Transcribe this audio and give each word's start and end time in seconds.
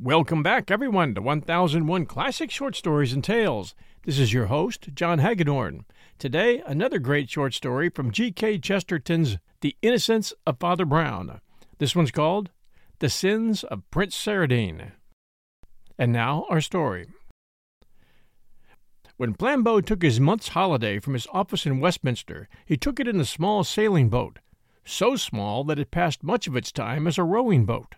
Welcome 0.00 0.44
back, 0.44 0.70
everyone, 0.70 1.16
to 1.16 1.22
1001 1.22 2.06
Classic 2.06 2.52
Short 2.52 2.76
Stories 2.76 3.12
and 3.12 3.24
Tales. 3.24 3.74
This 4.04 4.20
is 4.20 4.32
your 4.32 4.46
host, 4.46 4.90
John 4.94 5.18
Hagedorn. 5.18 5.86
Today, 6.20 6.62
another 6.64 7.00
great 7.00 7.28
short 7.28 7.52
story 7.52 7.88
from 7.90 8.12
G.K. 8.12 8.58
Chesterton's 8.58 9.38
The 9.60 9.76
Innocence 9.82 10.32
of 10.46 10.60
Father 10.60 10.84
Brown. 10.84 11.40
This 11.78 11.96
one's 11.96 12.12
called 12.12 12.50
The 13.00 13.08
Sins 13.08 13.64
of 13.64 13.90
Prince 13.90 14.14
Saradine. 14.14 14.92
And 15.98 16.12
now, 16.12 16.46
our 16.48 16.60
story. 16.60 17.08
When 19.16 19.34
Flambeau 19.34 19.84
took 19.84 20.02
his 20.02 20.20
month's 20.20 20.50
holiday 20.50 21.00
from 21.00 21.14
his 21.14 21.26
office 21.32 21.66
in 21.66 21.80
Westminster, 21.80 22.48
he 22.64 22.76
took 22.76 23.00
it 23.00 23.08
in 23.08 23.18
a 23.18 23.24
small 23.24 23.64
sailing 23.64 24.10
boat, 24.10 24.38
so 24.84 25.16
small 25.16 25.64
that 25.64 25.80
it 25.80 25.90
passed 25.90 26.22
much 26.22 26.46
of 26.46 26.54
its 26.54 26.70
time 26.70 27.08
as 27.08 27.18
a 27.18 27.24
rowing 27.24 27.66
boat. 27.66 27.96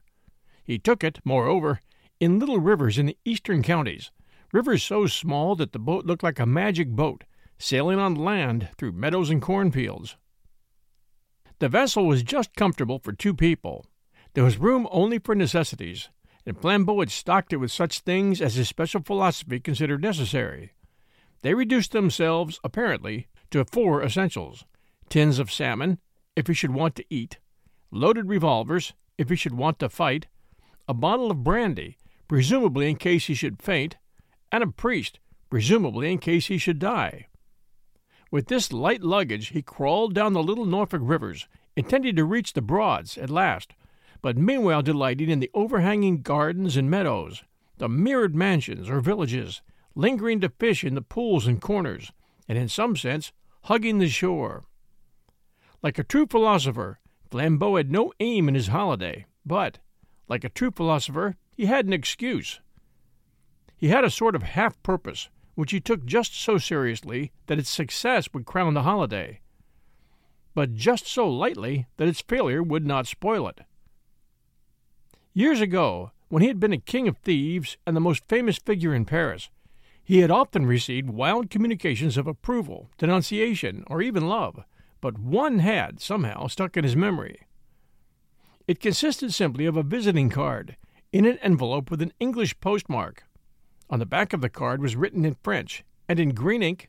He 0.65 0.79
took 0.79 1.05
it, 1.05 1.19
moreover, 1.25 1.81
in 2.21 2.39
little 2.39 2.59
rivers 2.59 2.99
in 2.99 3.07
the 3.07 3.19
eastern 3.25 3.63
counties, 3.63 4.11
rivers 4.53 4.83
so 4.83 5.07
small 5.07 5.57
that 5.57 5.73
the 5.73 5.79
boat 5.79 6.05
looked 6.05 6.23
like 6.23 6.39
a 6.39 6.47
magic 6.47 6.91
boat 6.91 7.25
sailing 7.59 7.99
on 7.99 8.15
land 8.15 8.69
through 8.79 8.93
meadows 8.93 9.31
and 9.31 9.43
cornfields. 9.43 10.17
The 11.59 11.69
vessel 11.69 12.07
was 12.07 12.23
just 12.23 12.55
comfortable 12.55 12.99
for 12.99 13.13
two 13.13 13.35
people. 13.35 13.87
There 14.35 14.45
was 14.45 14.59
room 14.59 14.87
only 14.91 15.19
for 15.19 15.35
necessities, 15.35 16.09
and 16.47 16.59
Flambeau 16.59 17.01
had 17.01 17.11
stocked 17.11 17.53
it 17.53 17.57
with 17.59 17.71
such 17.71 18.01
things 18.01 18.41
as 18.41 18.55
his 18.55 18.69
special 18.69 19.03
philosophy 19.03 19.61
considered 19.61 20.03
necessary. 20.03 20.73
They 21.43 21.55
reduced 21.55 21.93
themselves, 21.93 22.61
apparently, 22.65 23.29
to 23.51 23.65
four 23.65 24.03
essentials 24.03 24.65
tins 25.09 25.39
of 25.41 25.51
salmon, 25.51 25.99
if 26.37 26.47
he 26.47 26.55
should 26.55 26.73
want 26.73 26.95
to 26.95 27.05
eat, 27.11 27.39
loaded 27.91 28.29
revolvers, 28.29 28.95
if 29.19 29.29
he 29.29 29.35
should 29.35 29.55
want 29.55 29.81
to 29.81 29.89
fight, 29.89 30.29
a 30.87 30.95
bottle 30.95 31.31
of 31.31 31.43
brandy, 31.43 31.99
presumably 32.31 32.89
in 32.89 32.95
case 32.95 33.27
he 33.27 33.35
should 33.35 33.61
faint, 33.61 33.97
and 34.53 34.63
a 34.63 34.67
priest, 34.69 35.19
presumably 35.51 36.13
in 36.13 36.17
case 36.17 36.47
he 36.47 36.59
should 36.59 36.79
die. 36.79 37.27
With 38.31 38.47
this 38.47 38.73
light 38.73 39.03
luggage 39.03 39.49
he 39.49 39.63
crawled 39.63 40.15
down 40.15 40.33
the 40.33 40.41
little 40.41 40.65
Norfolk 40.65 41.01
rivers, 41.03 41.49
intending 41.75 42.15
to 42.15 42.25
reach 42.25 42.53
the 42.53 42.63
Broads 42.63 43.19
at 43.19 43.31
last, 43.31 43.75
but 44.23 44.39
meanwhile 44.39 44.81
delighting 44.81 45.29
in 45.29 45.41
the 45.41 45.51
overhanging 45.55 46.23
gardens 46.23 46.77
and 46.77 46.89
meadows, 46.89 47.43
the 47.79 47.89
mirrored 47.89 48.37
mansions 48.37 48.89
or 48.89 49.01
villages, 49.01 49.61
lingering 49.97 50.41
to 50.41 50.51
fish 50.51 50.85
in 50.85 50.95
the 50.95 51.03
pools 51.03 51.49
and 51.49 51.61
corners, 51.61 52.13
and 52.47 52.57
in 52.57 52.69
some 52.69 52.97
sense 52.97 53.33
hugging 53.65 53.99
the 53.99 54.09
shore. 54.09 54.63
Like 55.83 55.99
a 55.99 56.05
true 56.05 56.29
philosopher, 56.29 57.01
Flambeau 57.29 57.77
had 57.77 57.91
no 57.91 58.13
aim 58.21 58.47
in 58.47 58.55
his 58.55 58.69
holiday, 58.69 59.27
but, 59.45 59.81
like 60.29 60.45
a 60.45 60.49
true 60.49 60.71
philosopher, 60.71 61.35
he 61.61 61.67
had 61.67 61.85
an 61.85 61.93
excuse. 61.93 62.59
He 63.77 63.89
had 63.89 64.03
a 64.03 64.09
sort 64.09 64.35
of 64.35 64.43
half 64.43 64.83
purpose, 64.83 65.29
which 65.57 65.73
he 65.73 65.79
took 65.79 66.07
just 66.07 66.35
so 66.35 66.57
seriously 66.57 67.33
that 67.49 67.59
its 67.59 67.69
success 67.69 68.31
would 68.33 68.47
crown 68.47 68.73
the 68.73 68.85
holiday, 68.85 69.41
but 70.55 70.75
just 70.75 71.07
so 71.07 71.29
lightly 71.29 71.87
that 71.99 72.09
its 72.09 72.23
failure 72.23 72.63
would 72.63 72.87
not 72.87 73.07
spoil 73.07 73.47
it. 73.47 73.61
Years 75.35 75.61
ago, 75.61 76.13
when 76.31 76.41
he 76.41 76.49
had 76.49 76.61
been 76.61 76.73
a 76.73 76.79
king 76.79 77.07
of 77.07 77.19
thieves 77.19 77.77
and 77.87 77.95
the 77.95 78.01
most 78.01 78.27
famous 78.27 78.57
figure 78.57 78.95
in 78.95 79.05
Paris, 79.05 79.51
he 80.03 80.21
had 80.21 80.31
often 80.31 80.65
received 80.65 81.11
wild 81.11 81.51
communications 81.51 82.17
of 82.17 82.27
approval, 82.27 82.89
denunciation, 82.97 83.85
or 83.87 84.01
even 84.01 84.27
love, 84.27 84.65
but 85.03 85.19
one 85.19 85.59
had, 85.59 86.01
somehow, 86.01 86.47
stuck 86.47 86.79
in 86.79 86.85
his 86.85 86.97
memory. 86.97 87.43
It 88.67 88.81
consisted 88.81 89.35
simply 89.35 89.67
of 89.67 89.77
a 89.77 89.83
visiting 89.83 90.31
card 90.31 90.79
in 91.13 91.25
an 91.25 91.39
envelope 91.39 91.91
with 91.91 92.01
an 92.01 92.13
English 92.21 92.59
postmark. 92.61 93.25
On 93.89 93.99
the 93.99 94.07
back 94.07 94.33
of 94.33 94.41
the 94.41 94.49
card 94.49 94.81
was 94.81 94.97
written 94.97 95.25
in 95.25 95.37
French 95.43 95.85
and 96.09 96.21
in 96.21 96.31
green 96.31 96.63
ink 96.63 96.89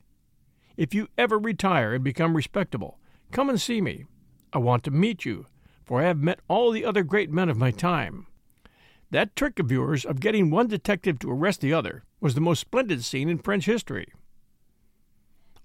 If 0.78 0.94
you 0.94 1.08
ever 1.18 1.40
retire 1.40 1.96
and 1.96 2.04
become 2.04 2.36
respectable, 2.36 3.00
come 3.32 3.50
and 3.50 3.60
see 3.60 3.82
me. 3.82 4.06
I 4.54 4.60
want 4.60 4.84
to 4.84 4.92
meet 4.92 5.26
you, 5.26 5.48
for 5.84 6.02
I 6.02 6.06
have 6.06 6.20
met 6.20 6.40
all 6.48 6.72
the 6.72 6.86
other 6.86 7.04
great 7.04 7.32
men 7.32 7.50
of 7.50 7.58
my 7.58 7.72
time. 7.72 8.28
That 9.10 9.36
trick 9.36 9.60
of 9.60 9.72
yours 9.72 10.06
of 10.06 10.20
getting 10.20 10.50
one 10.50 10.68
detective 10.68 11.20
to 11.20 11.32
arrest 11.32 11.62
the 11.62 11.74
other 11.74 12.04
was 12.20 12.36
the 12.36 12.42
most 12.42 12.60
splendid 12.60 13.04
scene 13.04 13.28
in 13.28 13.40
French 13.40 13.66
history. 13.66 14.14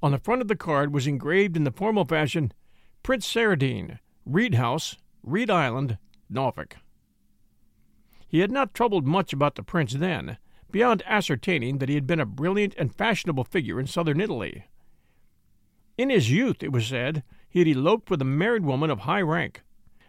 On 0.02 0.12
the 0.12 0.18
front 0.18 0.42
of 0.42 0.48
the 0.48 0.56
card 0.56 0.92
was 0.92 1.06
engraved 1.06 1.56
in 1.56 1.64
the 1.64 1.70
formal 1.70 2.04
fashion 2.04 2.52
Prince 3.02 3.32
Saradine, 3.32 3.98
Reed 4.24 4.54
House, 4.54 4.96
Reed 5.22 5.50
Island, 5.50 5.98
Norfolk. 6.28 6.76
He 8.26 8.40
had 8.40 8.50
not 8.50 8.74
troubled 8.74 9.06
much 9.06 9.32
about 9.32 9.54
the 9.54 9.62
prince 9.62 9.92
then, 9.92 10.38
beyond 10.70 11.02
ascertaining 11.06 11.78
that 11.78 11.88
he 11.88 11.94
had 11.94 12.06
been 12.06 12.20
a 12.20 12.26
brilliant 12.26 12.74
and 12.76 12.94
fashionable 12.94 13.44
figure 13.44 13.78
in 13.78 13.86
southern 13.86 14.20
Italy. 14.20 14.64
In 15.96 16.10
his 16.10 16.30
youth, 16.30 16.62
it 16.62 16.72
was 16.72 16.86
said, 16.86 17.22
he 17.48 17.60
had 17.60 17.68
eloped 17.68 18.10
with 18.10 18.20
a 18.20 18.26
married 18.26 18.64
woman 18.64 18.90
of 18.90 19.00
high 19.00 19.22
rank. 19.22 19.62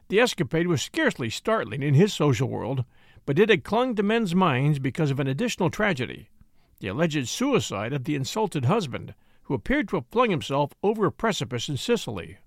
The 0.10 0.20
escapade 0.20 0.68
was 0.68 0.82
scarcely 0.82 1.30
startling 1.30 1.84
in 1.84 1.94
his 1.94 2.14
social 2.14 2.50
world, 2.50 2.86
but 3.26 3.40
it 3.40 3.50
had 3.50 3.64
clung 3.64 3.96
to 3.96 4.04
men's 4.04 4.34
minds 4.34 4.80
because 4.80 5.12
of 5.12 5.20
an 5.20 5.28
additional 5.28 5.70
tragedy 5.70 6.30
the 6.80 6.88
alleged 6.88 7.28
suicide 7.28 7.94
of 7.94 8.04
the 8.04 8.16
insulted 8.16 8.66
husband, 8.66 9.14
who 9.44 9.54
appeared 9.54 9.88
to 9.90 9.96
have 9.96 10.06
flung 10.08 10.30
himself 10.30 10.74
over 10.84 11.06
a 11.06 11.12
precipice 11.12 11.70
in 11.70 11.78
Sicily. 11.78 12.38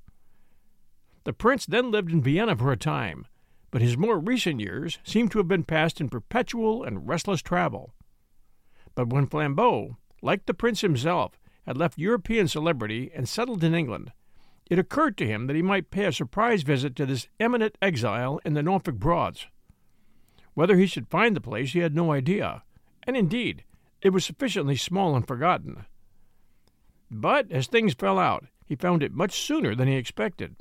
The 1.25 1.33
prince 1.33 1.67
then 1.67 1.91
lived 1.91 2.13
in 2.13 2.23
Vienna 2.23 2.57
for 2.57 2.73
a 2.73 2.77
time, 2.77 3.27
but 3.71 3.83
his 3.83 3.97
more 3.97 4.19
recent 4.19 4.61
years 4.61 4.99
seem 5.05 5.29
to 5.29 5.39
have 5.39 5.49
been 5.49 5.65
passed 5.65 6.01
in 6.01 6.09
perpetual 6.09 6.83
and 6.83 7.09
restless 7.09 7.43
travel. 7.43 7.95
But 8.95 9.09
when 9.09 9.27
Flambeau, 9.27 9.97
like 10.23 10.47
the 10.47 10.55
prince 10.55 10.81
himself, 10.81 11.39
had 11.67 11.77
left 11.77 11.99
European 11.99 12.49
celebrity 12.49 13.11
and 13.15 13.29
settled 13.29 13.63
in 13.63 13.75
England, 13.75 14.13
it 14.69 14.79
occurred 14.79 15.17
to 15.19 15.27
him 15.27 15.47
that 15.47 15.57
he 15.57 15.63
might 15.63 15.91
pay 15.91 16.05
a 16.05 16.13
surprise 16.13 16.63
visit 16.63 16.95
to 16.97 17.07
this 17.07 17.29
eminent 17.39 17.77
exile 17.83 18.41
in 18.45 18.55
the 18.55 18.63
Norfolk 18.63 18.97
Broads. 18.97 19.47
Whether 20.55 20.77
he 20.77 20.87
should 20.87 21.09
find 21.09 21.37
the 21.37 21.41
place 21.41 21.73
he 21.73 21.81
had 21.81 21.95
no 21.95 22.13
idea, 22.13 22.63
and 23.05 23.17
indeed 23.17 23.65
it 24.03 24.11
was 24.11 24.25
sufficiently 24.25 24.77
small 24.77 25.17
and 25.17 25.27
forgotten. 25.27 25.87
But 27.11 27.51
as 27.51 27.67
things 27.67 27.95
fell 27.95 28.19
out, 28.19 28.47
he 28.65 28.77
found 28.77 29.03
it 29.03 29.13
much 29.13 29.41
sooner 29.41 29.75
than 29.75 29.89
he 29.89 29.95
expected. 29.95 30.57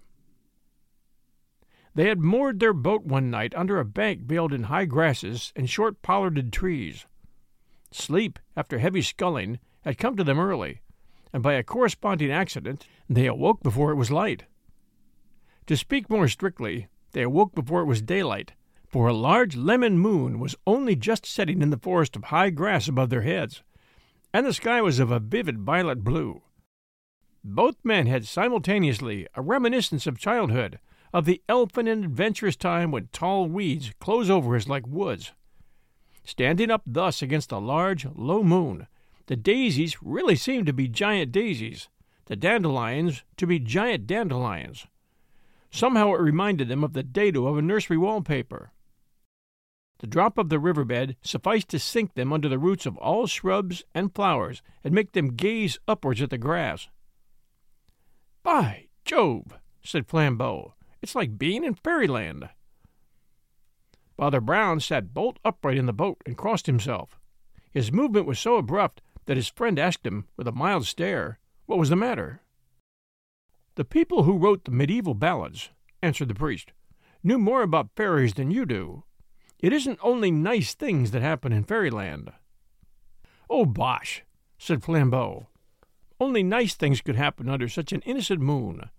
They 1.95 2.07
had 2.07 2.19
moored 2.19 2.59
their 2.59 2.73
boat 2.73 3.03
one 3.03 3.29
night 3.29 3.53
under 3.55 3.79
a 3.79 3.85
bank 3.85 4.21
veiled 4.21 4.53
in 4.53 4.63
high 4.63 4.85
grasses 4.85 5.51
and 5.55 5.69
short 5.69 6.01
pollarded 6.01 6.53
trees. 6.53 7.05
Sleep, 7.91 8.37
after 8.55 8.77
heavy 8.77 9.01
sculling, 9.01 9.59
had 9.81 9.97
come 9.97 10.15
to 10.15 10.23
them 10.23 10.39
early, 10.39 10.81
and 11.33 11.41
by 11.41 11.53
a 11.53 11.63
corresponding 11.63 12.31
accident 12.31 12.85
they 13.09 13.25
awoke 13.25 13.63
before 13.63 13.91
it 13.91 13.95
was 13.95 14.11
light. 14.11 14.43
To 15.67 15.75
speak 15.77 16.09
more 16.09 16.27
strictly, 16.27 16.87
they 17.11 17.23
awoke 17.23 17.55
before 17.55 17.81
it 17.81 17.85
was 17.85 18.01
daylight, 18.01 18.53
for 18.87 19.07
a 19.07 19.13
large 19.13 19.55
lemon 19.55 19.97
moon 19.97 20.39
was 20.39 20.55
only 20.65 20.95
just 20.95 21.25
setting 21.25 21.61
in 21.61 21.69
the 21.69 21.77
forest 21.77 22.15
of 22.15 22.25
high 22.25 22.49
grass 22.49 22.87
above 22.87 23.09
their 23.09 23.21
heads, 23.21 23.63
and 24.33 24.45
the 24.45 24.53
sky 24.53 24.81
was 24.81 24.99
of 24.99 25.11
a 25.11 25.19
vivid 25.19 25.59
violet 25.59 26.03
blue. 26.03 26.41
Both 27.43 27.77
men 27.83 28.07
had 28.07 28.25
simultaneously 28.25 29.27
a 29.35 29.41
reminiscence 29.41 30.05
of 30.05 30.19
childhood, 30.19 30.79
of 31.13 31.25
the 31.25 31.41
elfin 31.49 31.87
and 31.87 32.05
adventurous 32.05 32.55
time 32.55 32.91
when 32.91 33.09
tall 33.11 33.47
weeds 33.47 33.91
close 33.99 34.29
over 34.29 34.55
us 34.55 34.67
like 34.67 34.85
woods. 34.87 35.31
Standing 36.23 36.69
up 36.69 36.83
thus 36.85 37.21
against 37.21 37.51
a 37.51 37.57
large, 37.57 38.05
low 38.05 38.43
moon, 38.43 38.87
the 39.25 39.35
daisies 39.35 40.01
really 40.01 40.35
seemed 40.35 40.67
to 40.67 40.73
be 40.73 40.87
giant 40.87 41.31
daisies, 41.31 41.89
the 42.25 42.35
dandelions 42.35 43.23
to 43.37 43.47
be 43.47 43.59
giant 43.59 44.05
dandelions. 44.05 44.85
Somehow 45.71 46.13
it 46.13 46.21
reminded 46.21 46.67
them 46.67 46.83
of 46.83 46.93
the 46.93 47.03
dado 47.03 47.47
of 47.47 47.57
a 47.57 47.61
nursery 47.61 47.97
wallpaper. 47.97 48.71
The 49.99 50.07
drop 50.07 50.37
of 50.37 50.49
the 50.49 50.59
riverbed 50.59 51.17
sufficed 51.21 51.69
to 51.69 51.79
sink 51.79 52.13
them 52.13 52.31
under 52.31 52.47
the 52.47 52.59
roots 52.59 52.85
of 52.85 52.97
all 52.97 53.27
shrubs 53.27 53.83
and 53.93 54.13
flowers 54.15 54.61
and 54.83 54.93
make 54.93 55.11
them 55.11 55.35
gaze 55.35 55.77
upwards 55.87 56.21
at 56.21 56.29
the 56.29 56.37
grass. 56.37 56.87
By 58.43 58.87
Jove, 59.03 59.59
said 59.83 60.07
Flambeau, 60.07 60.73
it's 61.01 61.15
like 61.15 61.37
being 61.37 61.63
in 61.63 61.75
fairyland. 61.75 62.49
Father 64.17 64.41
Brown 64.41 64.79
sat 64.79 65.13
bolt 65.13 65.39
upright 65.45 65.77
in 65.77 65.85
the 65.85 65.93
boat 65.93 66.17
and 66.25 66.37
crossed 66.37 66.65
himself. 66.65 67.19
His 67.71 67.91
movement 67.91 68.25
was 68.25 68.39
so 68.39 68.57
abrupt 68.57 69.01
that 69.25 69.37
his 69.37 69.47
friend 69.47 69.79
asked 69.79 70.05
him, 70.05 70.27
with 70.35 70.47
a 70.47 70.51
mild 70.51 70.85
stare, 70.85 71.39
what 71.67 71.79
was 71.79 71.89
the 71.89 71.95
matter. 71.95 72.41
The 73.75 73.85
people 73.85 74.23
who 74.23 74.37
wrote 74.37 74.65
the 74.65 74.71
medieval 74.71 75.13
ballads, 75.13 75.69
answered 76.01 76.27
the 76.27 76.35
priest, 76.35 76.73
knew 77.23 77.37
more 77.37 77.61
about 77.61 77.95
fairies 77.95 78.33
than 78.33 78.51
you 78.51 78.65
do. 78.65 79.03
It 79.59 79.71
isn't 79.71 79.99
only 80.01 80.31
nice 80.31 80.73
things 80.73 81.11
that 81.11 81.21
happen 81.21 81.53
in 81.53 81.63
fairyland. 81.63 82.31
Oh, 83.49 83.65
bosh, 83.65 84.23
said 84.57 84.81
Flambeau. 84.81 85.47
Only 86.19 86.43
nice 86.43 86.75
things 86.75 87.01
could 87.01 87.15
happen 87.15 87.47
under 87.47 87.69
such 87.69 87.93
an 87.93 88.01
innocent 88.01 88.41
moon. 88.41 88.89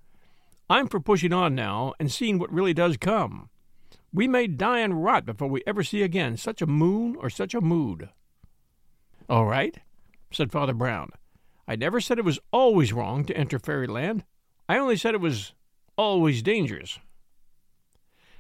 I'm 0.71 0.87
for 0.87 1.01
pushing 1.01 1.33
on 1.33 1.57
now 1.57 1.95
and 1.99 2.13
seeing 2.13 2.39
what 2.39 2.53
really 2.53 2.73
does 2.73 2.97
come. 2.97 3.51
We 4.13 4.29
may 4.29 4.47
die 4.47 4.79
and 4.79 5.03
rot 5.03 5.27
before 5.27 5.49
we 5.49 5.65
ever 5.67 5.83
see 5.83 6.05
again 6.05 6.37
such 6.37 6.63
a 6.63 6.67
moon 6.67 7.17
or 7.19 7.29
such 7.29 7.55
a 7.55 7.61
mood. 7.61 8.09
All 9.29 9.47
right, 9.47 9.77
said 10.31 10.53
Father 10.53 10.73
Brown. 10.73 11.11
I 11.67 11.75
never 11.75 12.01
said 12.01 12.19
it 12.19 12.25
was 12.25 12.39
always 12.53 12.93
wrong 12.93 13.25
to 13.25 13.37
enter 13.37 13.59
fairyland. 13.59 14.25
I 14.69 14.79
only 14.79 14.97
said 14.97 15.15
it 15.15 15.21
was 15.21 15.55
always 15.99 16.41
dangerous. 16.41 17.01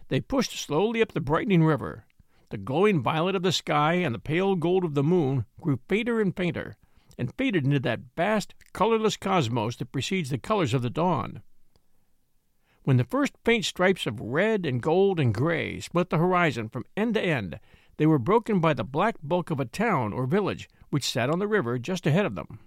They 0.06 0.20
pushed 0.20 0.52
slowly 0.56 1.02
up 1.02 1.12
the 1.12 1.20
brightening 1.20 1.64
river. 1.64 2.04
The 2.50 2.58
glowing 2.58 3.02
violet 3.02 3.34
of 3.34 3.42
the 3.42 3.50
sky 3.50 3.94
and 3.94 4.14
the 4.14 4.20
pale 4.20 4.54
gold 4.54 4.84
of 4.84 4.94
the 4.94 5.02
moon 5.02 5.46
grew 5.60 5.80
fainter 5.88 6.20
and 6.20 6.36
fainter, 6.36 6.76
and 7.18 7.34
faded 7.36 7.64
into 7.64 7.80
that 7.80 8.00
vast, 8.16 8.54
colorless 8.72 9.16
cosmos 9.16 9.74
that 9.76 9.90
precedes 9.90 10.30
the 10.30 10.38
colors 10.38 10.74
of 10.74 10.82
the 10.82 10.90
dawn. 10.90 11.42
When 12.90 12.96
the 12.96 13.04
first 13.04 13.34
faint 13.44 13.64
stripes 13.64 14.04
of 14.04 14.20
red 14.20 14.66
and 14.66 14.82
gold 14.82 15.20
and 15.20 15.32
gray 15.32 15.78
split 15.78 16.10
the 16.10 16.19
horizon 16.19 16.69
from 16.69 16.84
end 16.96 17.14
to 17.14 17.22
end, 17.22 17.60
they 17.98 18.06
were 18.06 18.19
broken 18.19 18.58
by 18.58 18.75
the 18.75 18.82
black 18.82 19.14
bulk 19.22 19.48
of 19.52 19.60
a 19.60 19.64
town 19.64 20.12
or 20.12 20.26
village 20.26 20.69
which 20.88 21.08
sat 21.08 21.31
on 21.31 21.38
the 21.38 21.46
river 21.46 21.78
just 21.78 22.04
ahead 22.04 22.26
of 22.26 22.34
them. 22.34 22.58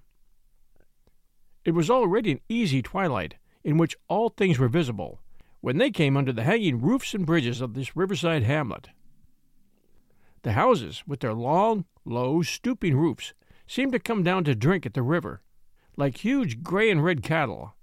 It 1.65 1.71
was 1.71 1.89
already 1.89 2.31
an 2.31 2.39
easy 2.47 2.81
twilight, 2.81 3.35
in 3.65 3.77
which 3.77 3.97
all 4.07 4.29
things 4.29 4.57
were 4.57 4.69
visible, 4.69 5.19
when 5.59 5.77
they 5.77 5.91
came 5.91 6.15
under 6.15 6.31
the 6.31 6.43
hanging 6.43 6.79
roofs 6.79 7.13
and 7.13 7.25
bridges 7.25 7.59
of 7.59 7.73
this 7.73 7.97
riverside 7.97 8.43
hamlet. 8.43 8.91
The 10.43 10.53
houses, 10.53 11.03
with 11.05 11.19
their 11.19 11.33
long, 11.33 11.83
low, 12.05 12.41
stooping 12.43 12.95
roofs, 12.95 13.33
seemed 13.67 13.91
to 13.91 13.99
come 13.99 14.23
down 14.23 14.45
to 14.45 14.55
drink 14.55 14.85
at 14.85 14.93
the 14.93 15.03
river, 15.03 15.41
like 15.97 16.19
huge 16.19 16.63
gray 16.63 16.89
and 16.89 17.03
red 17.03 17.23
cattle. 17.23 17.75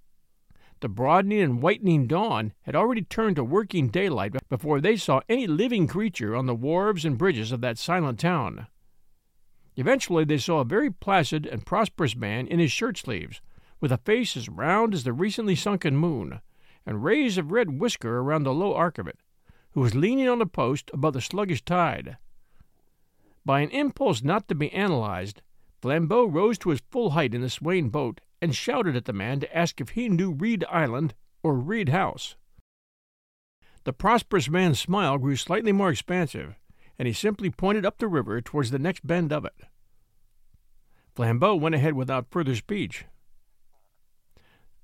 The 0.81 0.89
broadening 0.89 1.43
and 1.43 1.63
whitening 1.63 2.07
dawn 2.07 2.55
had 2.63 2.75
already 2.75 3.03
turned 3.03 3.37
to 3.37 3.45
working 3.45 3.89
daylight 3.89 4.35
before 4.49 4.81
they 4.81 4.97
saw 4.97 5.21
any 5.29 5.47
living 5.47 5.87
creature 5.87 6.35
on 6.35 6.47
the 6.47 6.55
wharves 6.55 7.05
and 7.05 7.19
bridges 7.19 7.53
of 7.53 7.61
that 7.61 7.77
silent 7.77 8.19
town. 8.19 8.67
Eventually 9.77 10.25
they 10.25 10.39
saw 10.39 10.61
a 10.61 10.65
very 10.65 10.91
placid 10.91 11.47
and 11.47 11.67
prosperous 11.67 12.17
man 12.17 12.47
in 12.47 12.59
his 12.59 12.73
shirt 12.73 12.97
sleeves, 12.97 13.43
with 13.79 13.93
a 13.93 13.99
face 13.99 14.37
as 14.37 14.49
round 14.49 14.95
as 14.95 15.05
the 15.05 15.13
recently 15.13 15.55
sunken 15.55 15.97
moon, 15.97 16.41
and 16.87 17.05
rays 17.05 17.37
of 17.37 17.53
red 17.53 17.79
whisker 17.79 18.19
around 18.19 18.45
the 18.45 18.55
low 18.55 18.75
arc 18.75 18.99
of 18.99 19.07
it, 19.07 19.19
who 19.73 19.81
was 19.81 19.95
leaning 19.95 20.29
on 20.29 20.41
a 20.41 20.47
post 20.47 20.91
above 20.95 21.13
the 21.13 21.21
sluggish 21.21 21.63
tide. 21.63 22.17
By 23.45 23.61
an 23.61 23.71
impulse 23.71 24.23
not 24.23 24.49
to 24.49 24.55
be 24.55 24.73
analyzed, 24.73 25.43
Flambeau 25.81 26.27
rose 26.27 26.59
to 26.59 26.71
his 26.71 26.83
full 26.91 27.11
height 27.11 27.35
in 27.35 27.41
the 27.41 27.51
swaying 27.51 27.91
boat 27.91 28.21
and 28.43 28.55
shouted 28.55 28.97
at 28.97 29.07
the 29.07 29.13
man 29.13 29.41
to 29.41 29.57
ask 29.57 29.81
if 29.81 29.91
he 29.91 30.09
knew 30.09 30.33
Reed 30.33 30.65
Island 30.71 31.15
or 31.43 31.55
Reed 31.55 31.89
House. 31.89 32.37
The 33.85 33.93
prosperous 33.93 34.49
man's 34.49 34.79
smile 34.79 35.17
grew 35.17 35.37
slightly 35.37 35.73
more 35.73 35.91
expansive, 35.91 36.55
and 36.99 37.09
he 37.09 37.15
simply 37.15 37.51
pointed 37.51 37.87
up 37.87 37.99
the 37.99 38.09
river 38.09 38.41
towards 38.43 38.71
the 38.71 38.79
next 38.79 39.07
bend 39.07 39.33
of 39.33 39.45
it. 39.45 39.55
Flambeau 41.15 41.57
went 41.57 41.75
ahead 41.75 41.95
without 41.95 42.31
further 42.31 42.55
speech. 42.55 43.07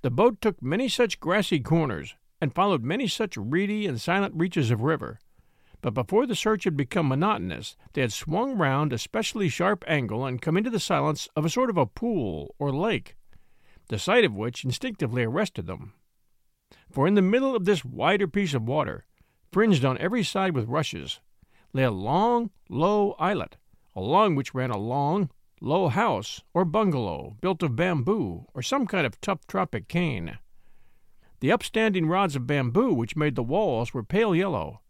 The 0.03 0.11
boat 0.11 0.41
took 0.41 0.63
many 0.63 0.89
such 0.89 1.21
grassy 1.21 1.61
corners 1.61 2.15
and 2.41 2.55
followed 2.55 2.83
many 2.83 3.07
such 3.07 3.37
reedy 3.37 3.87
and 3.87 4.01
silent 4.01 4.35
reaches 4.35 4.71
of 4.71 4.83
river, 4.83 5.19
but 5.87 5.95
before 5.95 6.27
the 6.27 6.35
search 6.35 6.65
had 6.65 6.77
become 6.77 7.07
monotonous, 7.07 7.77
they 7.93 8.01
had 8.01 8.13
swung 8.13 8.59
round 8.59 8.93
a 8.93 8.99
specially 8.99 9.49
sharp 9.49 9.85
angle 9.87 10.27
and 10.27 10.43
come 10.43 10.57
into 10.57 10.69
the 10.69 10.81
silence 10.81 11.29
of 11.37 11.45
a 11.45 11.49
sort 11.49 11.71
of 11.71 11.77
a 11.77 11.87
pool 11.87 12.57
or 12.59 12.73
lake, 12.73 13.15
the 13.87 13.97
sight 13.97 14.25
of 14.25 14.35
which 14.35 14.65
instinctively 14.65 15.23
arrested 15.23 15.69
them. 15.69 15.93
For 16.91 17.07
in 17.07 17.15
the 17.15 17.23
middle 17.23 17.55
of 17.55 17.67
this 17.67 17.85
wider 17.85 18.27
piece 18.27 18.53
of 18.53 18.67
water, 18.67 19.07
fringed 19.53 19.85
on 19.85 19.97
every 19.99 20.25
side 20.25 20.57
with 20.57 20.67
rushes, 20.67 21.21
lay 21.73 21.85
a 21.85 21.93
long, 21.93 22.51
low 22.69 23.13
islet, 23.21 23.57
along 23.95 24.35
which 24.35 24.55
ran 24.55 24.73
a 24.73 24.79
long, 24.79 25.31
low 25.61 25.87
house 25.87 26.43
or 26.53 26.65
bungalow 26.65 27.37
built 27.41 27.63
of 27.63 27.77
bamboo 27.77 28.45
or 28.55 28.61
some 28.61 28.89
kind 28.89 29.07
of 29.07 29.21
tough 29.21 29.47
tropic 29.47 29.87
cane. 29.87 30.39
The 31.39 31.53
upstanding 31.53 32.07
rods 32.07 32.35
of 32.35 32.45
bamboo 32.45 32.93
which 32.93 33.15
made 33.15 33.37
the 33.37 33.45
walls 33.45 33.95
were 33.95 34.03
pale 34.03 34.35
yellow. 34.35 34.81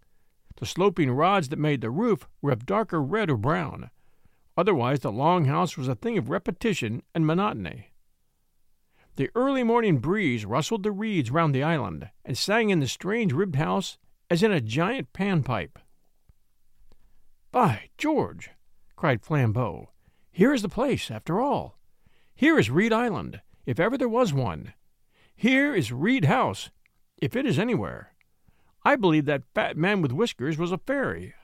The 0.57 0.67
sloping 0.67 1.11
rods 1.11 1.49
that 1.49 1.59
made 1.59 1.81
the 1.81 1.91
roof 1.91 2.29
were 2.41 2.53
of 2.53 2.67
darker 2.67 3.03
red 3.03 3.31
or 3.31 3.37
brown. 3.37 3.91
Otherwise, 4.57 5.01
the 5.01 5.13
long 5.13 5.45
house 5.45 5.77
was 5.77 5.89
a 5.89 5.95
thing 5.95 6.17
of 6.17 6.31
repetition 6.31 7.03
and 7.15 7.27
monotony. 7.27 7.93
The 9.17 9.31
early 9.35 9.63
morning 9.63 9.99
breeze 9.99 10.45
rustled 10.45 10.83
the 10.83 10.93
reeds 10.93 11.31
round 11.31 11.55
the 11.55 11.63
island 11.63 12.11
and 12.25 12.37
sang 12.37 12.71
in 12.71 12.81
the 12.81 12.89
strange 12.89 13.33
ribbed 13.33 13.57
house 13.57 13.99
as 14.31 14.43
in 14.43 14.53
a 14.53 14.61
giant 14.61 15.13
panpipe. 15.13 15.79
By 17.53 17.91
George! 17.97 18.51
cried 18.97 19.23
Flambeau. 19.23 19.89
Here 20.31 20.53
is 20.53 20.63
the 20.63 20.69
place, 20.69 21.11
after 21.11 21.41
all. 21.41 21.79
Here 22.35 22.59
is 22.59 22.71
Reed 22.71 22.93
Island, 22.93 23.41
if 23.65 23.81
ever 23.81 23.97
there 23.97 24.09
was 24.09 24.35
one. 24.35 24.75
Here 25.35 25.75
is 25.75 25.93
Reed 25.93 26.27
House, 26.27 26.71
if 27.17 27.35
it 27.35 27.47
is 27.47 27.59
anywhere. 27.59 28.15
I 28.87 28.95
believe 28.95 29.25
that 29.25 29.43
fat 29.53 29.77
man 29.77 30.01
with 30.01 30.13
whiskers 30.13 30.59
was 30.59 30.71
a 30.71 30.79
fairy. 30.79 31.35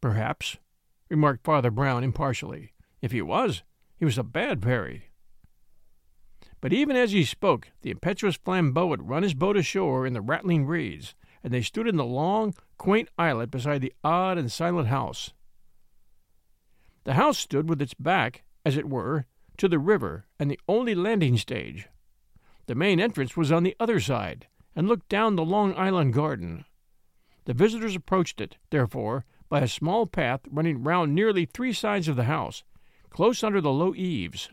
Perhaps, 0.00 0.56
remarked 1.08 1.42
Father 1.42 1.72
Brown 1.72 2.04
impartially. 2.04 2.72
If 3.02 3.10
he 3.10 3.20
was, 3.20 3.64
he 3.96 4.04
was 4.04 4.16
a 4.16 4.22
bad 4.22 4.62
fairy. 4.62 5.10
But 6.60 6.72
even 6.72 6.94
as 6.94 7.10
he 7.10 7.24
spoke, 7.24 7.72
the 7.82 7.90
impetuous 7.90 8.38
Flambeau 8.38 8.92
had 8.92 9.08
run 9.08 9.24
his 9.24 9.34
boat 9.34 9.56
ashore 9.56 10.06
in 10.06 10.12
the 10.12 10.20
rattling 10.20 10.66
reeds, 10.66 11.16
and 11.42 11.52
they 11.52 11.62
stood 11.62 11.88
in 11.88 11.96
the 11.96 12.04
long, 12.04 12.54
quaint 12.76 13.08
islet 13.18 13.50
beside 13.50 13.80
the 13.80 13.92
odd 14.04 14.38
and 14.38 14.52
silent 14.52 14.86
house. 14.86 15.32
The 17.02 17.14
house 17.14 17.38
stood 17.38 17.68
with 17.68 17.82
its 17.82 17.94
back, 17.94 18.44
as 18.64 18.76
it 18.76 18.88
were, 18.88 19.26
to 19.56 19.66
the 19.66 19.80
river 19.80 20.26
and 20.38 20.48
the 20.48 20.60
only 20.68 20.94
landing 20.94 21.36
stage. 21.36 21.88
The 22.66 22.76
main 22.76 23.00
entrance 23.00 23.36
was 23.36 23.50
on 23.50 23.64
the 23.64 23.74
other 23.80 23.98
side, 23.98 24.46
and 24.74 24.88
looked 24.88 25.08
down 25.08 25.36
the 25.36 25.44
long 25.44 25.74
island 25.74 26.14
garden. 26.14 26.64
The 27.44 27.54
visitors 27.54 27.96
approached 27.96 28.40
it, 28.40 28.58
therefore, 28.70 29.24
by 29.48 29.60
a 29.60 29.68
small 29.68 30.06
path 30.06 30.40
running 30.50 30.82
round 30.82 31.14
nearly 31.14 31.46
three 31.46 31.72
sides 31.72 32.08
of 32.08 32.16
the 32.16 32.24
house, 32.24 32.62
close 33.10 33.42
under 33.42 33.60
the 33.60 33.72
low 33.72 33.94
eaves. 33.94 34.50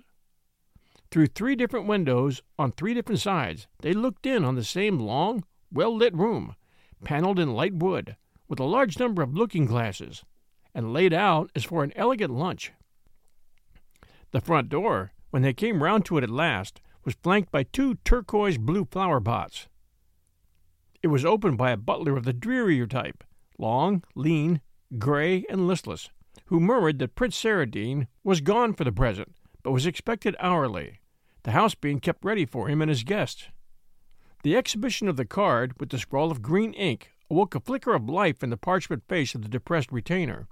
Through 1.11 1.27
three 1.27 1.55
different 1.55 1.87
windows 1.87 2.41
on 2.57 2.71
three 2.71 2.93
different 2.93 3.21
sides, 3.21 3.67
they 3.79 3.93
looked 3.93 4.25
in 4.25 4.43
on 4.43 4.55
the 4.55 4.63
same 4.63 4.99
long, 4.99 5.43
well 5.71 5.95
lit 5.95 6.13
room, 6.15 6.55
paneled 7.03 7.39
in 7.39 7.53
light 7.53 7.73
wood, 7.73 8.15
with 8.47 8.59
a 8.59 8.63
large 8.63 8.99
number 8.99 9.21
of 9.21 9.35
looking 9.35 9.65
glasses, 9.65 10.23
and 10.73 10.93
laid 10.93 11.13
out 11.13 11.51
as 11.55 11.63
for 11.63 11.83
an 11.83 11.93
elegant 11.95 12.33
lunch. 12.33 12.71
The 14.31 14.41
front 14.41 14.69
door, 14.69 15.13
when 15.29 15.41
they 15.41 15.53
came 15.53 15.83
round 15.83 16.05
to 16.05 16.17
it 16.17 16.23
at 16.23 16.29
last, 16.29 16.81
was 17.03 17.15
flanked 17.15 17.51
by 17.51 17.63
two 17.63 17.95
turquoise 18.03 18.57
blue 18.57 18.85
flower 18.85 19.21
pots. 19.21 19.67
It 21.05 21.09
was 21.09 21.23
opened 21.23 21.59
by 21.59 21.69
a 21.69 21.77
butler 21.77 22.17
of 22.17 22.23
the 22.23 22.33
drearier 22.33 22.87
type, 22.87 23.23
long, 23.59 24.03
lean, 24.15 24.59
gray, 24.97 25.45
and 25.51 25.67
listless, 25.67 26.09
who 26.45 26.59
murmured 26.59 26.97
that 26.97 27.13
Prince 27.13 27.39
Saradine 27.39 28.07
was 28.23 28.41
gone 28.41 28.73
for 28.73 28.85
the 28.85 28.91
present, 28.91 29.35
but 29.61 29.71
was 29.71 29.85
expected 29.85 30.35
hourly, 30.39 31.01
the 31.43 31.51
house 31.51 31.75
being 31.75 31.99
kept 31.99 32.25
ready 32.25 32.43
for 32.43 32.69
him 32.69 32.81
and 32.81 32.89
his 32.89 33.03
guests. 33.03 33.49
The 34.41 34.57
exhibition 34.57 35.07
of 35.07 35.15
the 35.15 35.25
card, 35.25 35.79
with 35.79 35.89
the 35.89 35.99
scrawl 35.99 36.31
of 36.31 36.41
green 36.41 36.73
ink, 36.73 37.11
awoke 37.29 37.53
a 37.53 37.59
flicker 37.59 37.93
of 37.93 38.09
life 38.09 38.41
in 38.41 38.49
the 38.49 38.57
parchment 38.57 39.03
face 39.07 39.35
of 39.35 39.43
the 39.43 39.47
depressed 39.47 39.91
retainer, 39.91 40.47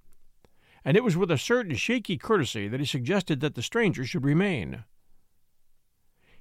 and 0.85 0.95
it 0.95 1.03
was 1.03 1.17
with 1.17 1.31
a 1.31 1.37
certain 1.39 1.75
shaky 1.75 2.15
courtesy 2.15 2.67
that 2.67 2.79
he 2.79 2.85
suggested 2.85 3.39
that 3.39 3.55
the 3.55 3.63
stranger 3.63 4.05
should 4.05 4.23
remain. 4.23 4.83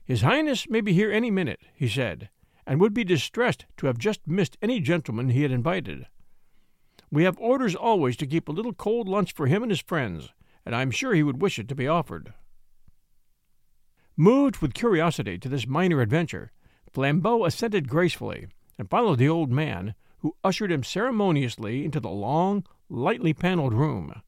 His 0.05 0.21
Highness 0.21 0.69
may 0.69 0.83
be 0.83 0.93
here 0.93 1.11
any 1.11 1.31
minute, 1.31 1.61
he 1.75 1.89
said, 1.89 2.29
and 2.67 2.81
would 2.81 2.95
be 2.95 3.05
distressed 3.05 3.67
to 3.77 3.87
have 3.87 3.99
just 3.99 4.27
missed 4.27 4.57
any 4.63 4.81
gentleman 4.81 5.31
he 5.31 5.43
had 5.43 5.51
invited. 5.51 6.07
We 7.11 7.25
have 7.25 7.39
orders 7.39 7.75
always 7.75 8.17
to 8.19 8.27
keep 8.27 8.49
a 8.49 8.53
little 8.53 8.73
cold 8.73 9.09
lunch 9.09 9.35
for 9.35 9.47
him 9.47 9.63
and 9.63 9.71
his 9.71 9.81
friends, 9.81 10.31
and 10.65 10.75
I 10.75 10.83
am 10.83 10.91
sure 10.91 11.15
he 11.15 11.23
would 11.23 11.43
wish 11.43 11.59
it 11.59 11.69
to 11.69 11.75
be 11.75 11.89
offered. 11.89 12.33
Moved 14.17 14.59
with 14.59 14.75
curiosity 14.75 15.39
to 15.39 15.49
this 15.49 15.67
minor 15.67 16.01
adventure, 16.01 16.53
Flambeau 16.93 17.47
assented 17.47 17.89
gracefully, 17.89 18.47
and 18.79 18.89
followed 18.89 19.19
the 19.19 19.29
old 19.29 19.51
man, 19.51 19.95
who 20.19 20.37
ushered 20.45 20.71
him 20.71 20.85
ceremoniously 20.85 21.85
into 21.85 21.99
the 21.99 22.11
long, 22.11 22.65
lightly 22.89 23.35
paneled 23.35 23.75
room. 23.75 24.23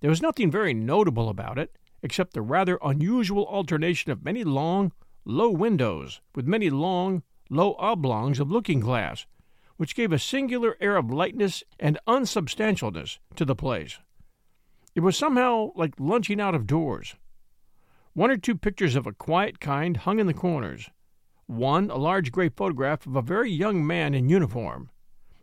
There 0.00 0.10
was 0.10 0.20
nothing 0.20 0.50
very 0.50 0.74
notable 0.74 1.28
about 1.28 1.58
it, 1.58 1.78
except 2.02 2.34
the 2.34 2.42
rather 2.42 2.78
unusual 2.82 3.46
alternation 3.46 4.12
of 4.12 4.24
many 4.24 4.44
long, 4.44 4.92
low 5.24 5.50
windows, 5.50 6.20
with 6.34 6.46
many 6.46 6.70
long, 6.70 7.22
low 7.50 7.74
oblongs 7.78 8.40
of 8.40 8.50
looking 8.50 8.80
glass, 8.80 9.26
which 9.76 9.96
gave 9.96 10.12
a 10.12 10.18
singular 10.18 10.76
air 10.80 10.96
of 10.96 11.10
lightness 11.10 11.62
and 11.80 11.98
unsubstantialness 12.06 13.18
to 13.34 13.44
the 13.44 13.56
place. 13.56 13.98
It 14.94 15.00
was 15.00 15.16
somehow 15.16 15.70
like 15.74 15.98
lunching 15.98 16.40
out 16.40 16.54
of 16.54 16.66
doors. 16.66 17.16
One 18.12 18.30
or 18.30 18.36
two 18.36 18.54
pictures 18.54 18.94
of 18.94 19.06
a 19.06 19.12
quiet 19.12 19.58
kind 19.58 19.96
hung 19.96 20.20
in 20.20 20.26
the 20.26 20.34
corners, 20.34 20.90
one 21.46 21.90
a 21.90 21.96
large 21.96 22.30
gray 22.30 22.48
photograph 22.48 23.06
of 23.06 23.16
a 23.16 23.22
very 23.22 23.50
young 23.50 23.84
man 23.86 24.14
in 24.14 24.28
uniform, 24.28 24.90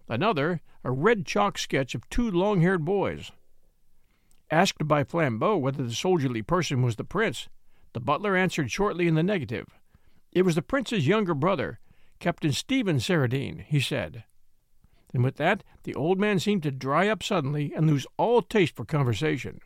another 0.07 0.61
a 0.83 0.91
red 0.91 1.25
chalk 1.25 1.57
sketch 1.57 1.93
of 1.93 2.09
two 2.09 2.31
long 2.31 2.61
haired 2.61 2.85
boys. 2.85 3.31
Asked 4.49 4.87
by 4.87 5.03
Flambeau 5.03 5.57
whether 5.57 5.83
the 5.83 5.93
soldierly 5.93 6.41
person 6.41 6.81
was 6.81 6.95
the 6.95 7.03
prince, 7.03 7.49
the 7.93 7.99
butler 7.99 8.35
answered 8.35 8.71
shortly 8.71 9.07
in 9.07 9.15
the 9.15 9.23
negative. 9.23 9.67
It 10.31 10.43
was 10.43 10.55
the 10.55 10.61
prince's 10.61 11.07
younger 11.07 11.33
brother, 11.33 11.79
Captain 12.19 12.51
Stephen 12.51 12.97
Saradine, 12.97 13.63
he 13.65 13.79
said. 13.79 14.23
And 15.13 15.23
with 15.23 15.35
that, 15.37 15.63
the 15.83 15.95
old 15.95 16.19
man 16.19 16.39
seemed 16.39 16.63
to 16.63 16.71
dry 16.71 17.07
up 17.07 17.21
suddenly 17.21 17.73
and 17.75 17.87
lose 17.87 18.07
all 18.17 18.41
taste 18.41 18.75
for 18.75 18.85
conversation. 18.85 19.59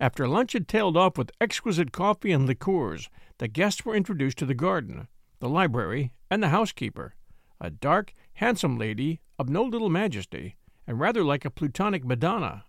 After 0.00 0.26
lunch 0.26 0.54
had 0.54 0.66
tailed 0.66 0.96
off 0.96 1.18
with 1.18 1.32
exquisite 1.40 1.92
coffee 1.92 2.32
and 2.32 2.46
liqueurs, 2.46 3.10
the 3.38 3.48
guests 3.48 3.84
were 3.84 3.94
introduced 3.94 4.38
to 4.38 4.46
the 4.46 4.54
garden, 4.54 5.08
the 5.38 5.48
library, 5.48 6.12
and 6.30 6.42
the 6.42 6.48
housekeeper, 6.48 7.14
a 7.60 7.70
dark, 7.70 8.14
handsome 8.34 8.78
lady 8.78 9.20
of 9.38 9.48
no 9.48 9.62
little 9.62 9.90
majesty, 9.90 10.56
and 10.86 10.98
rather 10.98 11.22
like 11.22 11.44
a 11.44 11.50
Plutonic 11.50 12.04
Madonna. 12.04 12.64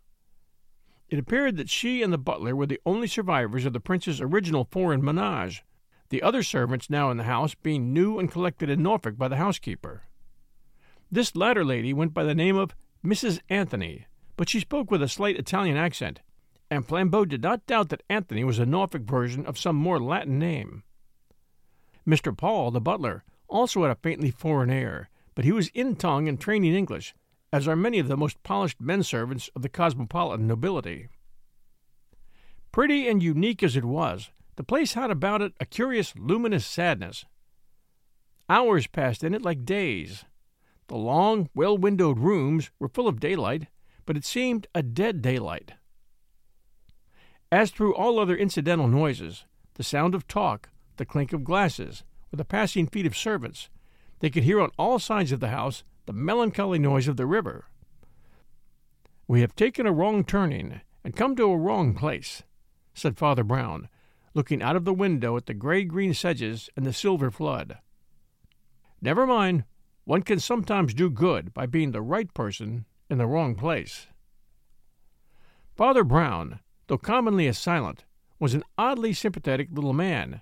It 1.10 1.20
appeared 1.20 1.58
that 1.58 1.70
she 1.70 2.02
and 2.02 2.12
the 2.12 2.18
butler 2.18 2.56
were 2.56 2.66
the 2.66 2.82
only 2.86 3.08
survivors 3.08 3.66
of 3.66 3.74
the 3.74 3.80
prince's 3.80 4.20
original 4.20 4.68
foreign 4.72 5.04
menage, 5.04 5.64
the 6.10 6.22
other 6.22 6.44
servants 6.44 6.90
now 6.90 7.12
in 7.12 7.18
the 7.18 7.24
house 7.24 7.56
being 7.56 7.94
new 7.94 8.20
and 8.20 8.32
collected 8.32 8.70
in 8.70 8.82
Norfolk 8.82 9.18
by 9.18 9.28
the 9.28 9.38
housekeeper. 9.38 10.04
This 11.12 11.36
latter 11.36 11.64
lady 11.64 11.94
went 11.94 12.14
by 12.14 12.24
the 12.24 12.36
name 12.36 12.56
of 12.56 12.76
Mrs. 13.04 13.40
Anthony, 13.50 14.08
but 14.36 14.50
she 14.50 14.60
spoke 14.60 14.90
with 14.90 15.02
a 15.02 15.08
slight 15.08 15.38
Italian 15.38 15.78
accent, 15.78 16.22
and 16.70 16.88
Flambeau 16.88 17.26
did 17.26 17.44
not 17.44 17.68
doubt 17.68 17.90
that 17.90 18.04
Anthony 18.10 18.44
was 18.44 18.58
a 18.58 18.66
Norfolk 18.66 19.04
version 19.04 19.46
of 19.46 19.58
some 19.58 19.76
more 19.76 20.00
Latin 20.00 20.40
name. 20.40 20.84
Mr. 22.08 22.36
Paul, 22.36 22.72
the 22.72 22.82
butler, 22.82 23.24
also 23.48 23.84
had 23.84 23.92
a 23.92 23.96
faintly 23.96 24.32
foreign 24.32 24.72
air, 24.72 25.10
but 25.36 25.46
he 25.46 25.52
was 25.52 25.70
in 25.70 25.96
tongue 25.96 26.28
and 26.28 26.40
trained 26.40 26.66
in 26.66 26.74
English, 26.74 27.14
as 27.56 27.70
are 27.70 27.76
many 27.78 28.00
of 28.00 28.10
the 28.10 28.18
most 28.18 28.44
polished 28.44 28.82
men 28.82 29.02
servants 29.02 29.50
of 29.56 29.62
the 29.62 29.70
cosmopolitan 29.70 30.46
nobility. 30.46 31.08
Pretty 32.74 33.08
and 33.08 33.24
unique 33.24 33.64
as 33.64 33.78
it 33.78 33.86
was, 33.86 34.30
the 34.58 34.64
place 34.64 34.92
had 34.92 35.10
about 35.10 35.42
it 35.42 35.54
a 35.62 35.66
curious 35.66 36.14
luminous 36.18 36.66
sadness. 36.66 37.24
Hours 38.50 38.88
passed 38.88 39.24
in 39.24 39.34
it 39.34 39.42
like 39.42 39.64
days. 39.64 40.26
The 40.88 40.98
long, 40.98 41.48
well 41.56 41.78
windowed 41.78 42.20
rooms 42.20 42.72
were 42.78 42.90
full 42.90 43.08
of 43.08 43.22
daylight, 43.22 43.68
but 44.06 44.18
it 44.18 44.26
seemed 44.26 44.68
a 44.76 44.84
dead 44.84 45.22
daylight. 45.22 45.76
As 47.54 47.72
through 47.72 47.96
all 47.96 48.20
other 48.20 48.36
incidental 48.36 48.90
noises, 48.90 49.46
the 49.76 49.84
sound 49.84 50.14
of 50.14 50.28
talk, 50.28 50.68
the 50.98 51.06
clink 51.06 51.32
of 51.32 51.46
glasses, 51.46 52.04
or 52.34 52.36
the 52.36 52.44
passing 52.44 52.86
feet 52.86 53.06
of 53.06 53.16
servants, 53.16 53.70
they 54.20 54.30
could 54.30 54.44
hear 54.44 54.60
on 54.60 54.72
all 54.78 55.00
sides 55.00 55.32
of 55.32 55.40
the 55.40 55.52
house 55.52 55.86
the 56.06 56.14
melancholy 56.14 56.80
noise 56.80 57.08
of 57.08 57.18
the 57.18 57.26
river. 57.26 57.66
We 59.28 59.42
have 59.42 59.56
taken 59.56 59.88
a 59.88 59.92
wrong 59.92 60.24
turning 60.24 60.82
and 61.04 61.16
come 61.16 61.36
to 61.36 61.52
a 61.52 61.58
wrong 61.58 61.94
place, 61.94 62.44
said 62.94 63.18
Father 63.18 63.44
Brown, 63.44 63.90
looking 64.34 64.62
out 64.62 64.76
of 64.76 64.86
the 64.86 64.94
window 64.94 65.38
at 65.38 65.46
the 65.46 65.54
gray 65.54 65.84
green 65.84 66.14
sedges 66.14 66.70
and 66.76 66.86
the 66.86 66.94
silver 66.94 67.32
flood. 67.32 67.78
Never 69.02 69.26
mind, 69.26 69.64
one 70.04 70.22
can 70.22 70.40
sometimes 70.40 70.94
do 70.94 71.10
good 71.10 71.54
by 71.54 71.66
being 71.66 71.92
the 71.92 72.02
right 72.02 72.32
person 72.34 72.86
in 73.10 73.18
the 73.18 73.28
wrong 73.28 73.56
place. 73.56 74.08
Father 75.76 76.04
Brown, 76.04 76.60
though 76.88 76.98
commonly 76.98 77.48
a 77.48 77.54
silent, 77.54 78.06
was 78.40 78.54
an 78.54 78.64
oddly 78.78 79.14
sympathetic 79.14 79.70
little 79.72 79.94
man, 79.94 80.42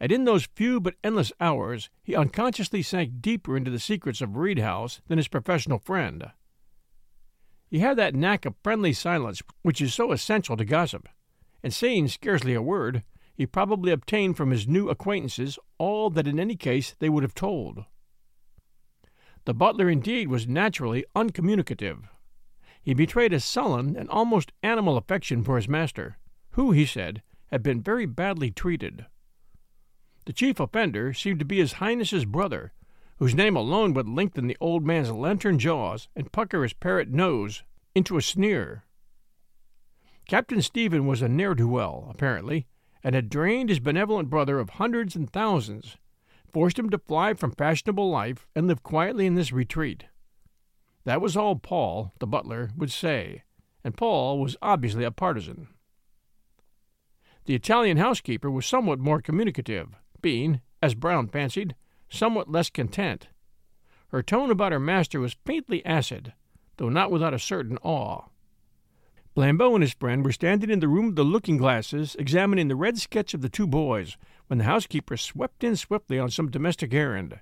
and 0.00 0.12
in 0.12 0.24
those 0.24 0.48
few 0.54 0.80
but 0.80 0.94
endless 1.02 1.32
hours 1.40 1.90
he 2.02 2.14
unconsciously 2.14 2.82
sank 2.82 3.20
deeper 3.20 3.56
into 3.56 3.70
the 3.70 3.78
secrets 3.78 4.20
of 4.20 4.36
Reed 4.36 4.58
House 4.58 5.00
than 5.08 5.18
his 5.18 5.28
professional 5.28 5.78
friend. 5.78 6.30
He 7.68 7.80
had 7.80 7.96
that 7.98 8.14
knack 8.14 8.44
of 8.46 8.54
friendly 8.62 8.92
silence 8.92 9.42
which 9.62 9.80
is 9.80 9.94
so 9.94 10.12
essential 10.12 10.56
to 10.56 10.64
gossip, 10.64 11.08
and 11.62 11.72
saying 11.72 12.08
scarcely 12.08 12.54
a 12.54 12.62
word, 12.62 13.02
he 13.34 13.46
probably 13.46 13.92
obtained 13.92 14.36
from 14.36 14.50
his 14.50 14.66
new 14.66 14.88
acquaintances 14.88 15.58
all 15.78 16.10
that 16.10 16.26
in 16.26 16.40
any 16.40 16.56
case 16.56 16.94
they 16.98 17.08
would 17.08 17.22
have 17.22 17.34
told. 17.34 17.84
The 19.44 19.54
butler 19.54 19.88
indeed 19.88 20.28
was 20.28 20.48
naturally 20.48 21.04
uncommunicative. 21.14 22.08
He 22.82 22.94
betrayed 22.94 23.32
a 23.32 23.40
sullen 23.40 23.96
and 23.96 24.08
almost 24.08 24.52
animal 24.62 24.96
affection 24.96 25.44
for 25.44 25.56
his 25.56 25.68
master, 25.68 26.18
who, 26.52 26.72
he 26.72 26.84
said, 26.84 27.22
had 27.46 27.62
been 27.62 27.80
very 27.80 28.06
badly 28.06 28.50
treated. 28.50 29.06
The 30.28 30.34
chief 30.34 30.60
offender 30.60 31.14
seemed 31.14 31.38
to 31.38 31.46
be 31.46 31.56
His 31.56 31.72
Highness's 31.80 32.26
brother, 32.26 32.74
whose 33.16 33.34
name 33.34 33.56
alone 33.56 33.94
would 33.94 34.10
lengthen 34.10 34.46
the 34.46 34.58
old 34.60 34.84
man's 34.84 35.10
lantern 35.10 35.58
jaws 35.58 36.08
and 36.14 36.30
pucker 36.30 36.62
his 36.62 36.74
parrot 36.74 37.08
nose 37.08 37.62
into 37.94 38.18
a 38.18 38.20
sneer. 38.20 38.84
Captain 40.28 40.60
Stephen 40.60 41.06
was 41.06 41.22
a 41.22 41.30
ne'er 41.30 41.54
do 41.54 41.66
well, 41.66 42.08
apparently, 42.10 42.66
and 43.02 43.14
had 43.14 43.30
drained 43.30 43.70
his 43.70 43.80
benevolent 43.80 44.28
brother 44.28 44.58
of 44.58 44.68
hundreds 44.68 45.16
and 45.16 45.32
thousands, 45.32 45.96
forced 46.52 46.78
him 46.78 46.90
to 46.90 46.98
fly 46.98 47.32
from 47.32 47.52
fashionable 47.52 48.10
life 48.10 48.46
and 48.54 48.66
live 48.66 48.82
quietly 48.82 49.24
in 49.24 49.34
this 49.34 49.50
retreat. 49.50 50.04
That 51.04 51.22
was 51.22 51.38
all 51.38 51.56
Paul, 51.56 52.12
the 52.18 52.26
butler, 52.26 52.68
would 52.76 52.92
say, 52.92 53.44
and 53.82 53.96
Paul 53.96 54.40
was 54.40 54.58
obviously 54.60 55.04
a 55.04 55.10
partisan. 55.10 55.68
The 57.46 57.54
Italian 57.54 57.96
housekeeper 57.96 58.50
was 58.50 58.66
somewhat 58.66 58.98
more 58.98 59.22
communicative, 59.22 59.96
being, 60.20 60.60
as 60.82 60.94
Brown 60.94 61.28
fancied, 61.28 61.74
somewhat 62.08 62.50
less 62.50 62.70
content. 62.70 63.28
Her 64.08 64.22
tone 64.22 64.50
about 64.50 64.72
her 64.72 64.80
master 64.80 65.20
was 65.20 65.36
faintly 65.44 65.84
acid, 65.84 66.32
though 66.76 66.88
not 66.88 67.10
without 67.10 67.34
a 67.34 67.38
certain 67.38 67.78
awe. 67.82 68.24
Flambeau 69.34 69.74
and 69.74 69.82
his 69.82 69.92
friend 69.92 70.24
were 70.24 70.32
standing 70.32 70.70
in 70.70 70.80
the 70.80 70.88
room 70.88 71.08
of 71.10 71.16
the 71.16 71.24
looking 71.24 71.58
glasses, 71.58 72.16
examining 72.18 72.68
the 72.68 72.74
red 72.74 72.98
sketch 72.98 73.34
of 73.34 73.42
the 73.42 73.48
two 73.48 73.66
boys, 73.66 74.16
when 74.48 74.58
the 74.58 74.64
housekeeper 74.64 75.16
swept 75.16 75.62
in 75.62 75.76
swiftly 75.76 76.18
on 76.18 76.30
some 76.30 76.50
domestic 76.50 76.92
errand. 76.92 77.38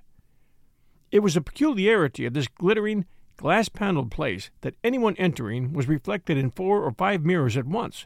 It 1.11 1.19
was 1.19 1.35
a 1.35 1.41
peculiarity 1.41 2.25
of 2.25 2.33
this 2.33 2.47
glittering, 2.47 3.05
glass 3.37 3.69
paneled 3.69 4.11
place 4.11 4.51
that 4.61 4.75
anyone 4.83 5.15
entering 5.17 5.73
was 5.73 5.87
reflected 5.87 6.37
in 6.37 6.51
four 6.51 6.83
or 6.83 6.91
five 6.91 7.23
mirrors 7.23 7.55
at 7.55 7.65
once, 7.65 8.05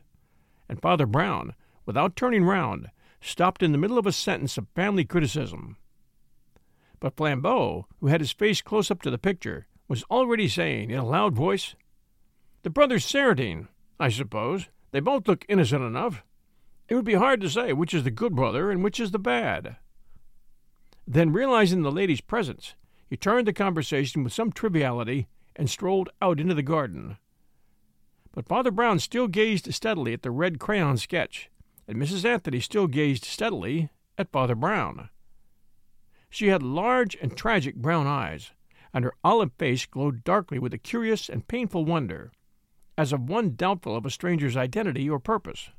and 0.69 0.81
Father 0.81 1.05
Brown, 1.05 1.55
without 1.85 2.15
turning 2.15 2.43
round, 2.43 2.89
stopped 3.21 3.63
in 3.63 3.71
the 3.71 3.77
middle 3.77 3.97
of 3.97 4.05
a 4.05 4.11
sentence 4.11 4.57
of 4.57 4.67
family 4.75 5.05
criticism. 5.05 5.77
But 6.99 7.15
Flambeau, 7.15 7.85
who 7.99 8.07
had 8.07 8.21
his 8.21 8.31
face 8.31 8.61
close 8.61 8.91
up 8.91 9.01
to 9.03 9.11
the 9.11 9.17
picture, 9.17 9.67
was 9.87 10.03
already 10.11 10.47
saying 10.47 10.89
in 10.89 10.99
a 10.99 11.05
loud 11.05 11.33
voice, 11.33 11.75
The 12.63 12.69
brothers 12.69 13.05
Saradine, 13.05 13.67
I 13.99 14.09
suppose. 14.09 14.67
They 14.91 14.99
both 14.99 15.27
look 15.27 15.45
innocent 15.47 15.83
enough. 15.83 16.23
It 16.89 16.95
would 16.95 17.05
be 17.05 17.13
hard 17.13 17.39
to 17.41 17.49
say 17.49 17.71
which 17.71 17.93
is 17.93 18.03
the 18.03 18.11
good 18.11 18.35
brother 18.35 18.71
and 18.71 18.83
which 18.83 18.99
is 18.99 19.11
the 19.11 19.19
bad. 19.19 19.77
Then, 21.07 21.31
realizing 21.31 21.81
the 21.81 21.91
lady's 21.91 22.21
presence, 22.21 22.75
he 23.09 23.17
turned 23.17 23.47
the 23.47 23.53
conversation 23.53 24.23
with 24.23 24.33
some 24.33 24.51
triviality 24.51 25.27
and 25.55 25.69
strolled 25.69 26.09
out 26.21 26.39
into 26.39 26.53
the 26.53 26.63
garden. 26.63 27.17
But 28.33 28.47
Father 28.47 28.71
Brown 28.71 28.99
still 28.99 29.27
gazed 29.27 29.73
steadily 29.73 30.13
at 30.13 30.21
the 30.21 30.31
red 30.31 30.59
crayon 30.59 30.97
sketch, 30.97 31.49
and 31.91 32.01
Mrs. 32.01 32.23
Anthony 32.23 32.61
still 32.61 32.87
gazed 32.87 33.25
steadily 33.25 33.89
at 34.17 34.31
Father 34.31 34.55
Brown. 34.55 35.09
She 36.29 36.47
had 36.47 36.63
large 36.63 37.17
and 37.21 37.35
tragic 37.35 37.75
brown 37.75 38.07
eyes, 38.07 38.51
and 38.93 39.03
her 39.03 39.13
olive 39.25 39.51
face 39.57 39.85
glowed 39.85 40.23
darkly 40.23 40.57
with 40.57 40.73
a 40.73 40.77
curious 40.77 41.27
and 41.27 41.49
painful 41.49 41.83
wonder, 41.83 42.31
as 42.97 43.11
of 43.11 43.27
one 43.27 43.55
doubtful 43.55 43.93
of 43.93 44.05
a 44.05 44.09
stranger's 44.09 44.55
identity 44.55 45.09
or 45.09 45.19
purpose. 45.19 45.69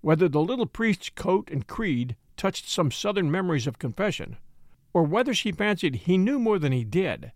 Whether 0.00 0.28
the 0.28 0.40
little 0.40 0.66
priest's 0.66 1.10
coat 1.10 1.50
and 1.50 1.66
creed 1.66 2.14
touched 2.36 2.68
some 2.68 2.92
southern 2.92 3.32
memories 3.32 3.66
of 3.66 3.80
confession, 3.80 4.36
or 4.92 5.02
whether 5.02 5.34
she 5.34 5.50
fancied 5.50 5.96
he 6.06 6.16
knew 6.16 6.38
more 6.38 6.60
than 6.60 6.70
he 6.70 6.84
did, 6.84 7.32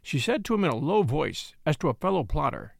she 0.00 0.18
said 0.18 0.46
to 0.46 0.54
him 0.54 0.64
in 0.64 0.70
a 0.70 0.76
low 0.76 1.02
voice, 1.02 1.54
as 1.66 1.76
to 1.76 1.90
a 1.90 1.94
fellow 1.94 2.24
plotter, 2.24 2.74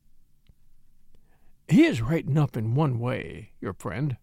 He 1.70 1.84
is 1.84 2.02
right 2.02 2.26
enough 2.26 2.56
in 2.56 2.74
one 2.74 2.98
way, 2.98 3.52
your 3.60 3.74
friend. 3.74 4.16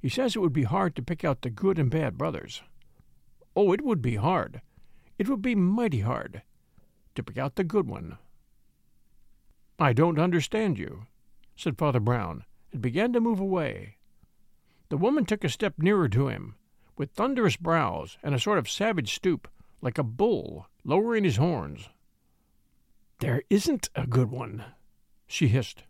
He 0.00 0.08
says 0.08 0.36
it 0.36 0.38
would 0.38 0.52
be 0.52 0.62
hard 0.62 0.94
to 0.94 1.02
pick 1.02 1.24
out 1.24 1.42
the 1.42 1.50
good 1.50 1.80
and 1.80 1.90
bad 1.90 2.16
brothers. 2.16 2.62
Oh, 3.56 3.72
it 3.72 3.82
would 3.82 4.00
be 4.00 4.14
hard. 4.14 4.62
It 5.18 5.28
would 5.28 5.42
be 5.42 5.56
mighty 5.56 6.00
hard 6.00 6.42
to 7.16 7.24
pick 7.24 7.38
out 7.38 7.56
the 7.56 7.64
good 7.64 7.88
one. 7.88 8.18
I 9.80 9.92
don't 9.92 10.20
understand 10.20 10.78
you, 10.78 11.06
said 11.56 11.76
Father 11.76 11.98
Brown, 11.98 12.44
and 12.72 12.80
began 12.80 13.12
to 13.14 13.20
move 13.20 13.40
away. 13.40 13.96
The 14.88 14.96
woman 14.96 15.24
took 15.24 15.42
a 15.42 15.48
step 15.48 15.74
nearer 15.78 16.08
to 16.10 16.28
him, 16.28 16.54
with 16.96 17.10
thunderous 17.10 17.56
brows 17.56 18.16
and 18.22 18.32
a 18.32 18.38
sort 18.38 18.58
of 18.58 18.70
savage 18.70 19.12
stoop, 19.12 19.48
like 19.80 19.98
a 19.98 20.04
bull 20.04 20.68
lowering 20.84 21.24
his 21.24 21.36
horns. 21.36 21.88
There 23.18 23.42
isn't 23.50 23.90
a 23.96 24.06
good 24.06 24.30
one, 24.30 24.64
she 25.26 25.48
hissed. 25.48 25.82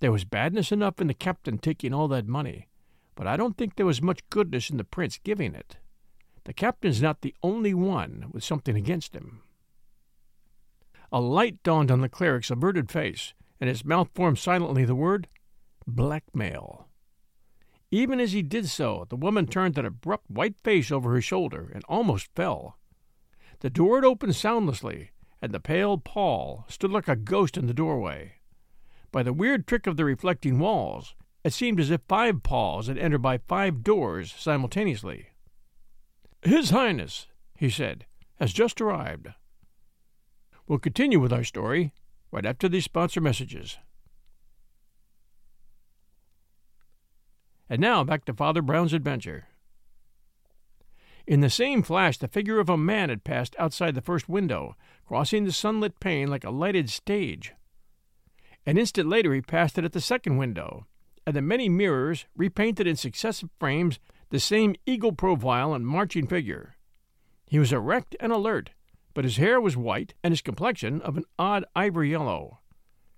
There 0.00 0.12
was 0.12 0.24
badness 0.24 0.72
enough 0.72 1.00
in 1.00 1.06
the 1.06 1.14
captain 1.14 1.58
taking 1.58 1.92
all 1.92 2.08
that 2.08 2.26
money, 2.26 2.68
but 3.14 3.26
I 3.26 3.36
don't 3.36 3.56
think 3.56 3.76
there 3.76 3.86
was 3.86 4.00
much 4.00 4.28
goodness 4.30 4.70
in 4.70 4.78
the 4.78 4.84
prince 4.84 5.20
giving 5.22 5.54
it. 5.54 5.76
The 6.44 6.54
captain's 6.54 7.02
not 7.02 7.20
the 7.20 7.34
only 7.42 7.74
one 7.74 8.26
with 8.32 8.42
something 8.42 8.76
against 8.76 9.14
him. 9.14 9.42
A 11.12 11.20
light 11.20 11.62
dawned 11.62 11.90
on 11.90 12.00
the 12.00 12.08
cleric's 12.08 12.50
averted 12.50 12.90
face, 12.90 13.34
and 13.60 13.68
his 13.68 13.84
mouth 13.84 14.08
formed 14.14 14.38
silently 14.38 14.86
the 14.86 14.94
word 14.94 15.28
blackmail. 15.86 16.88
Even 17.90 18.20
as 18.20 18.32
he 18.32 18.42
did 18.42 18.68
so, 18.68 19.04
the 19.10 19.16
woman 19.16 19.46
turned 19.46 19.76
an 19.76 19.84
abrupt 19.84 20.30
white 20.30 20.56
face 20.64 20.90
over 20.90 21.12
her 21.12 21.20
shoulder 21.20 21.70
and 21.74 21.84
almost 21.88 22.28
fell. 22.34 22.78
The 23.58 23.68
door 23.68 23.96
had 23.96 24.04
opened 24.04 24.36
soundlessly, 24.36 25.10
and 25.42 25.52
the 25.52 25.60
pale 25.60 25.98
Paul 25.98 26.64
stood 26.68 26.90
like 26.90 27.08
a 27.08 27.16
ghost 27.16 27.58
in 27.58 27.66
the 27.66 27.74
doorway. 27.74 28.39
By 29.12 29.22
the 29.22 29.32
weird 29.32 29.66
trick 29.66 29.86
of 29.86 29.96
the 29.96 30.04
reflecting 30.04 30.58
walls, 30.58 31.14
it 31.42 31.52
seemed 31.52 31.80
as 31.80 31.90
if 31.90 32.00
five 32.06 32.42
Pauls 32.42 32.86
had 32.86 32.98
entered 32.98 33.22
by 33.22 33.38
five 33.38 33.82
doors 33.82 34.32
simultaneously. 34.36 35.28
His 36.42 36.70
Highness, 36.70 37.26
he 37.56 37.70
said, 37.70 38.06
has 38.38 38.52
just 38.52 38.80
arrived. 38.80 39.28
We'll 40.66 40.78
continue 40.78 41.18
with 41.18 41.32
our 41.32 41.44
story 41.44 41.92
right 42.30 42.46
after 42.46 42.68
these 42.68 42.84
sponsor 42.84 43.20
messages. 43.20 43.78
And 47.68 47.80
now 47.80 48.04
back 48.04 48.24
to 48.26 48.34
Father 48.34 48.62
Brown's 48.62 48.92
adventure. 48.92 49.46
In 51.26 51.40
the 51.40 51.50
same 51.50 51.82
flash, 51.82 52.18
the 52.18 52.28
figure 52.28 52.58
of 52.58 52.68
a 52.68 52.76
man 52.76 53.08
had 53.08 53.24
passed 53.24 53.54
outside 53.58 53.94
the 53.94 54.00
first 54.00 54.28
window, 54.28 54.76
crossing 55.06 55.44
the 55.44 55.52
sunlit 55.52 56.00
pane 56.00 56.28
like 56.28 56.44
a 56.44 56.50
lighted 56.50 56.90
stage. 56.90 57.52
An 58.66 58.78
instant 58.78 59.08
later, 59.08 59.32
he 59.34 59.40
passed 59.40 59.78
it 59.78 59.84
at 59.84 59.92
the 59.92 60.00
second 60.00 60.36
window, 60.36 60.86
and 61.26 61.34
the 61.34 61.42
many 61.42 61.68
mirrors 61.68 62.26
repainted 62.36 62.86
in 62.86 62.96
successive 62.96 63.50
frames 63.58 63.98
the 64.30 64.40
same 64.40 64.74
eagle 64.86 65.12
profile 65.12 65.74
and 65.74 65.86
marching 65.86 66.26
figure. 66.26 66.76
He 67.46 67.58
was 67.58 67.72
erect 67.72 68.14
and 68.20 68.32
alert, 68.32 68.70
but 69.14 69.24
his 69.24 69.38
hair 69.38 69.60
was 69.60 69.76
white 69.76 70.14
and 70.22 70.32
his 70.32 70.40
complexion 70.40 71.00
of 71.02 71.16
an 71.16 71.24
odd 71.38 71.64
ivory 71.74 72.10
yellow. 72.10 72.58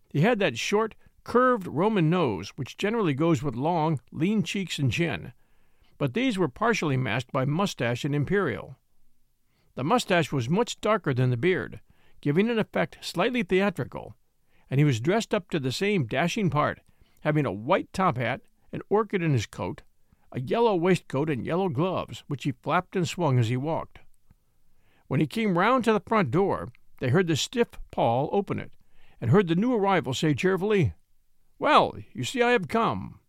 He 0.09 0.21
had 0.23 0.39
that 0.39 0.59
short, 0.59 0.95
curved 1.25 1.67
Roman 1.67 2.11
nose 2.11 2.51
which 2.57 2.77
generally 2.77 3.15
goes 3.15 3.43
with 3.43 3.55
long, 3.55 4.01
lean 4.11 4.43
cheeks 4.43 4.79
and 4.79 4.91
chin, 4.91 5.33
but 5.99 6.15
these 6.15 6.39
were 6.39 6.49
partially 6.49 6.97
masked 6.97 7.31
by 7.31 7.45
mustache 7.45 8.05
and 8.05 8.15
imperial. 8.15 8.77
The 9.75 9.85
mustache 9.85 10.33
was 10.33 10.49
much 10.49 10.81
darker 10.81 11.15
than 11.15 11.31
the 11.31 11.37
beard, 11.37 11.81
giving 12.21 12.51
an 12.51 12.59
effect 12.59 12.99
slightly 13.01 13.43
theatrical, 13.43 14.17
and 14.73 14.79
he 14.79 14.87
was 14.87 15.03
dressed 15.03 15.35
up 15.35 15.51
to 15.51 15.61
the 15.61 15.71
same 15.71 16.07
dashing 16.07 16.49
part, 16.49 16.81
having 17.21 17.45
a 17.45 17.53
white 17.53 17.93
top 17.93 18.17
hat, 18.17 18.41
an 18.73 18.81
orchid 18.89 19.23
in 19.23 19.35
his 19.35 19.45
coat, 19.45 19.83
a 20.33 20.41
yellow 20.41 20.75
waistcoat, 20.75 21.29
and 21.29 21.45
yellow 21.45 21.69
gloves, 21.69 22.25
which 22.27 22.45
he 22.45 22.53
flapped 22.53 22.97
and 22.97 23.07
swung 23.07 23.39
as 23.39 23.51
he 23.51 23.57
walked. 23.59 23.99
When 25.09 25.21
he 25.21 25.27
came 25.27 25.59
round 25.59 25.85
to 25.85 25.93
the 25.93 26.01
front 26.01 26.31
door, 26.31 26.73
they 27.01 27.11
heard 27.11 27.27
the 27.27 27.37
stiff 27.37 27.69
Paul 27.91 28.31
open 28.33 28.59
it, 28.59 28.73
and 29.21 29.31
heard 29.31 29.47
the 29.47 29.55
new 29.55 29.75
arrival 29.75 30.15
say 30.15 30.33
cheerfully, 30.33 30.95
well, 31.59 31.95
you 32.15 32.25
see 32.25 32.41
I 32.41 32.53
have 32.53 32.67
come. 32.67 33.21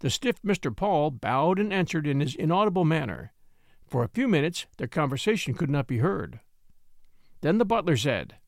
The 0.00 0.10
stiff 0.10 0.42
Mr. 0.42 0.74
Paul 0.74 1.12
bowed 1.12 1.60
and 1.60 1.72
answered 1.72 2.04
in 2.04 2.18
his 2.18 2.34
inaudible 2.34 2.84
manner. 2.84 3.32
For 3.86 4.02
a 4.02 4.08
few 4.08 4.26
minutes 4.26 4.66
their 4.76 4.88
conversation 4.88 5.54
could 5.54 5.70
not 5.70 5.86
be 5.86 5.98
heard. 5.98 6.40
Then 7.42 7.58
the 7.58 7.64
butler 7.64 7.96
said, 7.96 8.38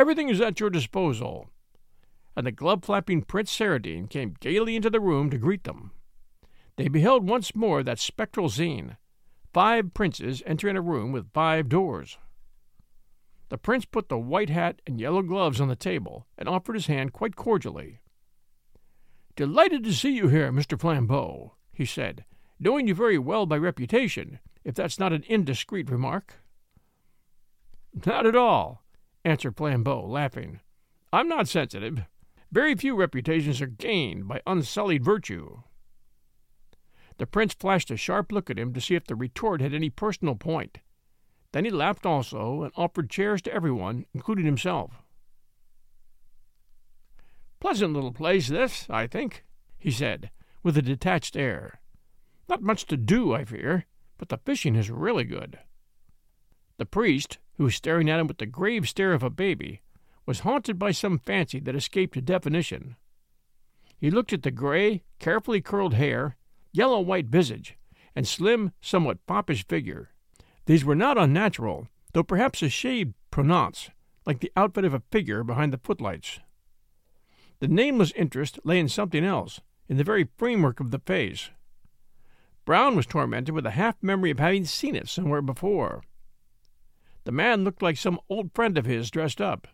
Everything 0.00 0.30
is 0.30 0.40
at 0.40 0.58
your 0.58 0.70
disposal. 0.70 1.50
And 2.34 2.46
the 2.46 2.52
glove 2.52 2.84
flapping 2.84 3.20
Prince 3.20 3.54
Saradine 3.54 4.08
came 4.08 4.34
gaily 4.40 4.74
into 4.74 4.88
the 4.88 4.98
room 4.98 5.28
to 5.28 5.36
greet 5.36 5.64
them. 5.64 5.90
They 6.76 6.88
beheld 6.88 7.28
once 7.28 7.54
more 7.54 7.82
that 7.82 7.98
spectral 7.98 8.48
scene 8.48 8.96
five 9.52 9.92
princes 9.92 10.42
entering 10.46 10.78
a 10.78 10.80
room 10.80 11.12
with 11.12 11.34
five 11.34 11.68
doors. 11.68 12.16
The 13.50 13.58
prince 13.58 13.84
put 13.84 14.08
the 14.08 14.16
white 14.16 14.48
hat 14.48 14.80
and 14.86 14.98
yellow 14.98 15.20
gloves 15.20 15.60
on 15.60 15.68
the 15.68 15.76
table 15.76 16.26
and 16.38 16.48
offered 16.48 16.76
his 16.76 16.86
hand 16.86 17.12
quite 17.12 17.36
cordially. 17.36 18.00
Delighted 19.36 19.84
to 19.84 19.92
see 19.92 20.14
you 20.14 20.28
here, 20.28 20.50
Mr. 20.50 20.80
Flambeau, 20.80 21.50
he 21.74 21.84
said, 21.84 22.24
knowing 22.58 22.88
you 22.88 22.94
very 22.94 23.18
well 23.18 23.44
by 23.44 23.58
reputation, 23.58 24.38
if 24.64 24.74
that's 24.74 24.98
not 24.98 25.12
an 25.12 25.24
indiscreet 25.28 25.90
remark. 25.90 26.36
Not 28.06 28.24
at 28.24 28.34
all, 28.34 28.82
answered 29.24 29.56
Flambeau, 29.56 30.06
laughing. 30.08 30.60
I'm 31.12 31.28
not 31.28 31.48
sensitive. 31.48 32.02
Very 32.52 32.74
few 32.74 32.96
reputations 32.96 33.60
are 33.60 33.66
gained 33.66 34.28
by 34.28 34.40
unsullied 34.46 35.04
virtue. 35.04 35.62
The 37.18 37.26
prince 37.26 37.54
flashed 37.54 37.90
a 37.90 37.96
sharp 37.96 38.32
look 38.32 38.48
at 38.50 38.58
him 38.58 38.72
to 38.72 38.80
see 38.80 38.94
if 38.94 39.04
the 39.04 39.14
retort 39.14 39.60
had 39.60 39.74
any 39.74 39.90
personal 39.90 40.34
point, 40.34 40.78
then 41.52 41.64
he 41.64 41.70
laughed 41.70 42.06
also 42.06 42.62
and 42.62 42.72
offered 42.76 43.10
chairs 43.10 43.42
to 43.42 43.52
everyone, 43.52 44.06
including 44.14 44.44
himself. 44.44 45.02
Pleasant 47.58 47.92
little 47.92 48.12
place, 48.12 48.48
this, 48.48 48.86
I 48.88 49.06
think, 49.06 49.44
he 49.78 49.90
said, 49.90 50.30
with 50.62 50.78
a 50.78 50.82
detached 50.82 51.36
air. 51.36 51.80
Not 52.48 52.62
much 52.62 52.86
to 52.86 52.96
do, 52.96 53.34
I 53.34 53.44
fear, 53.44 53.86
but 54.16 54.28
the 54.28 54.38
fishing 54.38 54.76
is 54.76 54.90
really 54.90 55.24
good. 55.24 55.58
The 56.78 56.86
priest, 56.86 57.38
who 57.60 57.64
was 57.64 57.74
staring 57.74 58.08
at 58.08 58.18
him 58.18 58.26
with 58.26 58.38
the 58.38 58.46
grave 58.46 58.88
stare 58.88 59.12
of 59.12 59.22
a 59.22 59.28
baby, 59.28 59.82
was 60.24 60.40
haunted 60.40 60.78
by 60.78 60.92
some 60.92 61.18
fancy 61.18 61.60
that 61.60 61.76
escaped 61.76 62.24
definition. 62.24 62.96
He 63.98 64.10
looked 64.10 64.32
at 64.32 64.44
the 64.44 64.50
gray, 64.50 65.02
carefully 65.18 65.60
curled 65.60 65.92
hair, 65.92 66.38
yellow 66.72 67.00
white 67.00 67.26
visage, 67.26 67.76
and 68.16 68.26
slim, 68.26 68.72
somewhat 68.80 69.18
foppish 69.26 69.66
figure, 69.68 70.08
these 70.70 70.86
were 70.86 70.94
not 70.94 71.18
unnatural, 71.18 71.88
though 72.14 72.22
perhaps 72.22 72.62
a 72.62 72.70
shade 72.70 73.12
pronounced, 73.30 73.90
like 74.24 74.40
the 74.40 74.52
outfit 74.56 74.86
of 74.86 74.94
a 74.94 75.02
figure 75.10 75.42
behind 75.42 75.72
the 75.72 75.80
footlights. 75.82 76.40
The 77.58 77.68
nameless 77.68 78.12
interest 78.12 78.58
lay 78.64 78.78
in 78.78 78.88
something 78.88 79.22
else, 79.22 79.60
in 79.86 79.98
the 79.98 80.04
very 80.04 80.28
framework 80.38 80.80
of 80.80 80.92
the 80.92 81.00
face. 81.00 81.50
Brown 82.64 82.96
was 82.96 83.04
tormented 83.04 83.54
with 83.54 83.66
a 83.66 83.72
half 83.72 83.96
memory 84.00 84.30
of 84.30 84.38
having 84.38 84.64
seen 84.64 84.94
it 84.94 85.08
somewhere 85.08 85.42
before. 85.42 86.04
The 87.30 87.36
man 87.36 87.62
looked 87.62 87.80
like 87.80 87.96
some 87.96 88.18
old 88.28 88.50
friend 88.56 88.76
of 88.76 88.86
his 88.86 89.08
dressed 89.08 89.40
up. 89.40 89.68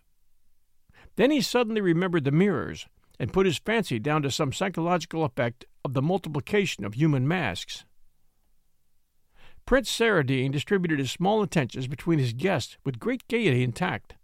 Then 1.14 1.30
he 1.30 1.40
suddenly 1.40 1.80
remembered 1.80 2.24
the 2.24 2.30
mirrors, 2.30 2.86
and 3.18 3.32
put 3.32 3.46
his 3.46 3.56
fancy 3.56 3.98
down 3.98 4.20
to 4.24 4.30
some 4.30 4.52
psychological 4.52 5.24
effect 5.24 5.64
of 5.82 5.94
the 5.94 6.02
multiplication 6.02 6.84
of 6.84 6.92
human 6.92 7.26
masks. 7.26 7.86
Prince 9.64 9.90
Saradine 9.90 10.52
distributed 10.52 10.98
his 10.98 11.10
small 11.10 11.42
attentions 11.42 11.86
between 11.86 12.18
his 12.18 12.34
guests 12.34 12.76
with 12.84 12.98
great 12.98 13.26
gaiety 13.26 13.64
and 13.64 13.74
tact. 13.74 14.16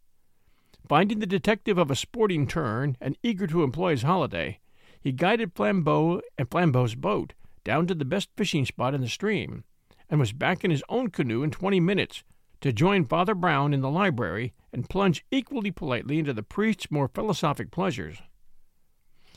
Finding 0.86 1.20
the 1.20 1.26
detective 1.26 1.78
of 1.78 1.90
a 1.90 1.96
sporting 1.96 2.46
turn 2.46 2.98
and 3.00 3.16
eager 3.22 3.46
to 3.46 3.62
employ 3.62 3.92
his 3.92 4.02
holiday, 4.02 4.60
he 5.00 5.10
guided 5.10 5.54
Flambeau 5.54 6.20
and 6.36 6.50
Flambeau's 6.50 6.96
boat 6.96 7.32
down 7.64 7.86
to 7.86 7.94
the 7.94 8.04
best 8.04 8.28
fishing 8.36 8.66
spot 8.66 8.92
in 8.92 9.00
the 9.00 9.08
stream, 9.08 9.64
and 10.10 10.20
was 10.20 10.34
back 10.34 10.64
in 10.64 10.70
his 10.70 10.84
own 10.90 11.08
canoe 11.08 11.42
in 11.42 11.50
twenty 11.50 11.80
minutes 11.80 12.22
to 12.62 12.72
join 12.72 13.04
Father 13.04 13.34
Brown 13.34 13.74
in 13.74 13.80
the 13.80 13.90
library 13.90 14.54
and 14.72 14.88
plunge 14.88 15.24
equally 15.30 15.70
politely 15.70 16.18
into 16.18 16.32
the 16.32 16.44
priest's 16.44 16.90
more 16.90 17.08
philosophic 17.08 17.70
pleasures. 17.70 18.22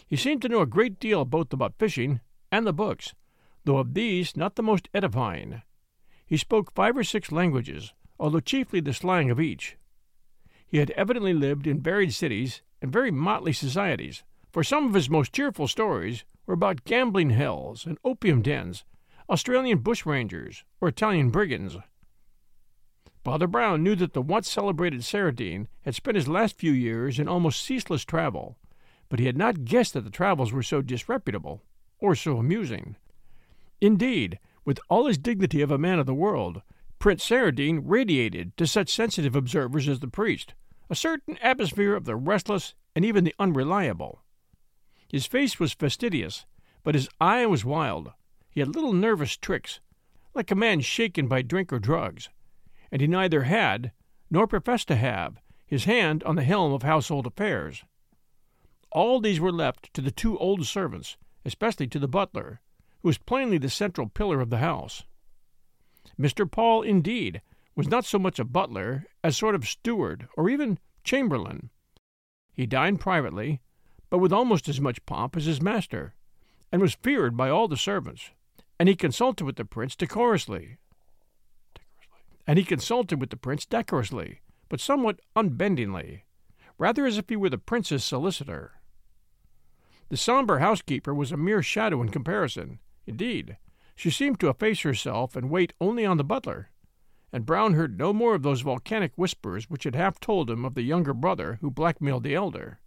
He 0.08 0.16
seemed 0.16 0.44
to 0.44 0.50
know 0.50 0.62
a 0.62 0.68
great 0.68 1.00
deal 1.00 1.26
both 1.26 1.52
about 1.52 1.80
fishing 1.80 2.22
and 2.52 2.66
the 2.66 2.74
books, 2.74 3.16
though 3.64 3.80
of 3.80 3.96
these 3.96 4.38
not 4.38 4.56
the 4.56 4.64
most 4.64 4.90
edifying. 4.94 5.64
He 6.26 6.38
spoke 6.38 6.74
five 6.74 6.96
or 6.96 7.04
six 7.04 7.32
languages, 7.32 7.94
although 8.20 8.40
chiefly 8.40 8.80
the 8.80 8.94
slang 8.94 9.32
of 9.32 9.40
each. 9.40 9.76
He 10.68 10.78
had 10.78 10.92
evidently 10.92 11.34
lived 11.34 11.66
in 11.66 11.82
varied 11.82 12.14
cities 12.14 12.62
and 12.82 12.92
very 12.92 13.10
motley 13.10 13.54
societies, 13.54 14.24
for 14.52 14.64
some 14.64 14.86
of 14.86 14.94
his 14.94 15.10
most 15.10 15.34
cheerful 15.34 15.68
stories 15.68 16.26
were 16.46 16.54
about 16.54 16.84
gambling 16.86 17.32
hells 17.32 17.88
and 17.88 17.98
opium 18.04 18.44
dens, 18.44 18.84
Australian 19.30 19.80
bushrangers, 19.80 20.64
or 20.80 20.88
Italian 20.88 21.32
brigands. 21.32 21.78
Father 23.26 23.48
Brown 23.48 23.82
knew 23.82 23.96
that 23.96 24.14
the 24.14 24.22
once 24.22 24.48
celebrated 24.48 25.04
Saradine 25.04 25.66
had 25.82 25.96
spent 25.96 26.14
his 26.14 26.28
last 26.28 26.60
few 26.60 26.72
years 26.72 27.18
in 27.18 27.28
almost 27.28 27.64
ceaseless 27.64 28.06
travel, 28.06 28.56
but 29.10 29.18
he 29.18 29.26
had 29.26 29.36
not 29.36 29.66
guessed 29.66 29.96
that 29.96 30.02
the 30.02 30.12
travels 30.12 30.54
were 30.54 30.62
so 30.62 30.80
disreputable 30.80 31.64
or 31.98 32.14
so 32.14 32.38
amusing. 32.38 32.98
Indeed, 33.82 34.38
with 34.64 34.80
all 34.90 35.08
his 35.08 35.18
dignity 35.18 35.62
of 35.62 35.72
a 35.72 35.80
man 35.80 35.98
of 35.98 36.06
the 36.06 36.14
world, 36.14 36.62
Prince 37.00 37.28
Saradine 37.28 37.82
radiated 37.84 38.56
to 38.58 38.68
such 38.68 38.94
sensitive 38.94 39.36
observers 39.36 39.90
as 39.90 40.02
the 40.02 40.08
priest 40.08 40.54
a 40.88 40.96
certain 40.96 41.40
atmosphere 41.40 41.96
of 41.96 42.06
the 42.06 42.16
restless 42.16 42.76
and 42.96 43.04
even 43.04 43.24
the 43.24 43.34
unreliable. 43.40 44.22
His 45.08 45.26
face 45.26 45.60
was 45.60 45.74
fastidious, 45.74 46.46
but 46.84 46.94
his 46.94 47.10
eye 47.20 47.48
was 47.48 47.66
wild. 47.66 48.12
He 48.52 48.60
had 48.60 48.76
little 48.76 48.94
nervous 48.94 49.36
tricks, 49.36 49.80
like 50.36 50.52
a 50.52 50.56
man 50.56 50.82
shaken 50.82 51.28
by 51.28 51.42
drink 51.42 51.74
or 51.74 51.80
drugs, 51.80 52.30
and 52.92 53.02
he 53.02 53.08
neither 53.08 53.44
had, 53.44 53.92
nor 54.30 54.48
professed 54.48 54.88
to 54.88 54.96
have, 54.96 55.42
his 55.66 55.86
hand 55.86 56.24
on 56.24 56.36
the 56.36 56.44
helm 56.44 56.74
of 56.74 56.84
household 56.84 57.26
affairs. 57.26 57.84
All 58.92 59.20
these 59.20 59.40
were 59.40 59.52
left 59.52 59.94
to 59.94 60.02
the 60.02 60.12
two 60.12 60.38
old 60.38 60.66
servants, 60.66 61.18
especially 61.44 61.88
to 61.88 62.00
the 62.00 62.08
butler, 62.08 62.62
who 63.02 63.10
was 63.10 63.18
plainly 63.18 63.58
the 63.58 63.70
central 63.70 64.08
pillar 64.08 64.42
of 64.42 64.50
the 64.50 64.60
house. 64.60 65.04
Mr. 66.20 66.50
Paul, 66.50 66.82
indeed, 66.82 67.42
was 67.76 67.88
not 67.88 68.06
so 68.06 68.18
much 68.18 68.40
a 68.40 68.46
butler 68.46 69.06
as 69.24 69.36
sort 69.36 69.56
of 69.56 69.68
steward 69.68 70.28
or 70.38 70.50
even 70.50 70.80
chamberlain. 71.04 71.70
He 72.54 72.66
dined 72.66 73.02
privately, 73.02 73.62
but 74.10 74.20
with 74.20 74.32
almost 74.32 74.70
as 74.70 74.80
much 74.80 75.06
pomp 75.06 75.36
as 75.36 75.46
his 75.46 75.62
master, 75.62 76.14
and 76.72 76.82
was 76.82 76.96
feared 76.96 77.36
by 77.36 77.50
all 77.50 77.68
the 77.68 77.76
servants, 77.76 78.32
and 78.80 78.88
he 78.88 78.96
consulted 78.96 79.44
with 79.44 79.58
the 79.58 79.66
prince 79.66 79.96
decorously. 79.96 80.78
And 82.48 82.60
he 82.60 82.66
consulted 82.66 83.20
with 83.20 83.30
the 83.30 83.38
prince 83.38 83.66
decorously, 83.66 84.42
but 84.70 84.80
somewhat 84.80 85.20
unbendingly, 85.36 86.26
rather 86.78 87.06
as 87.06 87.18
if 87.18 87.30
he 87.30 87.36
were 87.36 87.50
the 87.50 87.58
prince's 87.58 88.04
solicitor. 88.04 88.74
The 90.10 90.18
sombre 90.18 90.60
housekeeper 90.60 91.14
was 91.14 91.32
a 91.32 91.38
mere 91.38 91.64
shadow 91.64 92.02
in 92.02 92.10
comparison. 92.10 92.80
Indeed, 93.08 93.58
she 93.96 94.10
seemed 94.10 94.40
to 94.40 94.50
efface 94.50 94.82
herself 94.82 95.36
and 95.36 95.50
wait 95.50 95.74
only 95.82 96.06
on 96.06 96.18
the 96.18 96.24
butler, 96.24 96.70
and 97.32 97.46
Brown 97.46 97.74
heard 97.74 97.98
no 97.98 98.14
more 98.14 98.36
of 98.36 98.44
those 98.44 98.62
volcanic 98.62 99.14
whispers 99.16 99.70
which 99.70 99.84
had 99.84 99.96
half 99.96 100.20
told 100.20 100.50
him 100.50 100.64
of 100.64 100.76
the 100.76 100.84
younger 100.84 101.14
brother 101.14 101.58
who 101.62 101.72
blackmailed 101.72 102.24
the 102.24 102.36
elder. 102.36 102.80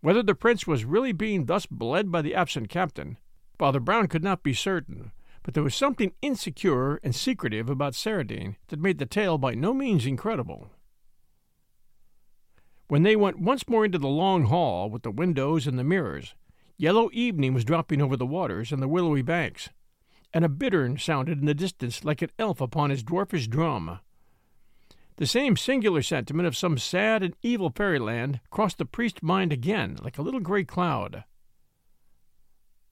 Whether 0.00 0.22
the 0.22 0.34
prince 0.34 0.66
was 0.66 0.84
really 0.84 1.12
being 1.12 1.46
thus 1.46 1.66
bled 1.66 2.10
by 2.10 2.22
the 2.22 2.34
absent 2.34 2.68
captain, 2.68 3.18
Father 3.58 3.80
Brown 3.80 4.08
could 4.08 4.24
not 4.24 4.42
be 4.42 4.52
certain, 4.52 5.12
but 5.46 5.54
there 5.54 5.62
was 5.62 5.76
something 5.76 6.12
insecure 6.22 6.96
and 7.04 7.14
secretive 7.14 7.70
about 7.70 7.92
Saradine 7.92 8.56
that 8.66 8.80
made 8.80 8.98
the 8.98 9.06
tale 9.06 9.38
by 9.38 9.54
no 9.54 9.72
means 9.72 10.04
incredible. 10.04 10.70
When 12.88 13.04
they 13.04 13.14
went 13.14 13.38
once 13.38 13.68
more 13.68 13.84
into 13.84 13.98
the 13.98 14.08
long 14.08 14.46
hall 14.46 14.90
with 14.90 15.04
the 15.04 15.12
windows 15.12 15.68
and 15.68 15.78
the 15.78 15.84
mirrors, 15.84 16.34
yellow 16.76 17.10
evening 17.12 17.54
was 17.54 17.64
dropping 17.64 18.02
over 18.02 18.16
the 18.16 18.26
waters 18.26 18.72
and 18.72 18.82
the 18.82 18.88
willowy 18.88 19.22
banks, 19.22 19.68
and 20.34 20.44
a 20.44 20.48
bittern 20.48 20.98
sounded 20.98 21.38
in 21.38 21.46
the 21.46 21.54
distance 21.54 22.04
like 22.04 22.22
an 22.22 22.30
elf 22.40 22.60
upon 22.60 22.90
his 22.90 23.04
dwarfish 23.04 23.48
drum. 23.48 24.00
The 25.14 25.26
same 25.26 25.56
singular 25.56 26.02
sentiment 26.02 26.48
of 26.48 26.56
some 26.56 26.76
sad 26.76 27.22
and 27.22 27.36
evil 27.40 27.70
fairyland 27.70 28.40
crossed 28.50 28.78
the 28.78 28.84
priest's 28.84 29.22
mind 29.22 29.52
again 29.52 29.96
like 30.02 30.18
a 30.18 30.22
little 30.22 30.40
gray 30.40 30.64
cloud. 30.64 31.22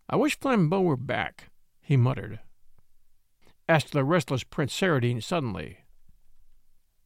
I 0.09 0.15
wish 0.15 0.39
Flambeau 0.39 0.83
were 0.83 0.97
back, 0.97 1.51
he 1.85 1.97
muttered. 1.97 2.41
Asked 3.69 3.93
the 3.93 4.05
restless 4.05 4.43
Prince 4.43 4.79
Saradine 4.79 5.23
suddenly. 5.23 5.79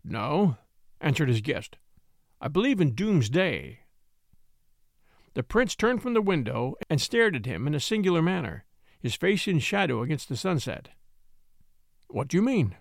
No, 0.05 0.57
answered 1.01 1.29
his 1.29 1.41
guest. 1.41 1.77
I 2.41 2.49
believe 2.49 2.81
in 2.81 2.95
doomsday. 2.95 3.81
The 5.35 5.43
prince 5.43 5.75
turned 5.75 6.03
from 6.03 6.14
the 6.14 6.23
window 6.23 6.77
and 6.88 7.01
stared 7.01 7.37
at 7.37 7.47
him 7.47 7.67
in 7.67 7.75
a 7.75 7.81
singular 7.81 8.23
manner, 8.23 8.64
his 9.01 9.14
face 9.14 9.47
in 9.47 9.59
shadow 9.59 10.03
against 10.03 10.29
the 10.29 10.37
sunset. 10.37 10.88
What 12.09 12.29
do 12.29 12.37
you 12.37 12.43
mean? 12.43 12.77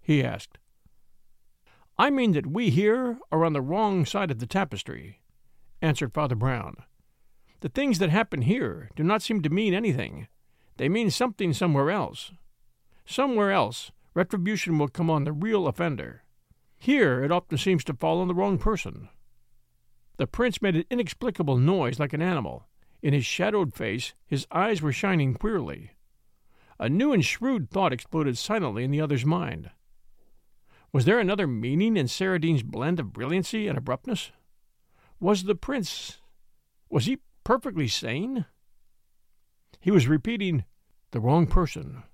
he 0.00 0.22
asked. 0.22 0.58
I 1.98 2.10
mean 2.10 2.32
that 2.32 2.46
we 2.46 2.70
here 2.70 3.18
are 3.30 3.44
on 3.44 3.52
the 3.52 3.60
wrong 3.60 4.06
side 4.06 4.30
of 4.30 4.38
the 4.38 4.46
tapestry, 4.46 5.20
answered 5.80 6.14
Father 6.14 6.34
Brown. 6.34 6.76
The 7.60 7.68
things 7.68 7.98
that 7.98 8.10
happen 8.10 8.42
here 8.42 8.90
do 8.96 9.04
not 9.04 9.22
seem 9.22 9.42
to 9.42 9.50
mean 9.50 9.74
anything. 9.74 10.26
They 10.76 10.88
mean 10.88 11.10
something 11.10 11.52
somewhere 11.52 11.90
else. 11.90 12.32
Somewhere 13.04 13.52
else, 13.52 13.92
retribution 14.14 14.78
will 14.78 14.88
come 14.88 15.10
on 15.10 15.24
the 15.24 15.32
real 15.32 15.66
offender. 15.66 16.22
Here 16.78 17.22
it 17.22 17.30
often 17.30 17.58
seems 17.58 17.84
to 17.84 17.94
fall 17.94 18.20
on 18.20 18.28
the 18.28 18.34
wrong 18.34 18.58
person. 18.58 19.08
The 20.16 20.26
prince 20.26 20.60
made 20.60 20.76
an 20.76 20.84
inexplicable 20.90 21.56
noise 21.56 21.98
like 21.98 22.12
an 22.12 22.22
animal. 22.22 22.66
In 23.02 23.12
his 23.12 23.26
shadowed 23.26 23.74
face, 23.74 24.14
his 24.26 24.46
eyes 24.52 24.80
were 24.80 24.92
shining 24.92 25.34
queerly. 25.34 25.92
A 26.78 26.88
new 26.88 27.12
and 27.12 27.24
shrewd 27.24 27.70
thought 27.70 27.92
exploded 27.92 28.38
silently 28.38 28.84
in 28.84 28.90
the 28.90 29.00
other's 29.00 29.24
mind. 29.24 29.70
Was 30.92 31.04
there 31.04 31.18
another 31.18 31.46
meaning 31.46 31.96
in 31.96 32.06
Saradine's 32.06 32.62
blend 32.62 33.00
of 33.00 33.12
brilliancy 33.12 33.66
and 33.66 33.78
abruptness? 33.78 34.30
Was 35.20 35.44
the 35.44 35.54
prince. 35.54 36.18
was 36.90 37.06
he 37.06 37.18
perfectly 37.44 37.88
sane? 37.88 38.46
He 39.82 39.90
was 39.90 40.06
repeating, 40.06 40.64
the 41.10 41.18
wrong 41.18 41.48
person, 41.48 42.04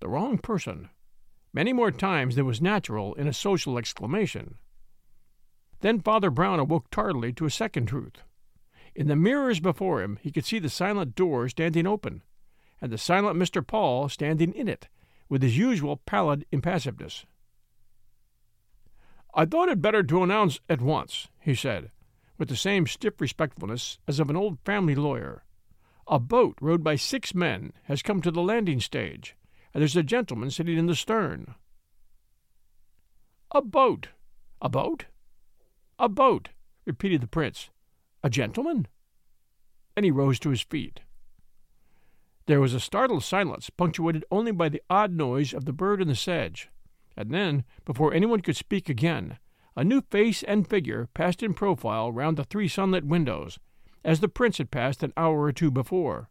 the 0.00 0.08
wrong 0.08 0.38
person 0.38 0.88
many 1.52 1.72
more 1.72 1.90
times 1.90 2.36
than 2.36 2.46
was 2.46 2.60
natural 2.60 3.14
in 3.14 3.26
a 3.26 3.32
social 3.32 3.76
exclamation. 3.78 4.56
Then 5.80 6.00
Father 6.00 6.30
Brown 6.30 6.58
awoke 6.58 6.90
tardily 6.90 7.32
to 7.34 7.44
a 7.44 7.50
second 7.50 7.86
truth. 7.86 8.22
In 8.94 9.08
the 9.08 9.16
mirrors 9.16 9.60
before 9.60 10.02
him 10.02 10.18
he 10.22 10.30
could 10.30 10.46
see 10.46 10.58
the 10.58 10.70
silent 10.70 11.14
door 11.14 11.50
standing 11.50 11.86
open, 11.86 12.22
and 12.80 12.90
the 12.90 12.98
silent 12.98 13.38
Mr. 13.38 13.66
Paul 13.66 14.08
standing 14.08 14.52
in 14.52 14.66
it, 14.66 14.88
with 15.28 15.42
his 15.42 15.58
usual 15.58 15.98
pallid 15.98 16.44
impassiveness. 16.50 17.24
I 19.34 19.44
thought 19.44 19.68
it 19.68 19.82
better 19.82 20.02
to 20.02 20.22
announce 20.22 20.60
at 20.68 20.80
once, 20.80 21.28
he 21.40 21.54
said, 21.54 21.90
with 22.38 22.48
the 22.48 22.56
same 22.56 22.86
stiff 22.86 23.20
respectfulness 23.20 23.98
as 24.08 24.18
of 24.18 24.30
an 24.30 24.36
old 24.36 24.58
family 24.64 24.94
lawyer. 24.94 25.42
A 26.08 26.20
boat 26.20 26.56
rowed 26.60 26.84
by 26.84 26.94
six 26.94 27.34
men 27.34 27.72
has 27.84 28.02
come 28.02 28.22
to 28.22 28.30
the 28.30 28.42
landing 28.42 28.80
stage, 28.80 29.34
and 29.74 29.80
there's 29.80 29.96
a 29.96 30.02
gentleman 30.02 30.50
sitting 30.50 30.78
in 30.78 30.86
the 30.86 30.94
stern. 30.94 31.56
A 33.50 33.60
boat! 33.60 34.08
A 34.62 34.68
boat? 34.68 35.06
A 35.98 36.08
boat! 36.08 36.50
repeated 36.84 37.20
the 37.20 37.26
prince. 37.26 37.70
A 38.22 38.30
gentleman? 38.30 38.86
And 39.96 40.04
he 40.04 40.10
rose 40.10 40.38
to 40.40 40.50
his 40.50 40.62
feet. 40.62 41.00
There 42.46 42.60
was 42.60 42.74
a 42.74 42.80
startled 42.80 43.24
silence, 43.24 43.70
punctuated 43.70 44.24
only 44.30 44.52
by 44.52 44.68
the 44.68 44.82
odd 44.88 45.12
noise 45.12 45.52
of 45.52 45.64
the 45.64 45.72
bird 45.72 46.00
in 46.00 46.06
the 46.06 46.14
sedge, 46.14 46.70
and 47.16 47.32
then, 47.32 47.64
before 47.84 48.14
anyone 48.14 48.40
could 48.40 48.56
speak 48.56 48.88
again, 48.88 49.38
a 49.74 49.82
new 49.82 50.00
face 50.00 50.44
and 50.44 50.68
figure 50.68 51.08
passed 51.14 51.42
in 51.42 51.54
profile 51.54 52.12
round 52.12 52.36
the 52.36 52.44
three 52.44 52.68
sunlit 52.68 53.04
windows, 53.04 53.58
as 54.04 54.20
the 54.20 54.28
prince 54.28 54.58
had 54.58 54.70
passed 54.70 55.02
an 55.02 55.12
hour 55.16 55.42
or 55.42 55.52
two 55.52 55.70
before 55.70 56.28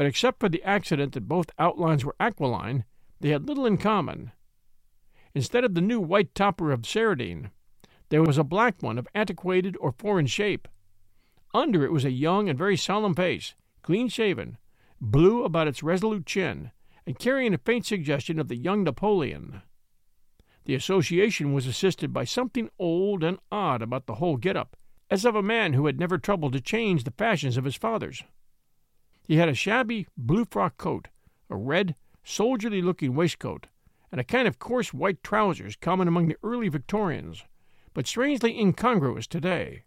but 0.00 0.06
except 0.06 0.40
for 0.40 0.48
the 0.48 0.62
accident 0.62 1.12
that 1.12 1.28
both 1.28 1.50
outlines 1.58 2.06
were 2.06 2.16
aquiline, 2.18 2.86
they 3.20 3.28
had 3.28 3.46
little 3.46 3.66
in 3.66 3.76
common. 3.76 4.32
Instead 5.34 5.62
of 5.62 5.74
the 5.74 5.82
new 5.82 6.00
white 6.00 6.34
topper 6.34 6.72
of 6.72 6.86
Saradine, 6.86 7.50
there 8.08 8.22
was 8.22 8.38
a 8.38 8.42
black 8.42 8.82
one 8.82 8.96
of 8.96 9.06
antiquated 9.14 9.76
or 9.78 9.92
foreign 9.92 10.24
shape. 10.24 10.68
Under 11.52 11.84
it 11.84 11.92
was 11.92 12.06
a 12.06 12.10
young 12.10 12.48
and 12.48 12.58
very 12.58 12.78
solemn 12.78 13.14
face, 13.14 13.54
clean 13.82 14.08
shaven, 14.08 14.56
blue 15.02 15.44
about 15.44 15.68
its 15.68 15.82
resolute 15.82 16.24
chin, 16.24 16.70
and 17.06 17.18
carrying 17.18 17.52
a 17.52 17.58
faint 17.58 17.84
suggestion 17.84 18.38
of 18.38 18.48
the 18.48 18.56
young 18.56 18.84
Napoleon. 18.84 19.60
The 20.64 20.74
association 20.74 21.52
was 21.52 21.66
assisted 21.66 22.10
by 22.10 22.24
something 22.24 22.70
old 22.78 23.22
and 23.22 23.38
odd 23.52 23.82
about 23.82 24.06
the 24.06 24.14
whole 24.14 24.38
get-up, 24.38 24.78
as 25.10 25.24
of 25.24 25.34
a 25.34 25.42
man 25.42 25.72
who 25.72 25.86
had 25.86 25.98
never 25.98 26.18
troubled 26.18 26.52
to 26.52 26.60
change 26.60 27.04
the 27.04 27.10
fashions 27.10 27.56
of 27.56 27.64
his 27.64 27.76
fathers. 27.76 28.22
He 29.26 29.36
had 29.36 29.48
a 29.48 29.54
shabby 29.54 30.06
blue 30.16 30.44
frock 30.44 30.76
coat, 30.76 31.08
a 31.48 31.56
red, 31.56 31.96
soldierly 32.22 32.80
looking 32.80 33.14
waistcoat, 33.14 33.66
and 34.12 34.20
a 34.20 34.24
kind 34.24 34.46
of 34.46 34.58
coarse 34.58 34.94
white 34.94 35.22
trousers 35.22 35.76
common 35.76 36.08
among 36.08 36.28
the 36.28 36.36
early 36.42 36.68
Victorians, 36.68 37.44
but 37.92 38.06
strangely 38.06 38.58
incongruous 38.58 39.26
today. 39.26 39.84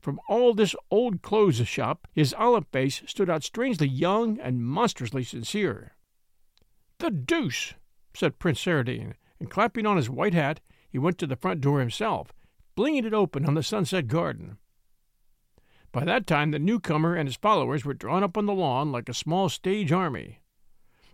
From 0.00 0.20
all 0.28 0.54
this 0.54 0.74
old 0.90 1.22
clothes 1.22 1.66
shop, 1.66 2.08
his 2.12 2.34
olive 2.34 2.66
face 2.68 3.02
stood 3.06 3.28
out 3.28 3.44
strangely 3.44 3.88
young 3.88 4.38
and 4.40 4.64
monstrously 4.64 5.24
sincere. 5.24 5.96
The 6.98 7.10
deuce! 7.10 7.74
said 8.14 8.38
Prince 8.38 8.60
Saradine, 8.64 9.14
and 9.38 9.50
clapping 9.50 9.86
on 9.86 9.96
his 9.96 10.10
white 10.10 10.34
hat, 10.34 10.60
he 10.88 10.98
went 10.98 11.18
to 11.18 11.26
the 11.26 11.36
front 11.36 11.60
door 11.60 11.80
himself, 11.80 12.32
flinging 12.78 13.04
it 13.04 13.12
open 13.12 13.44
on 13.44 13.54
the 13.54 13.62
sunset 13.64 14.06
garden. 14.06 14.56
By 15.90 16.04
that 16.04 16.28
time 16.28 16.52
the 16.52 16.60
newcomer 16.60 17.16
and 17.16 17.26
his 17.26 17.34
followers 17.34 17.84
were 17.84 17.92
drawn 17.92 18.22
up 18.22 18.38
on 18.38 18.46
the 18.46 18.54
lawn 18.54 18.92
like 18.92 19.08
a 19.08 19.14
small 19.14 19.48
stage 19.48 19.90
army. 19.90 20.38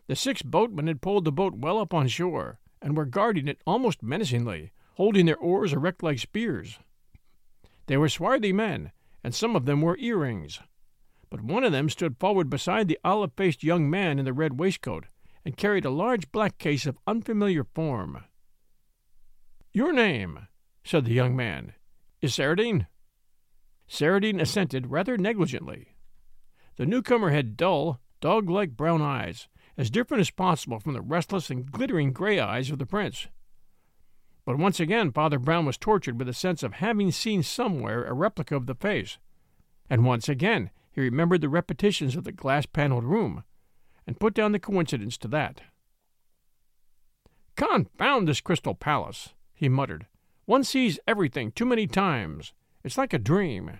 The 0.06 0.14
six 0.14 0.42
boatmen 0.42 0.88
had 0.88 1.00
pulled 1.00 1.24
the 1.24 1.32
boat 1.32 1.54
well 1.54 1.78
up 1.78 1.94
on 1.94 2.06
shore, 2.08 2.58
and 2.82 2.94
were 2.94 3.06
guarding 3.06 3.48
it 3.48 3.62
almost 3.66 4.02
menacingly, 4.02 4.72
holding 4.96 5.24
their 5.24 5.38
oars 5.38 5.72
erect 5.72 6.02
like 6.02 6.18
spears. 6.18 6.80
They 7.86 7.96
were 7.96 8.10
swarthy 8.10 8.52
men, 8.52 8.92
and 9.22 9.34
some 9.34 9.56
of 9.56 9.64
them 9.64 9.80
wore 9.80 9.96
earrings. 9.96 10.60
But 11.30 11.40
one 11.40 11.64
of 11.64 11.72
them 11.72 11.88
stood 11.88 12.20
forward 12.20 12.50
beside 12.50 12.88
the 12.88 12.98
olive 13.02 13.32
faced 13.38 13.64
young 13.64 13.88
man 13.88 14.18
in 14.18 14.26
the 14.26 14.34
red 14.34 14.60
waistcoat, 14.60 15.06
and 15.46 15.56
carried 15.56 15.86
a 15.86 15.90
large 15.90 16.30
black 16.30 16.58
case 16.58 16.84
of 16.84 16.98
unfamiliar 17.06 17.64
form. 17.64 18.22
Your 19.72 19.94
name, 19.94 20.48
said 20.84 21.04
the 21.04 21.12
young 21.12 21.34
man, 21.34 21.72
is 22.20 22.32
Saradine? 22.32 22.86
Saradine 23.88 24.40
assented 24.40 24.88
rather 24.88 25.16
negligently. 25.16 25.96
The 26.76 26.86
newcomer 26.86 27.30
had 27.30 27.56
dull, 27.56 28.00
dog 28.20 28.48
like 28.48 28.76
brown 28.76 29.02
eyes, 29.02 29.48
as 29.76 29.90
different 29.90 30.20
as 30.20 30.30
possible 30.30 30.78
from 30.78 30.92
the 30.92 31.00
restless 31.00 31.50
and 31.50 31.70
glittering 31.70 32.12
gray 32.12 32.38
eyes 32.38 32.70
of 32.70 32.78
the 32.78 32.86
prince. 32.86 33.28
But 34.44 34.58
once 34.58 34.78
again 34.78 35.10
Father 35.10 35.38
Brown 35.38 35.64
was 35.66 35.78
tortured 35.78 36.18
with 36.18 36.28
a 36.28 36.34
sense 36.34 36.62
of 36.62 36.74
having 36.74 37.10
seen 37.10 37.42
somewhere 37.42 38.04
a 38.04 38.12
replica 38.12 38.56
of 38.56 38.66
the 38.66 38.74
face, 38.74 39.18
and 39.88 40.04
once 40.04 40.28
again 40.28 40.70
he 40.90 41.00
remembered 41.00 41.40
the 41.40 41.48
repetitions 41.48 42.14
of 42.14 42.24
the 42.24 42.32
glass 42.32 42.66
paneled 42.66 43.04
room, 43.04 43.44
and 44.06 44.20
put 44.20 44.34
down 44.34 44.52
the 44.52 44.58
coincidence 44.58 45.16
to 45.18 45.28
that. 45.28 45.62
Confound 47.56 48.28
this 48.28 48.40
crystal 48.40 48.74
palace, 48.74 49.30
he 49.54 49.68
muttered. 49.68 50.06
One 50.46 50.64
sees 50.64 50.98
everything 51.06 51.52
too 51.52 51.64
many 51.64 51.86
times. 51.86 52.52
It's 52.82 52.98
like 52.98 53.12
a 53.12 53.18
dream. 53.18 53.78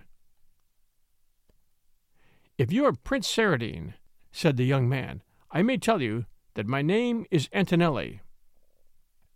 If 2.57 2.71
you 2.71 2.85
are 2.85 2.93
Prince 2.93 3.27
Saradine, 3.27 3.93
said 4.31 4.57
the 4.57 4.65
young 4.65 4.89
man, 4.89 5.21
I 5.51 5.61
may 5.61 5.77
tell 5.77 6.01
you 6.01 6.25
that 6.55 6.67
my 6.67 6.81
name 6.81 7.25
is 7.29 7.49
Antonelli. 7.53 8.21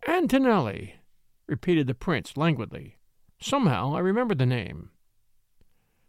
Antonelli, 0.06 0.94
repeated 1.46 1.86
the 1.86 1.94
prince 1.94 2.36
languidly. 2.36 2.96
Somehow 3.40 3.94
I 3.94 3.98
remember 3.98 4.34
the 4.34 4.46
name. 4.46 4.90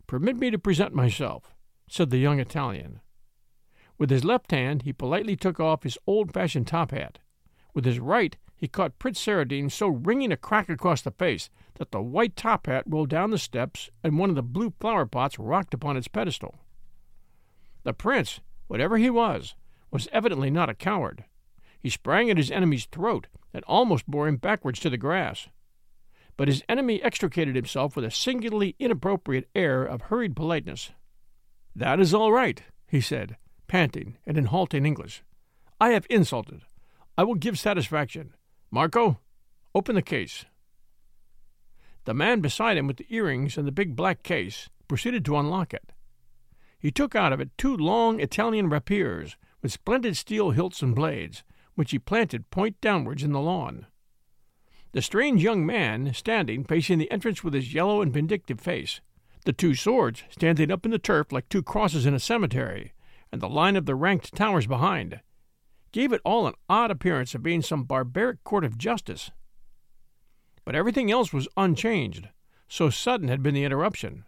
Permit 0.08 0.38
me 0.38 0.52
to 0.52 0.60
present 0.60 0.94
myself, 0.94 1.54
said 1.88 2.10
the 2.10 2.18
young 2.18 2.40
Italian. 2.40 3.02
With 3.98 4.10
his 4.10 4.24
left 4.24 4.52
hand 4.52 4.84
he 4.84 4.94
politely 4.94 5.36
took 5.36 5.60
off 5.60 5.84
his 5.84 5.98
old 6.08 6.34
fashioned 6.34 6.68
top 6.68 6.92
hat. 6.92 7.20
With 7.74 7.86
his 7.86 8.00
right 8.00 8.38
he 8.62 8.68
caught 8.68 9.00
Prince 9.00 9.20
Saradine 9.26 9.72
so 9.72 9.88
ringing 9.88 10.32
a 10.32 10.38
crack 10.38 10.70
across 10.70 11.02
the 11.02 11.10
face 11.10 11.50
that 11.80 11.90
the 11.90 12.00
white 12.00 12.36
top 12.36 12.68
hat 12.68 12.84
rolled 12.86 13.10
down 13.10 13.32
the 13.32 13.40
steps 13.40 13.90
and 14.04 14.20
one 14.20 14.30
of 14.30 14.36
the 14.36 14.44
blue 14.44 14.72
flower 14.80 15.08
pots 15.08 15.40
rocked 15.40 15.74
upon 15.74 15.98
its 15.98 16.08
pedestal. 16.08 16.54
The 17.82 17.94
prince, 17.94 18.40
whatever 18.68 19.00
he 19.00 19.10
was, 19.10 19.56
was 19.90 20.08
evidently 20.12 20.52
not 20.52 20.70
a 20.70 20.76
coward. 20.76 21.24
He 21.80 21.90
sprang 21.90 22.30
at 22.30 22.38
his 22.38 22.52
enemy's 22.52 22.86
throat 22.86 23.26
and 23.52 23.64
almost 23.64 24.06
bore 24.06 24.28
him 24.28 24.38
backwards 24.38 24.80
to 24.82 24.92
the 24.92 24.96
grass. 24.98 25.48
But 26.38 26.48
his 26.48 26.62
enemy 26.70 27.02
extricated 27.02 27.56
himself 27.56 27.96
with 27.96 28.06
a 28.06 28.12
singularly 28.12 28.76
inappropriate 28.78 29.50
air 29.56 29.84
of 29.84 30.04
hurried 30.04 30.36
politeness. 30.36 30.92
That 31.76 32.00
is 32.00 32.14
all 32.14 32.32
right, 32.32 32.62
he 32.86 33.02
said, 33.02 33.38
panting 33.66 34.20
and 34.24 34.38
in 34.38 34.46
halting 34.46 34.86
English. 34.86 35.24
I 35.80 35.94
have 35.94 36.06
insulted. 36.12 36.62
I 37.18 37.24
will 37.24 37.34
give 37.34 37.58
satisfaction. 37.58 38.36
Marco, 38.74 39.20
open 39.76 39.96
the 39.96 40.02
case. 40.02 40.46
The 42.06 42.14
man 42.14 42.40
beside 42.40 42.78
him 42.78 42.88
with 42.88 42.98
the 42.98 43.14
earrings 43.14 43.58
and 43.58 43.68
the 43.68 43.72
big 43.72 43.98
black 43.98 44.24
case 44.24 44.70
proceeded 44.88 45.26
to 45.26 45.38
unlock 45.38 45.74
it. 45.74 45.92
He 46.80 46.90
took 46.90 47.14
out 47.14 47.34
of 47.34 47.42
it 47.42 47.58
two 47.58 47.76
long 47.76 48.22
Italian 48.22 48.70
rapiers 48.70 49.36
with 49.62 49.74
splendid 49.74 50.16
steel 50.16 50.52
hilts 50.52 50.82
and 50.82 50.96
blades, 50.96 51.44
which 51.76 51.92
he 51.92 52.00
planted 52.00 52.50
point 52.50 52.80
downwards 52.82 53.24
in 53.24 53.34
the 53.34 53.42
lawn. 53.42 53.88
The 54.94 55.02
strange 55.02 55.44
young 55.44 55.66
man 55.66 56.14
standing 56.14 56.64
facing 56.64 56.98
the 56.98 57.12
entrance 57.12 57.44
with 57.44 57.54
his 57.54 57.74
yellow 57.74 58.02
and 58.02 58.12
vindictive 58.14 58.60
face, 58.60 59.02
the 59.46 59.54
two 59.54 59.76
swords 59.76 60.24
standing 60.30 60.72
up 60.72 60.86
in 60.86 60.92
the 60.92 61.00
turf 61.00 61.32
like 61.32 61.50
two 61.50 61.62
crosses 61.62 62.06
in 62.06 62.14
a 62.14 62.20
cemetery, 62.20 62.94
and 63.32 63.42
the 63.42 63.50
line 63.50 63.76
of 63.76 63.86
the 63.86 63.96
ranked 63.96 64.34
towers 64.34 64.66
behind, 64.66 65.20
gave 65.92 66.14
it 66.14 66.22
all 66.24 66.48
an 66.48 66.54
odd 66.70 66.92
appearance 66.92 67.36
of 67.36 67.44
being 67.44 67.62
some 67.62 67.84
barbaric 67.84 68.44
court 68.44 68.64
of 68.64 68.78
justice. 68.78 69.32
But 70.64 70.76
everything 70.76 71.12
else 71.12 71.34
was 71.34 71.48
unchanged, 71.58 72.30
so 72.68 72.90
sudden 72.90 73.28
had 73.28 73.44
been 73.44 73.54
the 73.54 73.64
interruption. 73.64 74.26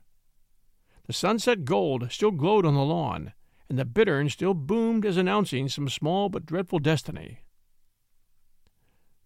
The 1.06 1.14
sunset 1.14 1.66
gold 1.66 2.12
still 2.12 2.32
glowed 2.32 2.66
on 2.66 2.76
the 2.76 2.82
lawn, 2.82 3.34
and 3.70 3.78
the 3.78 3.86
bittern 3.86 4.30
still 4.30 4.54
boomed 4.54 5.06
as 5.06 5.18
announcing 5.18 5.70
some 5.70 5.90
small 5.90 6.30
but 6.30 6.46
dreadful 6.46 6.80
destiny. 6.80 7.40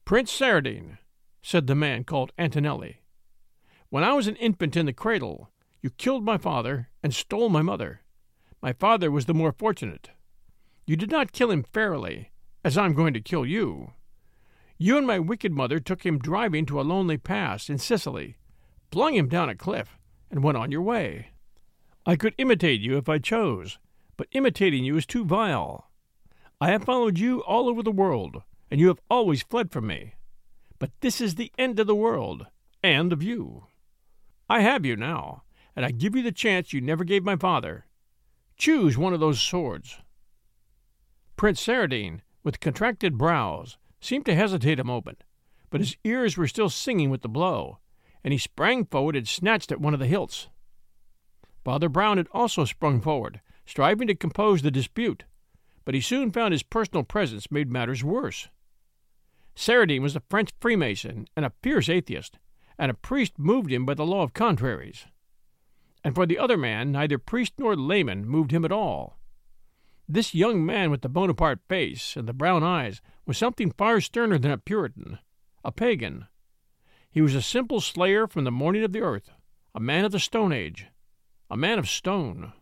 Prince 0.06 0.32
Saradine, 0.32 0.98
said 1.42 1.68
the 1.68 1.76
man 1.76 2.04
called 2.04 2.32
Antonelli, 2.38 3.02
when 3.90 4.04
I 4.04 4.14
was 4.14 4.28
an 4.28 4.36
infant 4.36 4.76
in 4.76 4.86
the 4.86 4.94
cradle, 4.94 5.50
you 5.82 5.90
killed 5.90 6.24
my 6.24 6.38
father 6.38 6.90
and 7.02 7.14
stole 7.14 7.50
my 7.50 7.62
mother. 7.62 8.02
My 8.62 8.74
father 8.74 9.10
was 9.10 9.26
the 9.26 9.34
more 9.34 9.52
fortunate. 9.52 10.10
You 10.88 10.96
did 10.96 11.12
not 11.12 11.34
kill 11.34 11.52
him 11.52 11.64
fairly, 11.64 12.32
as 12.64 12.78
I'm 12.78 12.94
going 12.94 13.14
to 13.14 13.20
kill 13.20 13.46
you. 13.46 13.92
You 14.78 14.98
and 14.98 15.06
my 15.06 15.20
wicked 15.20 15.52
mother 15.52 15.80
took 15.80 16.06
him 16.06 16.18
driving 16.18 16.66
to 16.68 16.80
a 16.80 16.84
lonely 16.84 17.18
pass 17.18 17.70
in 17.70 17.78
Sicily, 17.78 18.38
flung 18.90 19.14
him 19.14 19.28
down 19.28 19.50
a 19.50 19.56
cliff, 19.56 20.00
and 20.32 20.42
went 20.42 20.58
on 20.58 20.72
your 20.72 20.82
way. 20.82 21.32
I 22.06 22.16
could 22.16 22.34
imitate 22.38 22.80
you 22.80 22.96
if 22.98 23.10
I 23.10 23.18
chose, 23.18 23.80
but 24.16 24.30
imitating 24.32 24.86
you 24.86 24.96
is 24.96 25.06
too 25.06 25.26
vile. 25.26 25.92
I 26.62 26.72
have 26.72 26.86
followed 26.86 27.20
you 27.20 27.42
all 27.42 27.68
over 27.68 27.84
the 27.84 27.92
world, 27.92 28.44
and 28.72 28.80
you 28.80 28.88
have 28.88 29.02
always 29.10 29.44
fled 29.44 29.72
from 29.74 29.88
me. 29.88 30.14
But 30.80 30.92
this 31.02 31.20
is 31.20 31.36
the 31.36 31.52
end 31.58 31.82
of 31.82 31.88
the 31.88 31.96
world, 31.96 32.48
and 32.82 33.12
of 33.12 33.22
you. 33.22 33.66
I 34.50 34.62
have 34.62 34.86
you 34.86 34.96
now, 34.96 35.44
and 35.76 35.86
I 35.86 35.92
give 35.92 36.16
you 36.16 36.24
the 36.24 36.32
chance 36.32 36.72
you 36.72 36.80
never 36.80 37.04
gave 37.04 37.26
my 37.26 37.36
father. 37.36 37.88
Choose 38.56 38.98
one 38.98 39.14
of 39.14 39.20
those 39.20 39.42
swords. 39.42 39.98
Prince 41.38 41.62
Saradine, 41.62 42.22
with 42.44 42.60
contracted 42.60 43.16
brows, 43.16 43.78
seemed 44.02 44.26
to 44.26 44.34
hesitate 44.34 44.80
a 44.80 44.84
moment, 44.84 45.24
but 45.70 45.80
his 45.82 45.96
ears 46.04 46.36
were 46.36 46.48
still 46.48 46.68
singing 46.68 47.12
with 47.12 47.22
the 47.22 47.30
blow, 47.30 47.78
and 48.24 48.32
he 48.32 48.40
sprang 48.40 48.86
forward 48.86 49.16
and 49.16 49.28
snatched 49.28 49.72
at 49.72 49.80
one 49.80 49.94
of 49.94 50.00
the 50.00 50.08
hilts. 50.08 50.50
Father 51.64 51.90
Brown 51.90 52.18
had 52.18 52.28
also 52.32 52.66
sprung 52.66 53.02
forward, 53.02 53.40
striving 53.68 54.08
to 54.08 54.16
compose 54.16 54.64
the 54.64 54.72
dispute, 54.72 55.26
but 55.86 55.94
he 55.94 56.02
soon 56.02 56.32
found 56.32 56.54
his 56.54 56.64
personal 56.64 57.04
presence 57.04 57.52
made 57.52 57.70
matters 57.70 58.04
worse. 58.04 58.50
Saradine 59.56 60.02
was 60.02 60.16
a 60.16 60.24
French 60.32 60.50
Freemason 60.60 61.28
and 61.36 61.46
a 61.46 61.54
fierce 61.62 61.88
atheist, 61.88 62.40
and 62.80 62.90
a 62.90 62.96
priest 62.96 63.38
moved 63.38 63.72
him 63.72 63.86
by 63.86 63.94
the 63.94 64.06
law 64.06 64.24
of 64.24 64.34
contraries. 64.34 65.06
And 66.04 66.16
for 66.16 66.26
the 66.26 66.40
other 66.40 66.58
man, 66.58 66.92
neither 66.92 67.20
priest 67.20 67.54
nor 67.60 67.76
layman 67.76 68.26
moved 68.26 68.50
him 68.50 68.66
at 68.66 68.72
all. 68.72 69.20
This 70.10 70.34
young 70.34 70.66
man 70.66 70.90
with 70.90 71.02
the 71.02 71.10
Bonaparte 71.10 71.60
face 71.68 72.16
and 72.16 72.30
the 72.30 72.34
brown 72.34 72.64
eyes 72.64 73.02
was 73.26 73.38
something 73.38 73.72
far 73.72 74.00
sterner 74.00 74.38
than 74.38 74.52
a 74.52 74.58
Puritan, 74.58 75.20
a 75.66 75.72
pagan. 75.74 76.28
He 77.10 77.20
was 77.20 77.36
a 77.36 77.42
simple 77.42 77.82
slayer 77.82 78.26
from 78.26 78.46
the 78.46 78.52
morning 78.52 78.86
of 78.86 78.94
the 78.94 79.02
earth, 79.02 79.32
a 79.76 79.82
man 79.82 80.06
of 80.06 80.14
the 80.14 80.20
Stone 80.20 80.54
Age, 80.54 80.88
a 81.50 81.58
man 81.58 81.78
of 81.78 81.90
stone. 81.90 82.54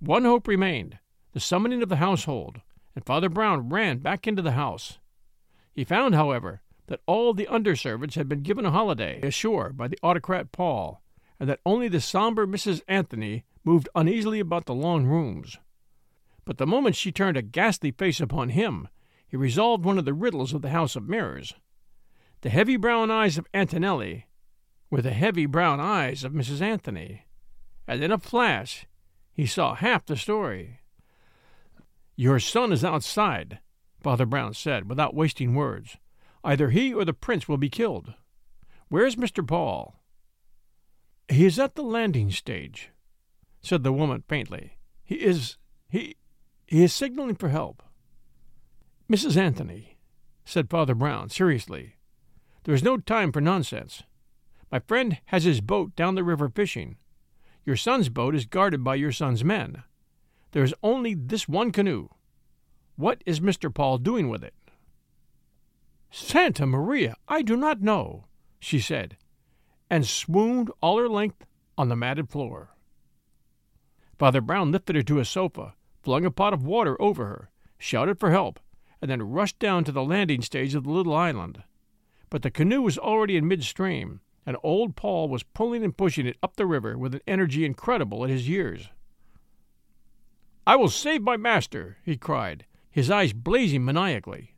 One 0.00 0.24
hope 0.24 0.48
remained 0.48 0.98
the 1.30 1.38
summoning 1.38 1.84
of 1.84 1.88
the 1.88 1.96
household, 1.96 2.62
and 2.96 3.06
Father 3.06 3.28
Brown 3.28 3.68
ran 3.68 3.98
back 3.98 4.26
into 4.26 4.42
the 4.42 4.52
house. 4.52 4.98
He 5.72 5.84
found, 5.84 6.16
however, 6.16 6.62
that 6.88 7.00
all 7.06 7.32
the 7.32 7.46
under 7.46 7.76
servants 7.76 8.16
had 8.16 8.28
been 8.28 8.42
given 8.42 8.66
a 8.66 8.72
holiday 8.72 9.20
ashore 9.22 9.72
by 9.72 9.86
the 9.86 9.98
autocrat 10.02 10.50
Paul, 10.50 11.00
and 11.38 11.48
that 11.48 11.60
only 11.64 11.86
the 11.86 12.00
somber 12.00 12.44
Mrs. 12.44 12.82
Anthony 12.88 13.44
moved 13.62 13.88
uneasily 13.94 14.40
about 14.40 14.66
the 14.66 14.74
long 14.74 15.06
rooms. 15.06 15.58
But 16.44 16.58
the 16.58 16.66
moment 16.66 16.96
she 16.96 17.12
turned 17.12 17.36
a 17.36 17.42
ghastly 17.42 17.90
face 17.90 18.20
upon 18.20 18.50
him, 18.50 18.88
he 19.26 19.36
resolved 19.36 19.84
one 19.84 19.98
of 19.98 20.04
the 20.04 20.12
riddles 20.14 20.52
of 20.52 20.62
the 20.62 20.70
House 20.70 20.96
of 20.96 21.08
Mirrors. 21.08 21.54
The 22.42 22.50
heavy 22.50 22.76
brown 22.76 23.10
eyes 23.10 23.38
of 23.38 23.46
Antonelli 23.54 24.26
were 24.90 25.02
the 25.02 25.12
heavy 25.12 25.46
brown 25.46 25.80
eyes 25.80 26.22
of 26.24 26.32
Mrs. 26.32 26.60
Anthony, 26.60 27.22
and 27.88 28.02
in 28.04 28.12
a 28.12 28.18
flash 28.18 28.86
he 29.32 29.46
saw 29.46 29.74
half 29.74 30.06
the 30.06 30.16
story. 30.16 30.80
Your 32.16 32.38
son 32.38 32.72
is 32.72 32.84
outside, 32.84 33.58
Father 34.00 34.26
Brown 34.26 34.54
said, 34.54 34.88
without 34.88 35.14
wasting 35.14 35.54
words. 35.54 35.96
Either 36.44 36.70
he 36.70 36.92
or 36.92 37.04
the 37.04 37.14
prince 37.14 37.48
will 37.48 37.56
be 37.56 37.70
killed. 37.70 38.14
Where's 38.88 39.16
Mr. 39.16 39.44
Paul? 39.44 40.00
He 41.28 41.46
is 41.46 41.58
at 41.58 41.74
the 41.74 41.82
landing 41.82 42.30
stage, 42.30 42.90
said 43.62 43.82
the 43.82 43.92
woman 43.92 44.22
faintly. 44.28 44.76
He 45.02 45.16
is. 45.16 45.56
he. 45.88 46.16
He 46.74 46.82
is 46.82 46.92
signaling 46.92 47.36
for 47.36 47.50
help. 47.50 47.84
Mrs. 49.08 49.36
Anthony, 49.36 49.96
said 50.44 50.68
Father 50.68 50.96
Brown 50.96 51.30
seriously, 51.30 51.94
there 52.64 52.74
is 52.74 52.82
no 52.82 52.96
time 52.96 53.30
for 53.30 53.40
nonsense. 53.40 54.02
My 54.72 54.80
friend 54.80 55.18
has 55.26 55.44
his 55.44 55.60
boat 55.60 55.94
down 55.94 56.16
the 56.16 56.24
river 56.24 56.48
fishing. 56.48 56.96
Your 57.64 57.76
son's 57.76 58.08
boat 58.08 58.34
is 58.34 58.44
guarded 58.44 58.82
by 58.82 58.96
your 58.96 59.12
son's 59.12 59.44
men. 59.44 59.84
There 60.50 60.64
is 60.64 60.74
only 60.82 61.14
this 61.14 61.46
one 61.46 61.70
canoe. 61.70 62.08
What 62.96 63.22
is 63.24 63.38
Mr. 63.38 63.72
Paul 63.72 63.98
doing 63.98 64.28
with 64.28 64.42
it? 64.42 64.54
Santa 66.10 66.66
Maria, 66.66 67.14
I 67.28 67.42
do 67.42 67.56
not 67.56 67.82
know, 67.82 68.24
she 68.58 68.80
said, 68.80 69.16
and 69.88 70.04
swooned 70.04 70.72
all 70.80 70.98
her 70.98 71.08
length 71.08 71.46
on 71.78 71.88
the 71.88 71.94
matted 71.94 72.30
floor. 72.30 72.74
Father 74.18 74.40
Brown 74.40 74.72
lifted 74.72 74.96
her 74.96 75.02
to 75.04 75.20
a 75.20 75.24
sofa, 75.24 75.74
flung 76.04 76.24
a 76.26 76.30
pot 76.30 76.52
of 76.52 76.66
water 76.66 77.00
over 77.00 77.24
her, 77.24 77.50
shouted 77.78 78.20
for 78.20 78.30
help, 78.30 78.60
and 79.00 79.10
then 79.10 79.22
rushed 79.22 79.58
down 79.58 79.84
to 79.84 79.92
the 79.92 80.04
landing 80.04 80.42
stage 80.42 80.74
of 80.74 80.84
the 80.84 80.90
little 80.90 81.14
island. 81.14 81.62
But 82.28 82.42
the 82.42 82.50
canoe 82.50 82.82
was 82.82 82.98
already 82.98 83.36
in 83.36 83.48
midstream, 83.48 84.20
and 84.44 84.56
old 84.62 84.96
Paul 84.96 85.28
was 85.28 85.42
pulling 85.42 85.82
and 85.82 85.96
pushing 85.96 86.26
it 86.26 86.36
up 86.42 86.56
the 86.56 86.66
river 86.66 86.98
with 86.98 87.14
an 87.14 87.22
energy 87.26 87.64
incredible 87.64 88.22
at 88.22 88.30
his 88.30 88.48
years. 88.48 88.90
I 90.66 90.76
will 90.76 90.88
save 90.88 91.22
my 91.22 91.36
master, 91.36 91.98
he 92.04 92.16
cried, 92.16 92.66
his 92.90 93.10
eyes 93.10 93.32
blazing 93.32 93.84
maniacally. 93.84 94.54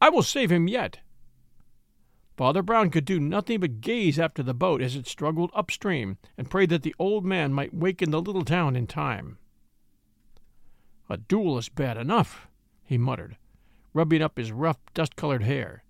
I 0.00 0.08
will 0.08 0.22
save 0.22 0.50
him 0.50 0.68
yet. 0.68 0.98
Father 2.36 2.62
Brown 2.62 2.90
could 2.90 3.06
do 3.06 3.18
nothing 3.18 3.60
but 3.60 3.80
gaze 3.80 4.18
after 4.18 4.42
the 4.42 4.52
boat 4.52 4.82
as 4.82 4.94
it 4.94 5.06
struggled 5.06 5.50
upstream 5.54 6.18
and 6.36 6.50
pray 6.50 6.66
that 6.66 6.82
the 6.82 6.94
old 6.98 7.24
man 7.24 7.52
might 7.52 7.72
waken 7.72 8.10
the 8.10 8.20
little 8.20 8.44
town 8.44 8.76
in 8.76 8.86
time. 8.86 9.38
A 11.08 11.16
duel 11.16 11.58
is 11.58 11.68
bad 11.68 11.96
enough, 11.96 12.48
he 12.84 12.98
muttered, 12.98 13.36
rubbing 13.92 14.22
up 14.22 14.38
his 14.38 14.52
rough, 14.52 14.78
dust 14.94 15.16
colored 15.16 15.42
hair. 15.42 15.84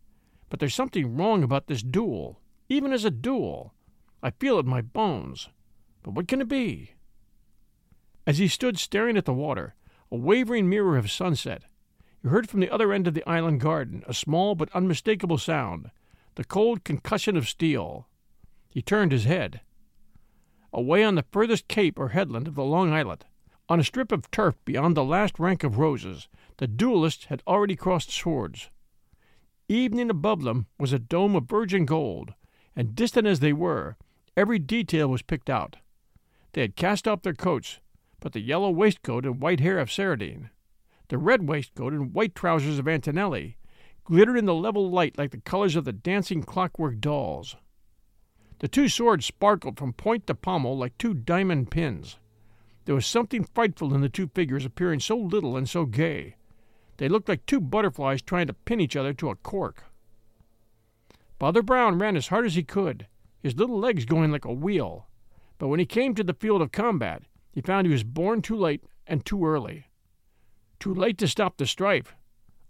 But 0.51 0.61
there's 0.61 0.75
something 0.75 1.17
wrong 1.17 1.43
about 1.43 1.67
this 1.67 1.83
duel, 1.83 2.41
even 2.69 2.93
as 2.93 3.05
a 3.05 3.11
duel. 3.11 3.75
I 4.23 4.31
feel 4.31 4.59
it 4.59 4.65
in 4.65 4.71
my 4.71 4.83
bones. 4.83 5.49
But 6.03 6.13
what 6.13 6.29
can 6.29 6.41
it 6.41 6.49
be? 6.49 6.93
As 8.27 8.39
he 8.39 8.49
stood 8.49 8.79
staring 8.79 9.17
at 9.17 9.25
the 9.25 9.33
water, 9.33 9.75
a 10.11 10.17
wavering 10.17 10.69
mirror 10.69 10.97
of 10.97 11.11
sunset, 11.11 11.63
he 12.23 12.29
heard 12.29 12.49
from 12.49 12.61
the 12.61 12.71
other 12.71 12.93
end 12.93 13.07
of 13.07 13.15
the 13.15 13.27
island 13.29 13.61
garden 13.61 14.05
a 14.07 14.15
small 14.15 14.55
but 14.55 14.75
unmistakable 14.75 15.39
sound 15.39 15.91
the 16.37 16.45
cold 16.45 16.85
concussion 16.85 17.37
of 17.37 17.49
steel. 17.49 18.07
He 18.69 18.83
turned 18.83 19.11
his 19.11 19.25
head. 19.25 19.63
Away 20.73 21.03
on 21.03 21.15
the 21.15 21.25
furthest 21.33 21.67
cape 21.67 21.99
or 21.99 22.11
headland 22.11 22.47
of 22.47 22.55
the 22.55 22.65
long 22.65 22.93
islet, 22.93 23.25
on 23.69 23.81
a 23.81 23.85
strip 23.85 24.13
of 24.13 24.31
turf 24.31 24.55
beyond 24.65 24.97
the 24.97 25.05
last 25.05 25.39
rank 25.39 25.65
of 25.65 25.79
roses, 25.79 26.29
the 26.59 26.67
duelists 26.67 27.27
had 27.27 27.43
already 27.47 27.77
crossed 27.77 28.11
swords. 28.11 28.71
Evening 29.69 30.11
above 30.11 30.43
them 30.43 30.67
was 30.79 30.93
a 30.93 30.99
dome 30.99 31.35
of 31.35 31.49
virgin 31.49 31.85
gold, 31.85 32.35
and 32.77 32.95
distant 32.95 33.27
as 33.27 33.41
they 33.41 33.53
were, 33.53 33.97
every 34.37 34.59
detail 34.59 35.09
was 35.09 35.23
picked 35.23 35.51
out. 35.51 35.77
They 36.53 36.61
had 36.61 36.77
cast 36.77 37.09
off 37.09 37.23
their 37.23 37.35
coats, 37.35 37.81
but 38.21 38.33
the 38.33 38.41
yellow 38.41 38.71
waistcoat 38.71 39.25
and 39.27 39.41
white 39.41 39.61
hair 39.61 39.79
of 39.79 39.91
Saradine, 39.91 40.51
the 41.09 41.19
red 41.19 41.49
waistcoat 41.49 41.93
and 41.93 42.15
white 42.15 42.35
trousers 42.35 42.79
of 42.79 42.89
Antonelli, 42.89 43.57
glittered 44.05 44.37
in 44.37 44.47
the 44.47 44.55
level 44.55 44.89
light 44.89 45.19
like 45.19 45.33
the 45.33 45.41
colors 45.41 45.75
of 45.75 45.85
the 45.85 45.93
dancing 45.93 46.43
clockwork 46.43 47.01
dolls. 47.01 47.57
The 48.61 48.69
two 48.69 48.89
swords 48.89 49.27
sparkled 49.27 49.79
from 49.79 49.93
point 49.93 50.27
to 50.29 50.35
pommel 50.35 50.79
like 50.79 50.97
two 50.97 51.13
diamond 51.13 51.71
pins. 51.71 52.19
There 52.87 52.95
was 52.95 53.05
something 53.05 53.43
frightful 53.43 53.95
in 53.95 54.01
the 54.01 54.09
two 54.09 54.29
figures 54.29 54.65
appearing 54.65 55.01
so 55.01 55.17
little 55.17 55.57
and 55.57 55.69
so 55.69 55.87
gay. 55.87 56.37
They 56.99 57.09
looked 57.09 57.29
like 57.29 57.45
two 57.45 57.61
butterflies 57.61 58.23
trying 58.23 58.47
to 58.47 58.55
pin 58.55 58.81
each 58.81 58.95
other 58.95 59.13
to 59.15 59.29
a 59.29 59.35
cork. 59.35 59.85
Father 61.41 61.63
Brown 61.63 61.99
ran 61.99 62.17
as 62.17 62.29
hard 62.29 62.47
as 62.47 62.55
he 62.55 62.63
could, 62.63 63.09
his 63.43 63.57
little 63.57 63.79
legs 63.79 64.05
going 64.05 64.31
like 64.31 64.45
a 64.45 64.53
wheel. 64.53 65.09
But 65.59 65.67
when 65.69 65.81
he 65.81 65.87
came 65.87 66.15
to 66.15 66.23
the 66.23 66.33
field 66.33 66.63
of 66.63 66.71
combat, 66.71 67.25
he 67.53 67.61
found 67.61 67.87
he 67.87 67.93
was 67.93 68.05
born 68.05 68.41
too 68.41 68.57
late 68.57 68.85
and 69.05 69.25
too 69.25 69.45
early. 69.45 69.87
Too 70.79 70.95
late 70.95 71.19
to 71.19 71.29
stop 71.29 71.57
the 71.57 71.67
strife, 71.67 72.15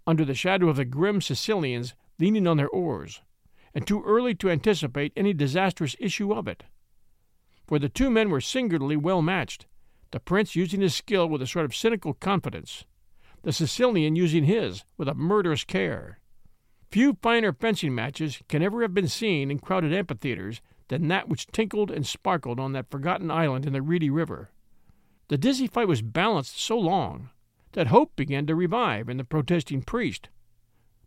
under 0.07 0.25
the 0.25 0.33
shadow 0.33 0.67
of 0.67 0.77
the 0.77 0.85
grim 0.85 1.21
Sicilians 1.21 1.93
leaning 2.17 2.47
on 2.47 2.57
their 2.57 2.69
oars, 2.69 3.21
and 3.73 3.85
too 3.85 4.03
early 4.03 4.33
to 4.35 4.49
anticipate 4.49 5.13
any 5.15 5.33
disastrous 5.33 5.95
issue 5.99 6.33
of 6.33 6.47
it. 6.47 6.63
For 7.67 7.77
the 7.77 7.89
two 7.89 8.09
men 8.09 8.31
were 8.31 8.41
singularly 8.41 8.97
well 8.97 9.21
matched, 9.21 9.67
the 10.11 10.19
prince 10.19 10.55
using 10.55 10.81
his 10.81 10.95
skill 10.95 11.27
with 11.27 11.41
a 11.41 11.47
sort 11.47 11.65
of 11.65 11.75
cynical 11.75 12.13
confidence, 12.13 12.85
the 13.43 13.51
Sicilian 13.51 14.15
using 14.15 14.45
his 14.45 14.83
with 14.97 15.07
a 15.07 15.13
murderous 15.13 15.63
care. 15.63 16.19
Few 16.91 17.17
finer 17.21 17.51
fencing 17.51 17.93
matches 17.93 18.41
can 18.47 18.63
ever 18.63 18.81
have 18.81 18.93
been 18.93 19.07
seen 19.07 19.51
in 19.51 19.59
crowded 19.59 19.93
amphitheaters 19.93 20.61
than 20.87 21.07
that 21.09 21.27
which 21.27 21.47
tinkled 21.47 21.91
and 21.91 22.07
sparkled 22.07 22.59
on 22.59 22.71
that 22.71 22.89
forgotten 22.89 23.29
island 23.29 23.65
in 23.65 23.73
the 23.73 23.81
reedy 23.81 24.09
river. 24.09 24.51
The 25.27 25.37
dizzy 25.37 25.67
fight 25.67 25.87
was 25.87 26.01
balanced 26.01 26.59
so 26.59 26.77
long 26.77 27.29
that 27.73 27.87
hope 27.87 28.15
began 28.15 28.45
to 28.47 28.55
revive 28.55 29.09
in 29.09 29.17
the 29.17 29.25
protesting 29.25 29.81
priest. 29.81 30.29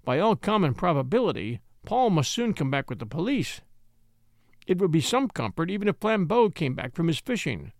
By 0.04 0.18
all 0.18 0.36
common 0.36 0.74
probability, 0.74 1.60
Paul 1.86 2.10
must 2.10 2.30
soon 2.30 2.52
come 2.52 2.70
back 2.70 2.90
with 2.90 2.98
the 2.98 3.06
police. 3.06 3.62
It 4.66 4.78
would 4.78 4.90
be 4.90 5.00
some 5.00 5.28
comfort 5.28 5.70
even 5.70 5.88
if 5.88 5.98
Flambeau 5.98 6.54
came 6.54 6.74
back 6.74 6.94
from 6.94 7.08
his 7.08 7.18
fishing, 7.18 7.72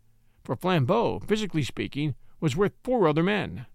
for 0.45 0.57
Flambeau, 0.57 1.21
physically 1.27 1.63
speaking, 1.63 2.15
was 2.41 2.57
worth 2.57 2.73
four 2.83 3.07
other 3.07 3.23
men. 3.23 3.67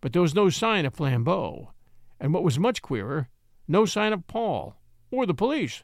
But 0.00 0.12
there 0.12 0.22
was 0.22 0.34
no 0.34 0.48
sign 0.50 0.86
of 0.86 0.94
Flambeau, 0.94 1.72
and 2.18 2.32
what 2.32 2.44
was 2.44 2.58
much 2.58 2.82
queerer, 2.82 3.28
no 3.66 3.84
sign 3.84 4.12
of 4.12 4.26
Paul 4.26 4.76
or 5.10 5.26
the 5.26 5.34
police. 5.34 5.82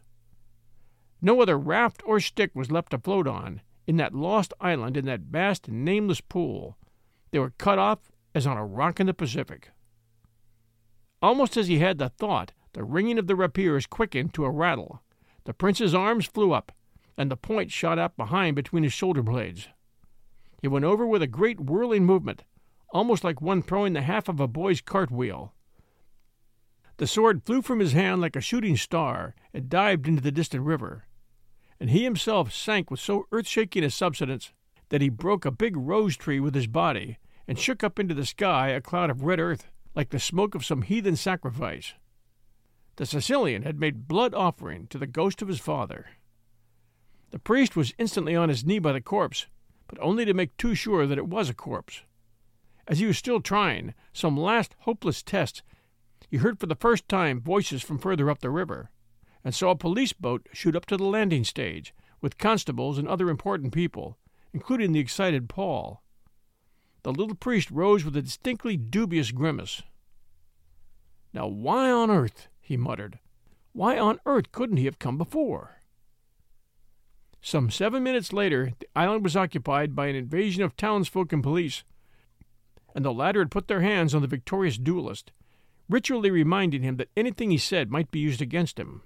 No 1.21 1.40
other 1.40 1.59
raft 1.59 2.03
or 2.05 2.21
stick 2.21 2.51
was 2.55 2.71
left 2.71 2.90
to 2.90 2.99
float 2.99 3.27
on 3.27 3.61
in 3.87 3.97
that 3.97 4.14
lost 4.14 4.53
island 4.61 4.97
in 4.97 5.05
that 5.07 5.21
vast, 5.21 5.69
nameless 5.69 6.21
pool. 6.21 6.77
They 7.31 7.38
were 7.38 7.55
cut 7.59 7.79
off 7.79 8.11
as 8.35 8.47
on 8.47 8.57
a 8.57 8.66
rock 8.66 9.01
in 9.01 9.07
the 9.07 9.14
Pacific. 9.14 9.71
Almost 11.23 11.57
as 11.57 11.69
he 11.69 11.79
had 11.79 11.99
the 11.99 12.11
thought, 12.11 12.53
the 12.73 12.85
ringing 12.85 13.19
of 13.19 13.27
the 13.27 13.37
rapiers 13.37 13.87
quickened 13.87 14.35
to 14.35 14.45
a 14.45 14.51
rattle. 14.51 15.03
The 15.45 15.55
prince's 15.55 15.95
arms 15.95 16.27
flew 16.27 16.53
up, 16.53 16.73
and 17.16 17.31
the 17.31 17.37
point 17.37 17.71
shot 17.71 17.99
out 17.99 18.16
behind 18.16 18.57
between 18.57 18.83
his 18.83 18.92
shoulder 18.92 19.23
blades. 19.23 19.69
He 20.61 20.69
went 20.69 20.85
over 20.85 21.07
with 21.07 21.23
a 21.23 21.27
great 21.27 21.61
whirling 21.61 22.05
movement, 22.05 22.45
almost 22.90 23.25
like 23.25 23.40
one 23.40 23.62
throwing 23.62 23.92
the 23.92 24.03
half 24.03 24.29
of 24.29 24.40
a 24.40 24.49
boy's 24.49 24.81
cartwheel. 24.81 25.53
The 26.99 27.07
sword 27.07 27.45
flew 27.45 27.61
from 27.61 27.81
his 27.81 27.92
hand 27.92 28.21
like 28.21 28.37
a 28.37 28.40
shooting 28.40 28.77
star 28.77 29.35
and 29.53 29.69
dived 29.69 30.09
into 30.09 30.23
the 30.23 30.33
distant 30.33 30.64
river, 30.64 31.05
and 31.79 31.90
he 31.90 32.05
himself 32.05 32.53
sank 32.53 32.90
with 32.90 33.01
so 33.01 33.27
earth 33.33 33.47
shaking 33.47 33.85
a 33.85 33.90
subsidence 33.90 34.53
that 34.88 35.03
he 35.03 35.11
broke 35.11 35.45
a 35.45 35.51
big 35.51 35.77
rose 35.77 36.16
tree 36.16 36.40
with 36.40 36.55
his 36.55 36.66
body 36.66 37.19
and 37.47 37.59
shook 37.59 37.85
up 37.85 37.99
into 37.99 38.14
the 38.14 38.25
sky 38.25 38.69
a 38.69 38.81
cloud 38.81 39.11
of 39.11 39.25
red 39.25 39.40
earth 39.40 39.69
like 39.95 40.11
the 40.11 40.19
smoke 40.19 40.55
of 40.55 40.64
some 40.64 40.83
heathen 40.83 41.16
sacrifice. 41.16 41.95
The 42.97 43.07
Sicilian 43.07 43.62
had 43.62 43.78
made 43.78 44.09
blood 44.09 44.35
offering 44.35 44.87
to 44.89 44.99
the 44.99 45.07
ghost 45.07 45.43
of 45.43 45.49
his 45.49 45.61
father. 45.61 46.07
The 47.31 47.39
priest 47.39 47.76
was 47.76 47.93
instantly 47.99 48.35
on 48.35 48.49
his 48.49 48.64
knee 48.64 48.78
by 48.78 48.93
the 48.93 49.03
corpse, 49.03 49.47
but 49.89 49.99
only 50.01 50.24
to 50.24 50.34
make 50.34 50.57
too 50.57 50.74
sure 50.74 51.07
that 51.07 51.18
it 51.18 51.28
was 51.28 51.49
a 51.49 51.55
corpse. 51.55 52.03
As 52.89 52.99
he 52.99 53.07
was 53.07 53.18
still 53.18 53.41
trying 53.41 53.95
some 54.12 54.37
last 54.37 54.74
hopeless 54.80 55.22
test, 55.22 55.62
he 56.28 56.39
heard 56.39 56.59
for 56.59 56.66
the 56.66 56.74
first 56.74 57.09
time 57.09 57.41
voices 57.41 57.82
from 57.82 57.99
further 57.99 58.30
up 58.30 58.41
the 58.41 58.51
river, 58.51 58.91
and 59.45 59.55
saw 59.55 59.70
a 59.70 59.76
police 59.76 60.12
boat 60.12 60.49
shoot 60.53 60.74
up 60.76 60.87
to 60.87 60.97
the 60.97 61.05
landing 61.05 61.45
stage, 61.45 61.95
with 62.20 62.39
constables 62.39 62.99
and 62.99 63.07
other 63.07 63.28
important 63.28 63.72
people, 63.72 64.18
including 64.53 64.93
the 64.93 65.01
excited 65.01 65.49
Paul. 65.49 66.03
The 67.03 67.12
little 67.12 67.37
priest 67.37 67.70
rose 67.70 68.05
with 68.05 68.16
a 68.16 68.22
distinctly 68.22 68.76
dubious 68.76 69.30
grimace. 69.30 69.82
Now, 71.32 71.47
why 71.47 71.91
on 71.91 72.11
earth, 72.11 72.49
he 72.61 72.76
muttered, 72.76 73.20
why 73.72 73.99
on 73.99 74.18
earth 74.24 74.51
couldn't 74.53 74.78
he 74.78 74.87
have 74.87 74.99
come 74.99 75.18
before? 75.18 75.76
Some 77.47 77.70
seven 77.70 78.03
minutes 78.03 78.32
later, 78.32 78.72
the 78.80 78.88
island 78.97 79.22
was 79.22 79.36
occupied 79.36 79.94
by 79.94 80.09
an 80.09 80.16
invasion 80.16 80.64
of 80.64 80.76
townsfolk 80.76 81.32
and 81.32 81.44
police, 81.44 81.84
and 82.92 83.05
the 83.05 83.12
latter 83.12 83.38
had 83.38 83.53
put 83.53 83.68
their 83.68 83.82
hands 83.82 84.16
on 84.16 84.20
the 84.20 84.26
victorious 84.26 84.76
duelist, 84.76 85.30
ritually 85.88 86.32
reminding 86.32 86.82
him 86.82 86.97
that 86.97 87.09
anything 87.16 87.53
he 87.53 87.57
said 87.57 87.88
might 87.88 88.11
be 88.11 88.18
used 88.18 88.42
against 88.42 88.80
him. 88.80 89.03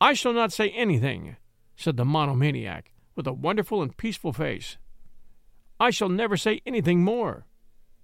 I 0.00 0.12
shall 0.12 0.32
not 0.32 0.52
say 0.52 0.70
anything, 0.70 1.34
said 1.74 1.96
the 1.96 2.04
monomaniac, 2.04 2.92
with 3.16 3.26
a 3.26 3.32
wonderful 3.32 3.82
and 3.82 3.96
peaceful 3.96 4.32
face. 4.32 4.76
I 5.80 5.90
shall 5.90 6.08
never 6.08 6.36
say 6.36 6.60
anything 6.64 7.02
more. 7.02 7.44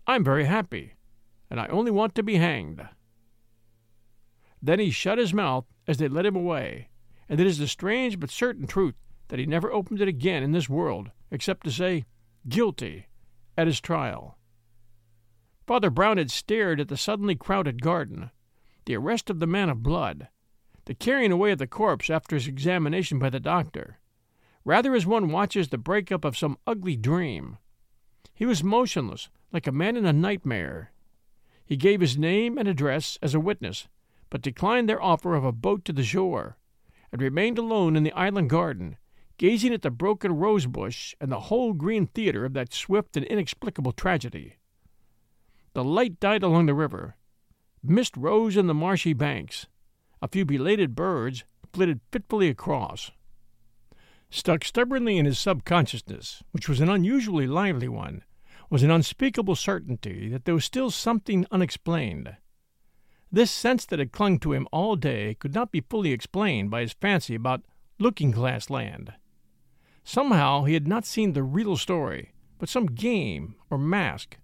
I'm 0.05 0.25
very 0.25 0.47
happy, 0.47 0.95
and 1.49 1.61
I 1.61 1.69
only 1.69 1.93
want 1.93 2.17
to 2.17 2.25
be 2.25 2.39
hanged. 2.39 2.83
Then 4.61 4.81
he 4.81 4.91
shut 4.91 5.17
his 5.17 5.33
mouth 5.33 5.67
as 5.87 5.99
they 5.99 6.09
led 6.09 6.27
him 6.27 6.35
away, 6.35 6.89
and 7.29 7.41
it 7.41 7.47
is 7.47 7.59
the 7.59 7.69
strange 7.69 8.21
but 8.21 8.31
certain 8.31 8.67
truth 8.67 8.95
that 9.29 9.39
he 9.39 9.47
never 9.47 9.73
opened 9.73 10.01
it 10.01 10.09
again 10.09 10.43
in 10.43 10.53
this 10.53 10.69
world 10.69 11.11
except 11.31 11.65
to 11.65 11.71
say, 11.71 12.05
Guilty, 12.49 13.07
at 13.57 13.67
his 13.67 13.81
trial. 13.81 14.39
Father 15.67 15.91
Brown 15.91 16.19
had 16.19 16.31
stared 16.31 16.79
at 16.79 16.89
the 16.89 16.97
suddenly 16.97 17.35
crowded 17.35 17.83
garden, 17.83 18.31
the 18.85 18.95
arrest 18.97 19.29
of 19.29 19.41
the 19.41 19.47
man 19.47 19.69
of 19.69 19.83
blood, 19.83 20.29
the 20.85 20.95
carrying 20.95 21.33
away 21.33 21.51
of 21.51 21.59
the 21.59 21.67
corpse 21.67 22.09
after 22.09 22.37
his 22.37 22.47
examination 22.47 23.19
by 23.19 23.29
the 23.29 23.41
doctor, 23.41 23.99
rather 24.65 24.95
as 24.95 25.05
one 25.05 25.31
watches 25.31 25.69
the 25.69 25.79
break-up 25.79 26.25
of 26.25 26.37
some 26.37 26.59
ugly 26.67 26.97
dream. 26.97 27.59
He 28.33 28.47
was 28.47 28.63
motionless, 28.63 29.29
like 29.53 29.67
a 29.67 29.73
man 29.73 29.97
in 29.97 30.07
a 30.07 30.13
nightmare. 30.13 30.93
He 31.65 31.77
gave 31.77 32.01
his 32.01 32.17
name 32.17 32.59
and 32.59 32.69
address 32.69 33.19
as 33.21 33.35
a 33.35 33.41
witness, 33.41 33.89
but 34.31 34.43
declined 34.43 34.89
their 34.89 35.03
offer 35.03 35.35
of 35.35 35.45
a 35.45 35.51
boat 35.51 35.85
to 35.87 35.93
the 35.93 36.05
shore, 36.05 36.57
and 37.17 37.23
remained 37.23 37.57
alone 37.57 37.97
in 37.97 38.03
the 38.03 38.13
island 38.13 38.51
garden, 38.51 38.99
gazing 39.39 39.73
at 39.73 39.81
the 39.81 39.91
broken 39.91 40.37
rose 40.37 40.67
bush 40.67 41.15
and 41.19 41.33
the 41.33 41.49
whole 41.49 41.73
green 41.73 42.07
theater 42.07 42.45
of 42.45 42.53
that 42.53 42.75
swift 42.75 43.17
and 43.17 43.25
inexplicable 43.25 43.93
tragedy. 43.93 44.57
The 45.73 45.83
light 45.83 46.21
died 46.21 46.43
along 46.43 46.67
the 46.67 46.75
river. 46.75 47.17
Mist 47.83 48.15
rose 48.19 48.55
in 48.55 48.67
the 48.67 48.75
marshy 48.75 49.15
banks. 49.15 49.67
A 50.21 50.29
few 50.29 50.45
belated 50.45 50.95
birds 50.95 51.45
flitted 51.73 52.01
fitfully 52.13 52.51
across. 52.51 53.11
Stuck 54.29 54.63
stubbornly 54.63 55.17
in 55.17 55.25
his 55.25 55.39
subconsciousness, 55.39 56.43
which 56.51 56.69
was 56.69 56.83
an 56.83 56.91
unusually 56.91 57.47
lively 57.47 57.89
one, 57.89 58.25
was 58.69 58.83
an 58.83 58.91
unspeakable 58.91 59.57
certainty 59.57 60.29
that 60.29 60.45
there 60.45 60.55
was 60.55 60.67
still 60.67 60.91
something 60.91 61.47
unexplained. 61.51 62.37
This 63.37 63.51
sense 63.51 63.85
that 63.85 63.99
had 63.99 64.13
clung 64.13 64.39
to 64.39 64.55
him 64.55 64.67
all 64.73 64.97
day 64.97 65.35
could 65.35 65.53
not 65.53 65.71
be 65.71 65.83
fully 65.83 66.11
explained 66.11 66.71
by 66.71 66.81
his 66.81 66.95
fancy 66.95 67.35
about 67.35 67.67
looking 67.99 68.31
glass 68.31 68.71
land. 68.71 69.13
Somehow 70.05 70.65
he 70.65 70.73
had 70.73 70.89
not 70.89 71.05
seen 71.05 71.35
the 71.35 71.43
real 71.43 71.77
story, 71.77 72.33
but 72.59 72.71
some 72.71 72.87
game 72.87 73.57
or 73.69 73.77
mask. 73.77 74.39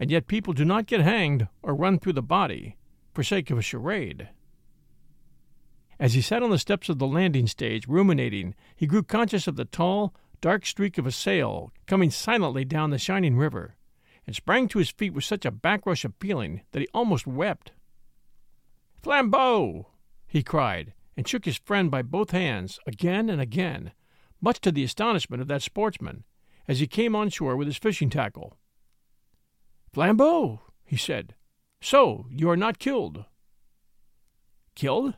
And 0.00 0.10
yet 0.10 0.26
people 0.26 0.52
do 0.52 0.64
not 0.64 0.86
get 0.86 1.00
hanged 1.00 1.46
or 1.62 1.76
run 1.76 2.00
through 2.00 2.14
the 2.14 2.20
body 2.20 2.76
for 3.14 3.22
sake 3.22 3.52
of 3.52 3.58
a 3.58 3.62
charade. 3.62 4.30
As 6.00 6.14
he 6.14 6.20
sat 6.20 6.42
on 6.42 6.50
the 6.50 6.58
steps 6.58 6.88
of 6.88 6.98
the 6.98 7.06
landing 7.06 7.46
stage, 7.46 7.86
ruminating, 7.86 8.56
he 8.74 8.88
grew 8.88 9.04
conscious 9.04 9.46
of 9.46 9.54
the 9.54 9.64
tall, 9.64 10.12
dark 10.40 10.66
streak 10.66 10.98
of 10.98 11.06
a 11.06 11.12
sail 11.12 11.70
coming 11.86 12.10
silently 12.10 12.64
down 12.64 12.90
the 12.90 12.98
shining 12.98 13.36
river, 13.36 13.76
and 14.26 14.34
sprang 14.34 14.66
to 14.66 14.80
his 14.80 14.90
feet 14.90 15.12
with 15.12 15.22
such 15.22 15.44
a 15.44 15.52
backrush 15.52 16.04
of 16.04 16.14
feeling 16.18 16.62
that 16.72 16.80
he 16.80 16.88
almost 16.92 17.24
wept. 17.24 17.70
Flambeau! 19.02 19.86
he 20.26 20.42
cried, 20.42 20.92
and 21.16 21.26
shook 21.26 21.44
his 21.44 21.58
friend 21.58 21.90
by 21.90 22.02
both 22.02 22.30
hands 22.30 22.78
again 22.86 23.30
and 23.30 23.40
again, 23.40 23.92
much 24.40 24.60
to 24.60 24.72
the 24.72 24.84
astonishment 24.84 25.40
of 25.40 25.48
that 25.48 25.62
sportsman, 25.62 26.24
as 26.66 26.80
he 26.80 26.86
came 26.86 27.16
on 27.16 27.28
shore 27.28 27.56
with 27.56 27.66
his 27.66 27.78
fishing 27.78 28.10
tackle. 28.10 28.56
Flambeau, 29.92 30.60
he 30.84 30.96
said, 30.96 31.34
so 31.80 32.26
you 32.30 32.50
are 32.50 32.56
not 32.56 32.78
killed. 32.78 33.24
Killed? 34.74 35.14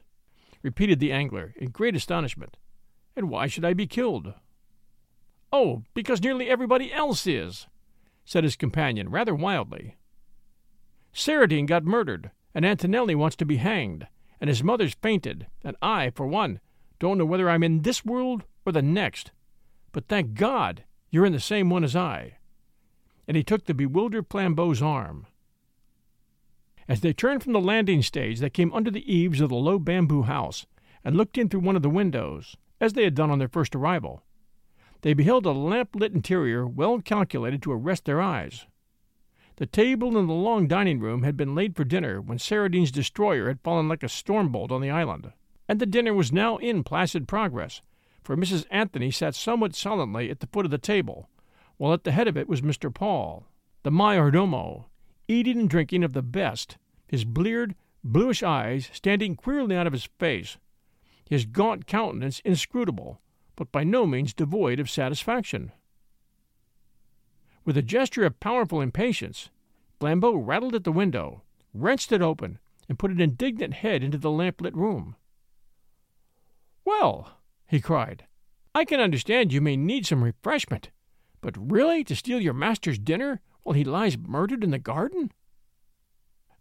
repeated 0.63 1.01
the 1.01 1.13
angler 1.13 1.55
in 1.57 1.71
great 1.71 1.97
astonishment. 1.97 2.59
And 3.17 3.31
why 3.31 3.47
should 3.47 3.65
I 3.65 3.73
be 3.73 3.87
killed? 3.87 4.35
Oh, 5.53 5.83
because 5.95 6.23
nearly 6.23 6.49
everybody 6.49 6.93
else 6.93 7.27
is, 7.27 7.67
said 8.25 8.45
his 8.45 8.57
companion 8.57 9.09
rather 9.09 9.35
wildly. 9.35 9.97
Saradine 11.13 11.67
got 11.67 11.85
murdered, 11.85 12.31
and 12.55 12.65
Antonelli 12.65 13.15
wants 13.15 13.37
to 13.37 13.45
be 13.45 13.57
hanged, 13.57 14.07
and 14.41 14.49
his 14.49 14.63
mother's 14.63 14.95
fainted, 14.95 15.47
and 15.65 15.77
I, 15.83 16.11
for 16.11 16.27
one, 16.27 16.61
don't 16.99 17.19
know 17.19 17.25
whether 17.25 17.49
I'm 17.49 17.63
in 17.63 17.83
this 17.83 18.05
world 18.05 18.45
or 18.67 18.73
the 18.73 18.83
next. 18.83 19.33
But 19.93 20.07
thank 20.09 20.35
God 20.35 20.85
you're 21.11 21.27
in 21.27 21.33
the 21.33 21.41
same 21.41 21.71
one 21.71 21.85
as 21.85 21.97
I. 21.97 22.37
And 23.27 23.37
he 23.37 23.43
took 23.43 23.65
the 23.65 23.75
bewildered 23.75 24.29
Flambeau's 24.29 24.83
arm. 24.83 25.27
As 26.89 27.01
they 27.01 27.13
turned 27.13 27.43
from 27.43 27.53
the 27.53 27.61
landing 27.61 28.03
stage, 28.03 28.41
they 28.41 28.51
came 28.51 28.73
under 28.73 28.91
the 28.91 29.13
eaves 29.13 29.41
of 29.41 29.49
the 29.49 29.55
low 29.55 29.79
bamboo 29.79 30.23
house 30.23 30.67
and 31.05 31.17
looked 31.17 31.39
in 31.39 31.49
through 31.49 31.61
one 31.61 31.77
of 31.77 31.83
the 31.83 31.91
windows, 31.91 32.57
as 32.81 32.95
they 32.95 33.05
had 33.05 33.15
done 33.15 33.31
on 33.31 33.39
their 33.39 33.49
first 33.49 33.75
arrival. 33.77 34.23
They 35.03 35.15
beheld 35.15 35.47
a 35.47 35.53
lamp 35.53 35.95
lit 35.95 36.13
interior 36.13 36.67
well 36.67 37.01
calculated 37.01 37.63
to 37.63 37.73
arrest 37.73 38.05
their 38.05 38.21
eyes. 38.21 38.67
The 39.61 39.67
table 39.67 40.17
in 40.17 40.27
the 40.27 40.33
long 40.33 40.69
dining 40.69 41.01
room 41.01 41.23
had 41.23 41.37
been 41.37 41.55
laid 41.55 41.77
for 41.77 41.85
dinner 41.85 42.19
when 42.19 42.39
Saradine's 42.39 42.91
destroyer 42.91 43.49
had 43.49 43.61
fallen 43.61 43.89
like 43.89 44.03
a 44.03 44.09
storm 44.09 44.49
bolt 44.51 44.73
on 44.73 44.81
the 44.81 44.89
island, 44.89 45.35
and 45.69 45.79
the 45.79 45.85
dinner 45.85 46.15
was 46.15 46.33
now 46.33 46.57
in 46.57 46.83
placid 46.83 47.29
progress, 47.29 47.83
for 48.25 48.39
Mrs. 48.39 48.65
Anthony 48.71 49.11
sat 49.11 49.35
somewhat 49.35 49.75
sullenly 49.75 50.31
at 50.31 50.41
the 50.41 50.47
foot 50.47 50.65
of 50.65 50.71
the 50.71 50.79
table, 50.79 51.29
while 51.77 51.93
at 51.93 52.05
the 52.05 52.13
head 52.13 52.27
of 52.27 52.39
it 52.39 52.49
was 52.49 52.63
Mr. 52.63 52.93
Paul, 52.93 53.45
the 53.83 53.91
mayordomo, 53.91 54.87
eating 55.29 55.61
and 55.61 55.69
drinking 55.69 56.05
of 56.05 56.15
the 56.15 56.23
best, 56.23 56.79
his 57.07 57.27
bleared, 57.27 57.75
bluish 58.03 58.43
eyes 58.43 58.89
standing 58.95 59.37
queerly 59.37 59.77
out 59.77 59.87
of 59.87 59.93
his 59.93 60.09
face, 60.19 60.57
his 61.29 61.45
gaunt 61.45 61.87
countenance 61.87 62.41
inscrutable, 62.47 63.21
but 63.57 63.71
by 63.71 63.85
no 63.85 64.07
means 64.07 64.33
devoid 64.33 64.81
of 64.81 64.89
satisfaction. 64.89 65.71
With 67.65 67.77
a 67.77 67.83
gesture 67.83 68.25
of 68.25 68.41
powerful 68.41 68.81
impatience, 68.81 69.51
Flambeau 70.01 70.35
rattled 70.35 70.75
at 70.75 70.85
the 70.85 70.93
window, 70.93 71.43
wrenched 71.75 72.11
it 72.11 72.23
open, 72.23 72.59
and 72.89 72.99
put 72.99 73.11
an 73.11 73.21
indignant 73.21 73.75
head 73.75 74.03
into 74.03 74.19
the 74.19 74.31
lamp-lit 74.31 74.75
room. 74.75 75.15
Well, 76.85 77.39
he 77.67 77.81
cried. 77.81 78.27
I 78.75 78.85
can 78.85 79.01
understand 79.01 79.53
you 79.53 79.61
may 79.61 79.77
need 79.77 80.07
some 80.07 80.25
refreshment, 80.25 80.91
but 81.41 81.57
really 81.57 82.03
to 82.05 82.17
steal 82.17 82.41
your 82.41 82.55
master's 82.55 82.99
dinner 82.99 83.41
while 83.63 83.75
he 83.75 83.85
lies 83.85 84.17
murdered 84.19 84.65
in 84.65 84.71
the 84.71 84.79
garden? 84.79 85.33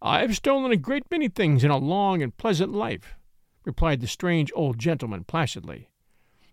I've 0.01 0.35
stolen 0.35 0.71
a 0.71 0.77
great 0.77 1.09
many 1.09 1.27
things 1.29 1.63
in 1.63 1.71
a 1.71 1.77
long 1.77 2.21
and 2.21 2.35
pleasant 2.35 2.71
life, 2.73 3.15
replied 3.63 4.01
the 4.01 4.07
strange 4.07 4.51
old 4.55 4.77
gentleman 4.79 5.23
placidly. 5.23 5.89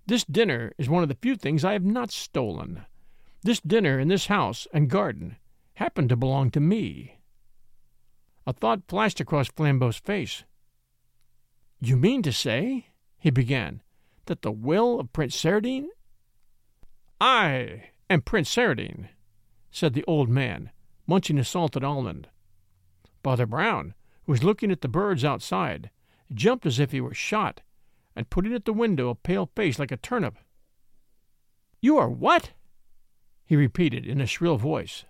This 0.06 0.24
dinner 0.24 0.72
is 0.78 0.88
one 0.88 1.02
of 1.02 1.08
the 1.08 1.16
few 1.16 1.36
things 1.36 1.64
I 1.64 1.72
have 1.72 1.84
not 1.84 2.10
stolen. 2.10 2.86
This 3.42 3.60
dinner 3.60 3.98
in 3.98 4.08
this 4.08 4.26
house 4.26 4.66
and 4.72 4.90
garden 4.90 5.36
happened 5.74 6.08
to 6.08 6.16
belong 6.16 6.50
to 6.52 6.60
me. 6.60 7.18
A 8.46 8.52
thought 8.52 8.82
flashed 8.88 9.20
across 9.20 9.48
Flambeau's 9.48 9.98
face. 9.98 10.44
You 11.80 11.96
mean 11.96 12.22
to 12.22 12.32
say, 12.32 12.88
he 13.18 13.30
began, 13.30 13.82
that 14.26 14.42
the 14.42 14.52
will 14.52 14.98
of 15.00 15.12
Prince 15.12 15.36
Saradine? 15.36 15.88
I 17.20 17.90
am 18.08 18.22
Prince 18.22 18.54
Saradine, 18.54 19.08
said 19.70 19.94
the 19.94 20.04
old 20.04 20.28
man, 20.28 20.70
munching 21.06 21.38
a 21.38 21.44
salted 21.44 21.84
almond. 21.84 22.28
Father 23.22 23.46
Brown, 23.46 23.94
who 24.24 24.32
was 24.32 24.44
looking 24.44 24.70
at 24.70 24.80
the 24.80 24.88
birds 24.88 25.24
outside, 25.24 25.90
jumped 26.32 26.66
as 26.66 26.78
if 26.78 26.92
he 26.92 27.00
were 27.00 27.14
shot, 27.14 27.62
and 28.14 28.30
put 28.30 28.46
in 28.46 28.52
at 28.52 28.64
the 28.64 28.72
window 28.72 29.08
a 29.10 29.14
pale 29.14 29.50
face 29.54 29.78
like 29.78 29.92
a 29.92 29.96
turnip. 29.96 30.36
You 31.80 31.98
are 31.98 32.08
what? 32.08 32.52
He 33.46 33.56
repeated 33.56 34.04
in 34.04 34.20
a 34.20 34.26
shrill 34.26 34.56
voice. 34.56 35.04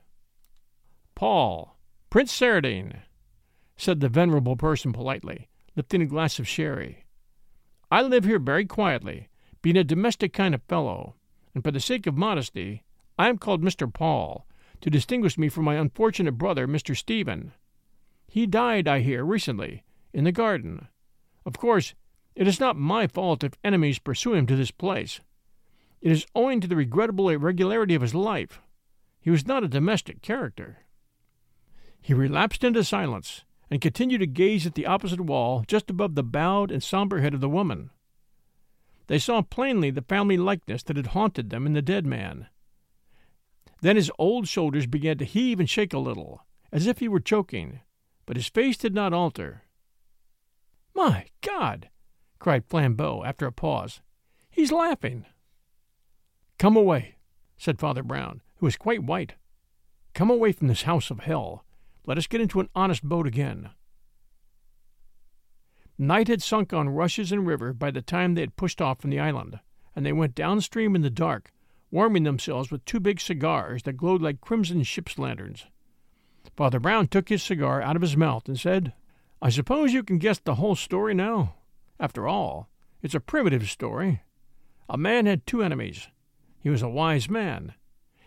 Paul, 1.15 1.77
Prince 2.11 2.33
Saradine, 2.33 3.01
said 3.77 4.01
the 4.01 4.09
venerable 4.09 4.57
person 4.57 4.93
politely, 4.93 5.49
lifting 5.75 6.03
a 6.03 6.07
glass 6.07 6.39
of 6.39 6.47
sherry. 6.47 7.07
I 7.91 8.03
live 8.03 8.25
here 8.25 8.39
very 8.39 8.67
quietly, 8.67 9.29
being 9.63 9.77
a 9.77 9.85
domestic 9.85 10.33
kind 10.33 10.55
of 10.55 10.63
fellow, 10.69 11.17
and 11.55 11.65
for 11.65 11.71
the 11.71 11.81
sake 11.81 12.07
of 12.07 12.17
modesty, 12.17 12.85
I 13.19 13.29
am 13.29 13.39
called 13.39 13.63
Mr. 13.63 13.93
Paul, 13.93 14.47
to 14.83 14.91
distinguish 14.91 15.39
me 15.39 15.49
from 15.49 15.65
my 15.65 15.77
unfortunate 15.77 16.33
brother, 16.33 16.69
Mr. 16.69 16.95
Stephen. 16.95 17.53
He 18.29 18.47
died, 18.47 18.87
I 18.87 19.01
hear, 19.01 19.25
recently, 19.25 19.85
in 20.13 20.25
the 20.25 20.33
garden. 20.33 20.89
Of 21.47 21.59
course, 21.59 21.95
it 22.35 22.47
is 22.47 22.61
not 22.61 22.77
my 22.77 23.07
fault 23.07 23.43
if 23.43 23.57
enemies 23.65 23.99
pursue 23.99 24.35
him 24.35 24.47
to 24.47 24.57
this 24.57 24.71
place. 24.71 25.21
It 26.01 26.13
is 26.13 26.27
owing 26.35 26.61
to 26.61 26.69
the 26.69 26.77
regrettable 26.77 27.29
irregularity 27.29 27.95
of 27.95 28.03
his 28.03 28.15
life. 28.15 28.61
He 29.21 29.31
was 29.31 29.47
not 29.47 29.65
a 29.65 29.69
domestic 29.69 30.23
character. 30.23 30.85
He 32.01 32.15
relapsed 32.15 32.63
into 32.63 32.85
silence, 32.85 33.45
and 33.71 33.81
continued 33.81 34.19
to 34.19 34.27
gaze 34.27 34.67
at 34.67 34.75
the 34.75 34.87
opposite 34.87 35.21
wall 35.21 35.65
just 35.67 35.91
above 35.91 36.15
the 36.15 36.23
bowed 36.23 36.71
and 36.71 36.83
somber 36.83 37.21
head 37.21 37.35
of 37.35 37.41
the 37.41 37.49
woman. 37.49 37.91
They 39.09 39.19
saw 39.19 39.43
plainly 39.43 39.91
the 39.91 40.03
family 40.03 40.37
likeness 40.37 40.83
that 40.85 40.97
had 40.97 41.09
haunted 41.09 41.51
them 41.51 41.67
in 41.67 41.73
the 41.73 41.83
dead 41.83 42.07
man. 42.07 42.49
Then 43.81 43.97
his 43.97 44.11
old 44.19 44.49
shoulders 44.49 44.87
began 44.87 45.19
to 45.19 45.25
heave 45.25 45.61
and 45.61 45.69
shake 45.69 45.93
a 45.93 45.99
little, 45.99 46.45
as 46.73 46.87
if 46.87 46.99
he 46.99 47.09
were 47.09 47.21
choking, 47.21 47.81
but 48.25 48.37
his 48.37 48.49
face 48.49 48.77
did 48.77 48.95
not 48.95 49.13
alter. 49.13 49.63
My 50.95 51.27
God! 51.41 51.91
cried 52.39 52.69
Flambeau 52.69 53.25
after 53.25 53.47
a 53.47 53.53
pause. 53.53 54.01
He's 54.51 54.73
laughing. 54.73 55.27
Come 56.59 56.77
away, 56.77 57.17
said 57.59 57.79
Father 57.79 58.03
Brown, 58.03 58.41
who 58.57 58.67
was 58.67 58.77
quite 58.77 59.03
white. 59.03 59.35
Come 60.15 60.31
away 60.31 60.53
from 60.53 60.69
this 60.69 60.83
house 60.83 61.11
of 61.11 61.21
hell. 61.21 61.65
Let 62.07 62.17
us 62.17 62.27
get 62.27 62.41
into 62.41 62.61
an 62.61 62.71
honest 62.75 63.03
boat 63.03 63.27
again. 63.27 63.71
Night 65.99 66.29
had 66.29 66.43
sunk 66.43 66.73
on 66.73 66.89
rushes 66.89 67.33
and 67.33 67.47
river 67.47 67.73
by 67.73 67.91
the 67.91 68.03
time 68.03 68.35
they 68.35 68.43
had 68.43 68.57
pushed 68.57 68.81
off 68.81 69.01
from 69.01 69.11
the 69.11 69.21
island, 69.21 69.61
and 69.95 70.05
they 70.05 70.13
went 70.13 70.35
downstream 70.35 70.95
in 70.95 71.03
the 71.03 71.11
dark, 71.11 71.53
warming 71.91 72.23
themselves 72.23 72.71
with 72.71 72.85
two 72.85 73.01
big 73.01 73.21
cigars 73.21 73.83
that 73.83 73.95
glowed 73.95 74.23
like 74.23 74.41
crimson 74.41 74.83
ship's 74.83 75.19
lanterns. 75.19 75.67
Father 76.57 76.81
Brown 76.81 77.09
took 77.09 77.29
his 77.29 77.43
cigar 77.43 77.83
out 77.83 77.97
of 77.97 78.03
his 78.03 78.17
mouth 78.17 78.47
and 78.47 78.59
said, 78.59 78.95
I 79.43 79.51
suppose 79.51 79.93
you 79.93 80.03
can 80.03 80.19
guess 80.19 80.39
the 80.39 80.55
whole 80.55 80.75
story 80.75 81.13
now. 81.13 81.57
After 82.01 82.27
all, 82.27 82.69
it's 83.03 83.15
a 83.15 83.21
primitive 83.21 83.69
story. 83.69 84.23
A 84.89 84.97
man 84.97 85.27
had 85.27 85.47
two 85.47 85.63
enemies. 85.63 86.09
He 86.67 86.71
was 86.71 86.83
a 86.83 86.89
wise 86.89 87.29
man, 87.29 87.75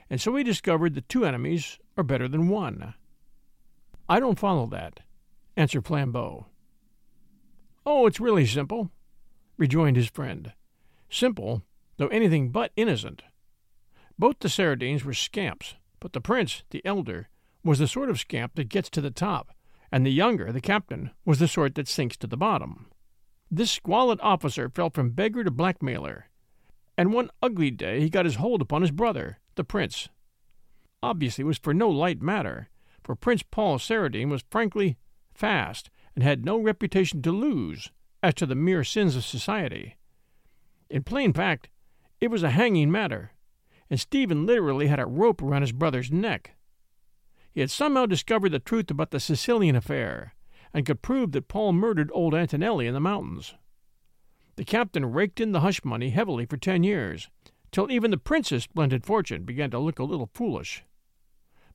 and 0.09 0.21
so 0.21 0.33
he 0.33 0.45
discovered 0.45 0.95
that 0.95 1.09
two 1.09 1.25
enemies 1.25 1.77
are 1.97 2.05
better 2.05 2.25
than 2.25 2.47
one. 2.47 2.93
I 4.07 4.21
don't 4.21 4.39
follow 4.39 4.65
that, 4.67 5.01
answered 5.57 5.83
Flambeau. 5.83 6.45
Oh, 7.85 8.05
it's 8.05 8.21
really 8.21 8.45
simple, 8.45 8.91
rejoined 9.57 9.97
his 9.97 10.09
friend. 10.09 10.53
Simple, 11.09 11.63
though 11.97 12.07
anything 12.07 12.49
but 12.49 12.71
innocent. 12.77 13.23
Both 14.17 14.39
the 14.39 14.47
Saradines 14.47 15.03
were 15.03 15.13
scamps, 15.13 15.75
but 15.99 16.13
the 16.13 16.21
prince, 16.21 16.63
the 16.69 16.81
elder, 16.85 17.27
was 17.61 17.79
the 17.79 17.89
sort 17.89 18.09
of 18.09 18.21
scamp 18.21 18.55
that 18.55 18.69
gets 18.69 18.89
to 18.91 19.01
the 19.01 19.11
top, 19.11 19.49
and 19.91 20.05
the 20.05 20.13
younger, 20.13 20.53
the 20.53 20.61
captain, 20.61 21.11
was 21.25 21.39
the 21.39 21.47
sort 21.49 21.75
that 21.75 21.89
sinks 21.89 22.15
to 22.15 22.27
the 22.27 22.37
bottom. 22.37 22.89
This 23.51 23.69
squalid 23.69 24.17
officer 24.21 24.69
fell 24.69 24.91
from 24.91 25.09
beggar 25.09 25.43
to 25.43 25.51
blackmailer, 25.51 26.28
and 26.99 27.13
one 27.13 27.29
ugly 27.41 27.71
day 27.71 28.01
he 28.01 28.09
got 28.09 28.25
his 28.25 28.35
hold 28.35 28.61
upon 28.61 28.81
his 28.81 28.91
brother, 28.91 29.39
the 29.55 29.63
prince. 29.63 30.09
Obviously, 31.01 31.43
it 31.43 31.47
was 31.47 31.57
for 31.57 31.73
no 31.73 31.89
light 31.89 32.21
matter, 32.21 32.67
for 33.05 33.15
Prince 33.15 33.41
Paul 33.41 33.77
Saradine 33.77 34.29
was 34.29 34.43
frankly 34.51 34.97
fast 35.33 35.89
and 36.13 36.25
had 36.25 36.43
no 36.43 36.57
reputation 36.57 37.21
to 37.21 37.31
lose 37.31 37.89
as 38.21 38.33
to 38.33 38.45
the 38.45 38.53
mere 38.53 38.83
sins 38.83 39.15
of 39.15 39.23
society. 39.23 39.95
In 40.89 41.03
plain 41.03 41.31
fact, 41.31 41.69
it 42.19 42.29
was 42.29 42.43
a 42.43 42.49
hanging 42.49 42.91
matter, 42.91 43.31
and 43.89 43.97
Stephen 43.97 44.45
literally 44.45 44.87
had 44.87 44.99
a 44.99 45.05
rope 45.05 45.41
around 45.41 45.61
his 45.61 45.71
brother's 45.71 46.11
neck. 46.11 46.57
He 47.53 47.61
had 47.61 47.71
somehow 47.71 48.07
discovered 48.07 48.49
the 48.49 48.59
truth 48.59 48.91
about 48.91 49.11
the 49.11 49.21
Sicilian 49.21 49.77
affair, 49.77 50.35
and 50.73 50.85
could 50.85 51.01
prove 51.01 51.31
that 51.31 51.47
Paul 51.47 51.71
murdered 51.71 52.11
old 52.13 52.35
Antonelli 52.35 52.87
in 52.87 52.93
the 52.93 52.99
mountains. 52.99 53.53
The 54.59 54.65
captain 54.65 55.05
raked 55.13 55.39
in 55.39 55.53
the 55.53 55.61
hush 55.61 55.85
money 55.85 56.09
heavily 56.09 56.45
for 56.45 56.57
ten 56.57 56.83
years, 56.83 57.29
till 57.71 57.89
even 57.89 58.11
the 58.11 58.17
prince's 58.17 58.63
splendid 58.63 59.05
fortune 59.05 59.45
began 59.45 59.71
to 59.71 59.79
look 59.79 59.99
a 59.99 60.03
little 60.03 60.29
foolish. 60.33 60.83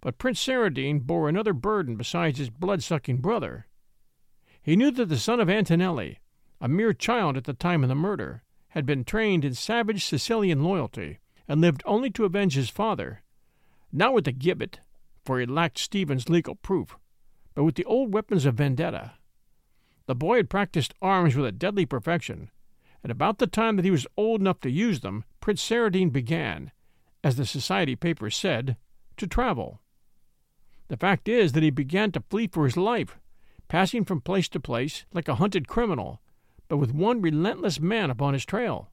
But 0.02 0.18
Prince 0.18 0.38
Saradine 0.38 1.00
bore 1.00 1.30
another 1.30 1.54
burden 1.54 1.96
besides 1.96 2.36
his 2.36 2.50
blood-sucking 2.50 3.22
brother. 3.22 3.68
He 4.60 4.76
knew 4.76 4.90
that 4.90 5.08
the 5.08 5.16
son 5.16 5.40
of 5.40 5.48
Antonelli, 5.48 6.18
a 6.60 6.68
mere 6.68 6.92
child 6.92 7.38
at 7.38 7.44
the 7.44 7.54
time 7.54 7.82
of 7.82 7.88
the 7.88 7.94
murder, 7.94 8.42
had 8.68 8.84
been 8.84 9.02
trained 9.02 9.46
in 9.46 9.54
savage 9.54 10.04
Sicilian 10.04 10.62
loyalty, 10.62 11.20
and 11.48 11.62
lived 11.62 11.82
only 11.86 12.10
to 12.10 12.26
avenge 12.26 12.54
his 12.54 12.68
father, 12.68 13.22
not 13.92 14.12
with 14.12 14.26
the 14.26 14.32
gibbet, 14.32 14.80
for 15.24 15.40
he 15.40 15.46
lacked 15.46 15.78
Stephen's 15.78 16.28
legal 16.28 16.56
proof, 16.56 16.98
but 17.54 17.64
with 17.64 17.76
the 17.76 17.86
old 17.86 18.12
weapons 18.12 18.44
of 18.44 18.56
vendetta. 18.56 19.14
The 20.04 20.14
boy 20.14 20.36
had 20.36 20.50
practiced 20.50 20.92
arms 21.00 21.34
with 21.34 21.46
a 21.46 21.50
deadly 21.50 21.86
perfection, 21.86 22.50
and 23.04 23.10
about 23.10 23.36
the 23.36 23.46
time 23.46 23.76
that 23.76 23.84
he 23.84 23.90
was 23.90 24.06
old 24.16 24.40
enough 24.40 24.60
to 24.60 24.70
use 24.70 25.00
them, 25.00 25.24
Prince 25.40 25.62
Saradine 25.62 26.10
began, 26.10 26.72
as 27.22 27.36
the 27.36 27.44
society 27.44 27.94
papers 27.94 28.34
said, 28.34 28.78
to 29.18 29.26
travel. 29.26 29.82
The 30.88 30.96
fact 30.96 31.28
is 31.28 31.52
that 31.52 31.62
he 31.62 31.70
began 31.70 32.12
to 32.12 32.24
flee 32.30 32.46
for 32.46 32.64
his 32.64 32.78
life, 32.78 33.18
passing 33.68 34.06
from 34.06 34.22
place 34.22 34.48
to 34.48 34.58
place 34.58 35.04
like 35.12 35.28
a 35.28 35.34
hunted 35.34 35.68
criminal, 35.68 36.22
but 36.66 36.78
with 36.78 36.94
one 36.94 37.20
relentless 37.20 37.78
man 37.78 38.10
upon 38.10 38.32
his 38.32 38.46
trail. 38.46 38.90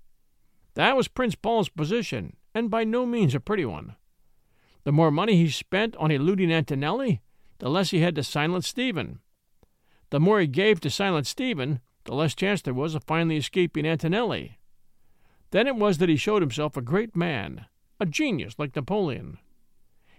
That 0.73 0.97
was 0.97 1.07
Prince 1.07 1.35
Paul's 1.35 1.69
position, 1.69 2.35
and 2.53 2.69
by 2.69 2.83
no 2.83 3.05
means 3.05 3.33
a 3.33 3.39
pretty 3.39 3.65
one. 3.65 3.95
The 4.83 4.91
more 4.91 5.11
money 5.11 5.37
he 5.37 5.49
spent 5.49 5.95
on 5.95 6.11
eluding 6.11 6.51
Antonelli, 6.51 7.21
the 7.59 7.69
less 7.69 7.91
he 7.91 7.99
had 7.99 8.15
to 8.15 8.23
silence 8.23 8.67
Stephen. 8.67 9.19
The 10.09 10.19
more 10.19 10.41
he 10.41 10.47
gave 10.47 10.81
to 10.81 10.89
silence 10.89 11.29
Stephen, 11.29 11.79
the 12.05 12.15
less 12.15 12.35
chance 12.35 12.61
there 12.61 12.73
was 12.73 12.95
of 12.95 13.03
finally 13.03 13.37
escaping 13.37 13.85
Antonelli. 13.85 14.57
Then 15.51 15.67
it 15.67 15.75
was 15.75 15.97
that 15.97 16.09
he 16.09 16.15
showed 16.15 16.41
himself 16.41 16.77
a 16.77 16.81
great 16.81 17.15
man, 17.15 17.65
a 17.99 18.05
genius 18.05 18.55
like 18.57 18.75
Napoleon. 18.75 19.37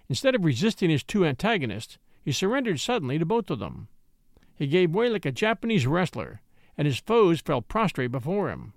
Instead 0.08 0.34
of 0.34 0.44
resisting 0.44 0.90
his 0.90 1.02
two 1.02 1.24
antagonists, 1.24 1.98
he 2.22 2.32
surrendered 2.32 2.78
suddenly 2.78 3.18
to 3.18 3.24
both 3.24 3.50
of 3.50 3.58
them. 3.58 3.88
He 4.54 4.66
gave 4.66 4.94
way 4.94 5.08
like 5.08 5.24
a 5.24 5.32
Japanese 5.32 5.86
wrestler, 5.86 6.42
and 6.76 6.86
his 6.86 7.00
foes 7.00 7.40
fell 7.40 7.62
prostrate 7.62 8.12
before 8.12 8.50
him. 8.50 8.74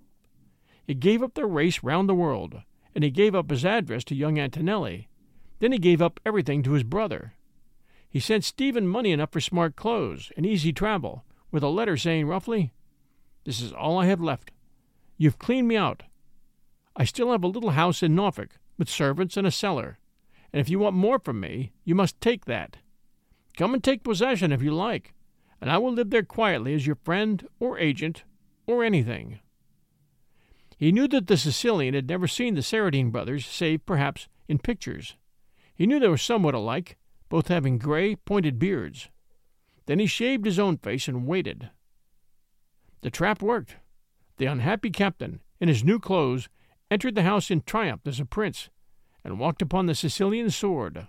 He 0.85 0.93
gave 0.93 1.21
up 1.21 1.33
the 1.33 1.45
race 1.45 1.83
round 1.83 2.07
the 2.07 2.15
world, 2.15 2.61
and 2.93 3.03
he 3.03 3.11
gave 3.11 3.35
up 3.35 3.49
his 3.49 3.65
address 3.65 4.03
to 4.05 4.15
young 4.15 4.39
Antonelli. 4.39 5.09
Then 5.59 5.71
he 5.71 5.77
gave 5.77 6.01
up 6.01 6.19
everything 6.25 6.63
to 6.63 6.71
his 6.71 6.83
brother. 6.83 7.33
He 8.09 8.19
sent 8.19 8.45
Stephen 8.45 8.87
money 8.87 9.11
enough 9.11 9.31
for 9.31 9.41
smart 9.41 9.75
clothes 9.75 10.31
and 10.37 10.45
easy 10.45 10.71
travel, 10.71 11.25
with 11.51 11.63
a 11.63 11.67
letter 11.67 11.97
saying 11.97 12.27
roughly, 12.27 12.71
this 13.45 13.61
is 13.61 13.71
all 13.71 13.97
I 13.97 14.07
have 14.07 14.19
left. 14.19 14.51
You've 15.17 15.39
cleaned 15.39 15.67
me 15.67 15.77
out. 15.77 16.03
I 16.95 17.05
still 17.05 17.31
have 17.31 17.43
a 17.43 17.47
little 17.47 17.71
house 17.71 18.03
in 18.03 18.15
Norfolk, 18.15 18.57
with 18.77 18.89
servants 18.89 19.37
and 19.37 19.47
a 19.47 19.51
cellar, 19.51 19.97
and 20.51 20.59
if 20.59 20.69
you 20.69 20.79
want 20.79 20.95
more 20.95 21.19
from 21.19 21.39
me, 21.39 21.71
you 21.83 21.95
must 21.95 22.19
take 22.19 22.45
that. 22.45 22.77
Come 23.57 23.73
and 23.73 23.83
take 23.83 24.03
possession 24.03 24.51
if 24.51 24.61
you 24.61 24.73
like, 24.73 25.13
and 25.61 25.71
I 25.71 25.77
will 25.77 25.93
live 25.93 26.09
there 26.09 26.23
quietly 26.23 26.73
as 26.73 26.85
your 26.85 26.97
friend 27.03 27.47
or 27.59 27.79
agent 27.79 28.23
or 28.67 28.83
anything. 28.83 29.39
He 30.77 30.91
knew 30.91 31.07
that 31.07 31.27
the 31.27 31.37
Sicilian 31.37 31.93
had 31.93 32.09
never 32.09 32.27
seen 32.27 32.55
the 32.55 32.61
Saradine 32.61 33.11
brothers, 33.11 33.45
save, 33.45 33.85
perhaps, 33.85 34.27
in 34.47 34.59
pictures. 34.59 35.15
He 35.73 35.87
knew 35.87 35.99
they 35.99 36.07
were 36.07 36.17
somewhat 36.17 36.53
alike, 36.53 36.97
both 37.29 37.47
having 37.47 37.77
gray, 37.77 38.15
pointed 38.15 38.59
beards. 38.59 39.09
Then 39.85 39.99
he 39.99 40.05
shaved 40.05 40.45
his 40.45 40.59
own 40.59 40.77
face 40.77 41.07
and 41.07 41.27
waited. 41.27 41.69
The 43.01 43.09
trap 43.09 43.41
worked. 43.41 43.77
The 44.37 44.45
unhappy 44.45 44.89
captain, 44.89 45.41
in 45.59 45.67
his 45.67 45.83
new 45.83 45.99
clothes, 45.99 46.49
entered 46.91 47.15
the 47.15 47.23
house 47.23 47.49
in 47.49 47.61
triumph 47.61 48.01
as 48.05 48.19
a 48.19 48.25
prince, 48.25 48.69
and 49.23 49.39
walked 49.39 49.61
upon 49.61 49.85
the 49.85 49.95
Sicilian 49.95 50.49
sword. 50.49 51.07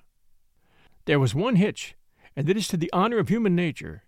There 1.05 1.20
was 1.20 1.34
one 1.34 1.57
hitch, 1.57 1.95
and 2.34 2.49
it 2.49 2.57
is 2.57 2.68
to 2.68 2.76
the 2.76 2.91
honor 2.93 3.18
of 3.18 3.28
human 3.28 3.55
nature. 3.55 4.05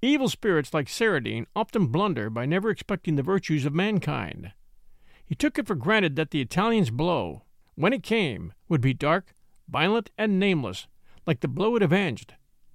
Evil 0.00 0.28
spirits 0.28 0.72
like 0.72 0.86
Saradine 0.86 1.46
often 1.56 1.88
blunder 1.88 2.30
by 2.30 2.46
never 2.46 2.70
expecting 2.70 3.16
the 3.16 3.22
virtues 3.22 3.64
of 3.64 3.74
mankind. 3.74 4.52
He 5.24 5.34
took 5.34 5.58
it 5.58 5.66
for 5.66 5.74
granted 5.74 6.16
that 6.16 6.30
the 6.30 6.40
Italian's 6.40 6.90
blow, 6.90 7.42
when 7.74 7.92
it 7.92 8.02
came, 8.02 8.52
would 8.68 8.80
be 8.80 8.94
dark, 8.94 9.34
violent, 9.68 10.10
and 10.16 10.38
nameless, 10.38 10.86
like 11.26 11.40
the 11.40 11.48
blow 11.48 11.76
it 11.76 11.82
avenged, 11.82 12.34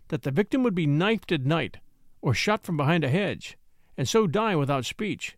that 0.10 0.24
the 0.24 0.32
victim 0.32 0.64
would 0.64 0.76
be 0.76 0.86
knifed 0.86 1.32
at 1.32 1.46
night, 1.46 1.78
or 2.22 2.34
shot 2.34 2.64
from 2.64 2.78
behind 2.78 3.04
a 3.04 3.10
hedge, 3.10 3.58
and 3.98 4.08
so 4.08 4.28
die 4.28 4.56
without 4.56 4.86
speech. 4.86 5.38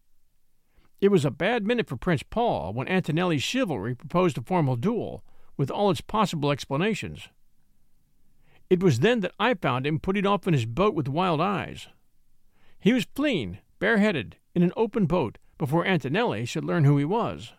It 1.02 1.10
was 1.10 1.26
a 1.26 1.32
bad 1.32 1.66
minute 1.66 1.88
for 1.88 1.98
Prince 1.98 2.24
Paul 2.24 2.74
when 2.74 2.88
Antonelli's 2.88 3.44
chivalry 3.44 3.96
proposed 3.96 4.38
a 4.38 4.42
formal 4.42 4.76
duel, 4.76 5.24
with 5.58 5.72
all 5.72 5.92
its 5.92 6.02
possible 6.02 6.52
explanations. 6.52 7.30
It 8.70 8.82
was 8.82 9.00
then 9.00 9.20
that 9.22 9.34
I 9.40 9.54
found 9.54 9.86
him 9.86 10.00
putting 10.00 10.26
off 10.26 10.48
in 10.48 10.54
his 10.54 10.66
boat 10.66 10.96
with 10.96 11.08
wild 11.08 11.40
eyes. 11.40 11.88
He 12.80 12.94
was 12.94 13.08
fleeing, 13.16 13.60
bareheaded, 13.80 14.38
in 14.54 14.64
an 14.64 14.74
open 14.76 15.06
boat, 15.06 15.38
before 15.58 15.86
Antonelli 15.86 16.46
should 16.46 16.66
learn 16.66 16.84
who 16.84 16.98
he 16.98 17.06
was. 17.06 17.54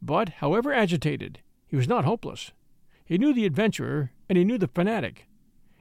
But, 0.00 0.28
however 0.40 0.72
agitated, 0.72 1.40
he 1.66 1.76
was 1.76 1.88
not 1.88 2.04
hopeless. 2.04 2.52
He 3.04 3.18
knew 3.18 3.34
the 3.34 3.46
adventurer, 3.46 4.12
and 4.28 4.38
he 4.38 4.44
knew 4.44 4.58
the 4.58 4.68
fanatic. 4.68 5.26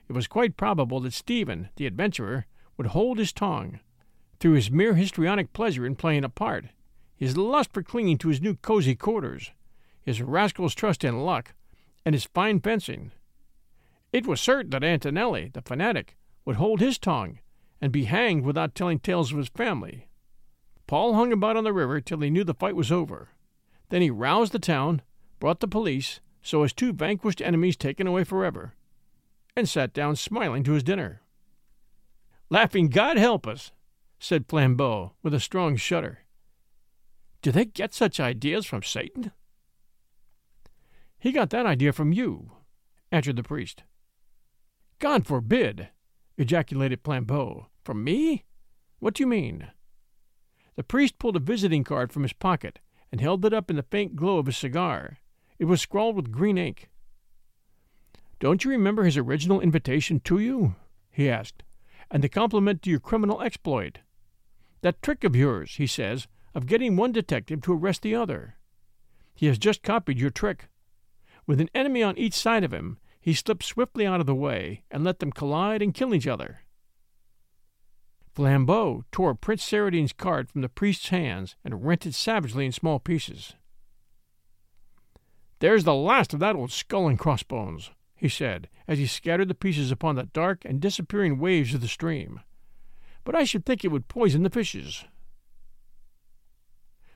It 0.09 0.13
was 0.13 0.27
quite 0.27 0.57
probable 0.57 0.99
that 1.01 1.13
Stephen, 1.13 1.69
the 1.75 1.86
adventurer, 1.86 2.45
would 2.78 2.88
hold 2.88 3.17
his 3.17 3.34
tongue, 3.34 3.80
through 4.39 4.53
his 4.53 4.71
mere 4.71 4.95
histrionic 4.95 5.53
pleasure 5.53 5.86
in 5.86 5.95
playing 5.95 6.24
a 6.24 6.30
part, 6.30 6.65
his 7.15 7.38
lust 7.38 7.71
for 7.74 7.84
clinging 7.84 8.17
to 8.17 8.28
his 8.30 8.41
new 8.41 8.55
cozy 8.55 8.95
quarters, 8.95 9.51
his 10.01 10.21
rascal's 10.21 10.76
trust 10.76 11.03
in 11.03 11.21
luck, 11.21 11.53
and 12.05 12.13
his 12.13 12.26
fine 12.26 12.59
fencing. 12.59 13.11
It 14.11 14.28
was 14.28 14.41
certain 14.41 14.71
that 14.71 14.84
Antonelli, 14.84 15.49
the 15.53 15.61
fanatic, 15.61 16.17
would 16.45 16.57
hold 16.57 16.80
his 16.80 16.99
tongue 16.99 17.39
and 17.82 17.91
be 17.91 18.05
hanged 18.05 18.43
without 18.43 18.76
telling 18.76 18.99
tales 18.99 19.32
of 19.32 19.38
his 19.38 19.47
family. 19.49 20.07
Paul 20.88 21.15
hung 21.15 21.34
about 21.34 21.57
on 21.57 21.63
the 21.63 21.74
river 21.74 21.99
till 22.01 22.19
he 22.19 22.30
knew 22.30 22.43
the 22.43 22.53
fight 22.53 22.76
was 22.76 22.91
over. 22.91 23.30
Then 23.89 24.01
he 24.01 24.09
roused 24.09 24.51
the 24.51 24.59
town, 24.59 25.01
brought 25.39 25.59
the 25.59 25.67
police, 25.67 26.19
so 26.41 26.63
his 26.63 26.74
two 26.74 26.93
vanquished 26.93 27.41
enemies 27.41 27.78
taken 27.78 28.05
away 28.05 28.24
forever, 28.24 28.76
and 29.55 29.67
sat 29.67 29.93
down 29.93 30.15
smiling 30.15 30.63
to 30.65 30.74
his 30.74 30.84
dinner. 30.84 31.22
Laughing 32.54 32.88
God 32.88 33.18
help 33.18 33.47
us, 33.47 33.72
said 34.20 34.47
Flambeau 34.47 35.14
with 35.24 35.34
a 35.34 35.39
strong 35.39 35.76
shudder. 35.76 36.20
Do 37.41 37.51
they 37.51 37.66
get 37.66 37.95
such 37.95 38.20
ideas 38.20 38.68
from 38.68 38.84
Satan? 38.84 39.32
He 41.18 41.32
got 41.32 41.49
that 41.49 41.66
idea 41.66 41.91
from 41.91 42.14
you, 42.14 42.51
answered 43.12 43.38
the 43.38 43.41
priest. 43.41 43.82
God 44.99 45.26
forbid, 45.26 45.89
ejaculated 46.38 47.01
Flambeau. 47.01 47.70
From 47.84 48.04
me? 48.04 48.43
What 48.99 49.16
do 49.16 49.24
you 49.24 49.28
mean? 49.28 49.70
The 50.76 50.84
priest 50.84 51.18
pulled 51.18 51.38
a 51.38 51.39
visiting 51.39 51.84
card 51.84 52.14
from 52.14 52.22
his 52.22 52.34
pocket 52.34 52.78
and 53.12 53.20
held 53.20 53.43
it 53.45 53.54
up 53.54 53.72
in 53.72 53.78
the 53.78 53.82
faint 53.82 54.16
glow 54.16 54.38
of 54.38 54.45
his 54.45 54.58
cigar. 54.58 55.18
It 55.58 55.66
was 55.66 55.82
scrawled 55.82 56.16
with 56.16 56.32
green 56.32 56.60
ink. 56.60 56.91
Don't 58.39 58.64
you 58.64 58.70
remember 58.70 59.06
his 59.06 59.18
original 59.18 59.60
invitation 59.60 60.20
to 60.26 60.38
you? 60.38 60.76
he 61.10 61.28
asked, 61.28 61.64
and 62.14 62.24
the 62.24 62.30
compliment 62.30 62.84
to 62.84 62.91
your 62.91 62.99
criminal 62.99 63.41
exploit. 63.41 63.97
That 64.82 65.01
trick 65.01 65.24
of 65.24 65.36
yours, 65.36 65.78
he 65.78 65.88
says, 65.88 66.28
of 66.53 66.68
getting 66.68 66.95
one 66.95 67.11
detective 67.11 67.61
to 67.64 67.74
arrest 67.74 68.03
the 68.03 68.14
other. 68.14 68.55
He 69.34 69.47
has 69.47 69.57
just 69.57 69.82
copied 69.82 70.20
your 70.20 70.30
trick. 70.30 70.68
With 71.47 71.59
an 71.59 71.72
enemy 71.74 72.03
on 72.03 72.16
each 72.16 72.36
side 72.36 72.64
of 72.64 72.72
him, 72.72 72.99
he 73.20 73.34
slipped 73.34 73.64
swiftly 73.64 74.05
out 74.05 74.20
of 74.20 74.28
the 74.28 74.36
way 74.36 74.84
and 74.91 75.03
let 75.03 75.20
them 75.20 75.32
collide 75.32 75.82
and 75.82 75.93
kill 75.93 76.14
each 76.14 76.28
other. 76.28 76.59
Flambeau 78.36 79.05
tore 79.11 79.34
Prince 79.34 79.64
Saradine's 79.64 80.14
card 80.14 80.49
from 80.49 80.61
the 80.61 80.70
priest's 80.70 81.09
hands 81.09 81.55
and 81.66 81.84
rent 81.84 82.05
it 82.05 82.14
savagely 82.14 82.66
in 82.66 82.72
small 82.72 82.99
pieces. 82.99 83.53
There's 85.59 85.84
the 85.84 85.95
last 85.95 86.34
of 86.34 86.39
that 86.41 86.55
old 86.55 86.72
skull 86.72 87.07
and 87.07 87.18
crossbones, 87.18 87.89
he 88.16 88.30
said, 88.30 88.70
as 88.88 88.99
he 88.99 89.07
scattered 89.07 89.47
the 89.47 89.55
pieces 89.55 89.91
upon 89.91 90.16
the 90.16 90.24
dark 90.24 90.64
and 90.66 90.80
disappearing 90.80 91.39
waves 91.39 91.74
of 91.74 91.82
the 91.82 91.88
stream. 91.88 92.39
But 93.24 93.36
I 93.36 93.43
should 93.43 93.66
think 93.66 93.84
it 93.84 93.91
would 93.91 94.07
poison 94.07 94.43
the 94.43 94.49
fishes. 94.49 95.05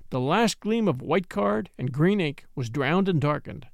The 0.09 0.19
last 0.19 0.59
gleam 0.59 0.87
of 0.87 1.01
white 1.01 1.29
card 1.29 1.69
and 1.77 1.91
green 1.91 2.21
ink 2.21 2.45
was 2.55 2.69
drowned 2.69 3.09
and 3.09 3.19
darkened. 3.19 3.67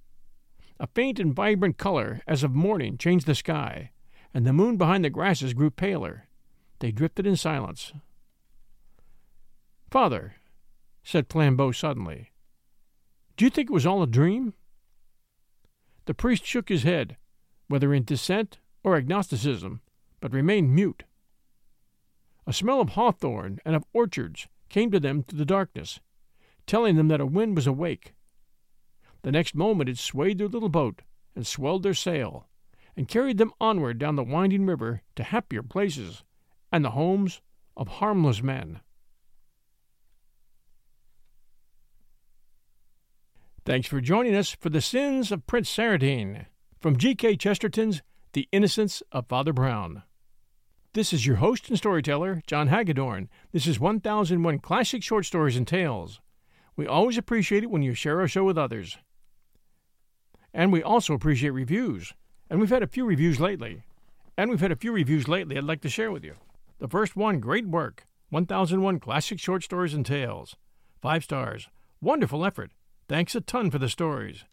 A 0.80 0.88
faint 0.88 1.20
and 1.20 1.34
vibrant 1.34 1.78
color, 1.78 2.22
as 2.28 2.44
of 2.44 2.56
morning, 2.56 2.98
changed 2.98 3.28
the 3.28 3.36
sky, 3.36 3.92
and 4.34 4.46
the 4.46 4.54
moon 4.54 4.78
behind 4.78 5.06
the 5.06 5.12
grasses 5.12 5.54
grew 5.54 5.70
paler. 5.70 6.28
They 6.80 6.92
drifted 6.92 7.28
in 7.28 7.36
silence. 7.36 7.94
Father, 9.92 10.36
said 11.04 11.30
Flambeau 11.30 11.72
suddenly, 11.72 12.32
do 13.38 13.46
you 13.46 13.52
think 13.52 13.70
it 13.70 13.74
was 13.74 13.86
all 13.86 14.02
a 14.02 14.08
dream? 14.08 14.54
The 16.06 16.14
priest 16.14 16.46
shook 16.46 16.70
his 16.70 16.84
head, 16.84 17.18
whether 17.68 17.94
in 17.94 18.04
dissent 18.04 18.60
or 18.84 18.96
agnosticism, 18.96 19.82
but 20.20 20.34
remained 20.34 20.76
mute. 20.76 21.04
A 22.46 22.54
smell 22.54 22.82
of 22.82 22.90
hawthorn 22.90 23.60
and 23.64 23.76
of 23.76 23.86
orchards 23.94 24.48
came 24.68 24.92
to 24.92 25.00
them 25.00 25.24
through 25.24 25.40
the 25.40 25.46
darkness, 25.46 26.00
telling 26.68 26.96
them 26.96 27.08
that 27.08 27.22
a 27.22 27.26
wind 27.26 27.56
was 27.56 27.68
awake. 27.68 28.14
The 29.22 29.32
next 29.32 29.56
moment 29.56 29.90
it 29.90 29.98
swayed 29.98 30.38
their 30.38 30.50
little 30.50 30.70
boat 30.70 31.02
and 31.36 31.48
swelled 31.48 31.84
their 31.84 31.94
sail, 31.94 32.48
and 32.98 33.08
carried 33.08 33.38
them 33.38 33.54
onward 33.60 33.98
down 33.98 34.16
the 34.16 34.24
winding 34.24 34.66
river 34.66 35.02
to 35.16 35.24
happier 35.24 35.64
places 35.64 36.24
and 36.72 36.84
the 36.84 36.92
homes 36.92 37.42
of 37.78 37.88
harmless 37.88 38.44
men. 38.44 38.82
Thanks 43.66 43.88
for 43.88 44.02
joining 44.02 44.36
us 44.36 44.50
for 44.50 44.70
The 44.70 44.82
Sins 44.82 45.32
of 45.32 45.48
Prince 45.48 45.74
Saradine 45.74 46.48
from 46.82 46.98
G.K. 46.98 47.38
Chesterton's 47.38 48.02
The 48.34 48.50
Innocence 48.52 49.02
of 49.14 49.30
Father 49.30 49.54
Brown. 49.54 50.04
This 50.92 51.14
is 51.14 51.26
your 51.26 51.38
host 51.38 51.70
and 51.70 51.78
storyteller, 51.78 52.42
John 52.46 52.68
Hagedorn. 52.68 53.30
This 53.54 53.66
is 53.66 53.80
1001 53.80 54.60
Classic 54.60 55.02
Short 55.02 55.26
Stories 55.26 55.56
and 55.56 55.66
Tales. 55.66 56.20
We 56.76 56.86
always 56.86 57.18
appreciate 57.18 57.64
it 57.64 57.70
when 57.72 57.82
you 57.82 57.94
share 57.94 58.20
our 58.20 58.28
show 58.28 58.44
with 58.44 58.58
others. 58.58 58.98
And 60.54 60.74
we 60.74 60.84
also 60.84 61.14
appreciate 61.14 61.52
reviews. 61.52 62.12
And 62.50 62.60
we've 62.60 62.70
had 62.70 62.84
a 62.84 62.88
few 62.88 63.06
reviews 63.06 63.40
lately. 63.40 63.84
And 64.38 64.50
we've 64.50 64.60
had 64.60 64.74
a 64.74 64.76
few 64.76 64.92
reviews 64.92 65.30
lately 65.30 65.58
I'd 65.58 65.64
like 65.64 65.82
to 65.84 65.90
share 65.90 66.12
with 66.12 66.26
you. 66.26 66.36
The 66.80 66.90
first 66.90 67.16
one, 67.16 67.40
great 67.40 67.68
work. 67.68 68.08
1001 68.30 69.00
Classic 69.00 69.40
Short 69.40 69.64
Stories 69.64 69.94
and 69.94 70.06
Tales. 70.06 70.58
Five 71.02 71.24
stars. 71.24 71.70
Wonderful 72.02 72.44
effort. 72.44 72.72
Thanks 73.08 73.36
a 73.36 73.42
ton 73.42 73.70
for 73.70 73.80
the 73.80 73.90
stories. 73.90 74.46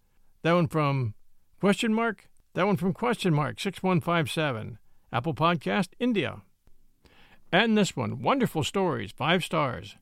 That 0.42 0.54
one 0.54 0.66
from 0.66 1.14
question 1.60 1.94
mark? 1.94 2.28
That 2.54 2.66
one 2.66 2.76
from 2.76 2.92
question 2.92 3.32
mark 3.32 3.60
6157. 3.60 4.78
Apple 5.12 5.34
Podcast, 5.34 5.88
India. 5.98 6.42
And 7.52 7.76
this 7.76 7.96
one, 7.96 8.22
wonderful 8.22 8.62
stories, 8.62 9.12
five 9.12 9.44
stars. 9.44 9.96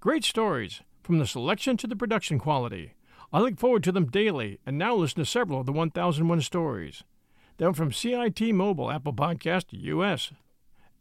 Great 0.00 0.24
stories, 0.24 0.82
from 1.02 1.18
the 1.18 1.26
selection 1.26 1.76
to 1.76 1.86
the 1.86 1.96
production 1.96 2.38
quality. 2.38 2.94
I 3.32 3.40
look 3.40 3.58
forward 3.58 3.84
to 3.84 3.92
them 3.92 4.06
daily 4.06 4.58
and 4.66 4.76
now 4.76 4.94
listen 4.94 5.22
to 5.22 5.26
several 5.26 5.60
of 5.60 5.66
the 5.66 5.72
1001 5.72 6.40
stories. 6.42 7.04
Then 7.58 7.74
from 7.74 7.92
CIT 7.92 8.40
Mobile, 8.54 8.90
Apple 8.90 9.12
Podcast, 9.12 9.66
US. 9.70 10.32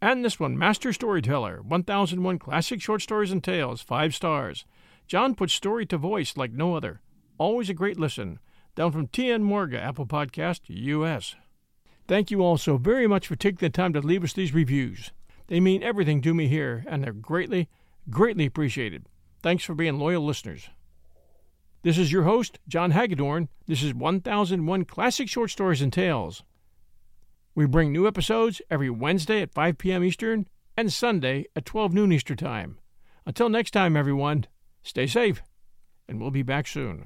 And 0.02 0.24
this 0.24 0.40
one, 0.40 0.58
Master 0.58 0.94
Storyteller, 0.94 1.62
1001 1.62 2.40
Classic 2.40 2.82
Short 2.82 3.02
Stories 3.02 3.32
and 3.32 3.44
Tales, 3.44 3.82
5 3.82 4.14
stars. 4.14 4.66
John 5.10 5.34
puts 5.34 5.54
story 5.54 5.88
to 5.88 5.98
voice 5.98 6.38
like 6.38 6.52
no 6.52 6.76
other. 6.76 7.02
Always 7.40 7.68
a 7.68 7.74
great 7.74 8.00
listen. 8.00 8.38
Down 8.76 8.92
from 8.92 9.08
TN 9.08 9.42
Morga, 9.42 9.82
Apple 9.82 10.06
Podcast, 10.06 10.62
US. 10.68 11.36
Thank 12.08 12.30
you 12.30 12.44
all 12.44 12.60
so 12.60 12.78
very 12.78 13.08
much 13.08 13.26
for 13.26 13.36
taking 13.36 13.58
the 13.58 13.72
time 13.72 13.92
to 13.94 14.02
leave 14.02 14.24
us 14.24 14.34
these 14.34 14.54
reviews. 14.54 15.12
They 15.48 15.60
mean 15.60 15.82
everything 15.82 16.22
to 16.22 16.36
me 16.36 16.48
here, 16.48 16.86
and 16.88 17.04
they're 17.04 17.12
greatly, 17.12 17.68
greatly 18.12 18.46
appreciated. 18.46 19.08
Thanks 19.42 19.64
for 19.64 19.74
being 19.74 19.98
loyal 19.98 20.24
listeners. 20.24 20.70
This 21.82 21.98
is 21.98 22.12
your 22.12 22.24
host, 22.24 22.60
John 22.68 22.92
Hagedorn. 22.92 23.50
This 23.66 23.82
is 23.82 23.96
1001 23.96 24.86
Classic 24.86 25.28
Short 25.28 25.50
Stories 25.50 25.82
and 25.82 25.92
Tales. 25.92 26.44
We 27.56 27.66
bring 27.66 27.92
new 27.92 28.06
episodes 28.06 28.62
every 28.70 28.92
Wednesday 28.92 29.42
at 29.42 29.56
5 29.56 29.80
p.m. 29.80 30.04
Eastern 30.04 30.48
and 30.78 30.94
Sunday 30.94 31.46
at 31.56 31.66
12 31.66 31.96
noon 31.96 32.12
Eastern 32.12 32.38
Time. 32.38 32.78
Until 33.26 33.50
next 33.50 33.72
time, 33.72 33.98
everyone, 33.98 34.46
stay 34.90 35.06
safe, 35.06 35.44
and 36.08 36.20
we'll 36.20 36.32
be 36.32 36.42
back 36.42 36.66
soon. 36.66 37.06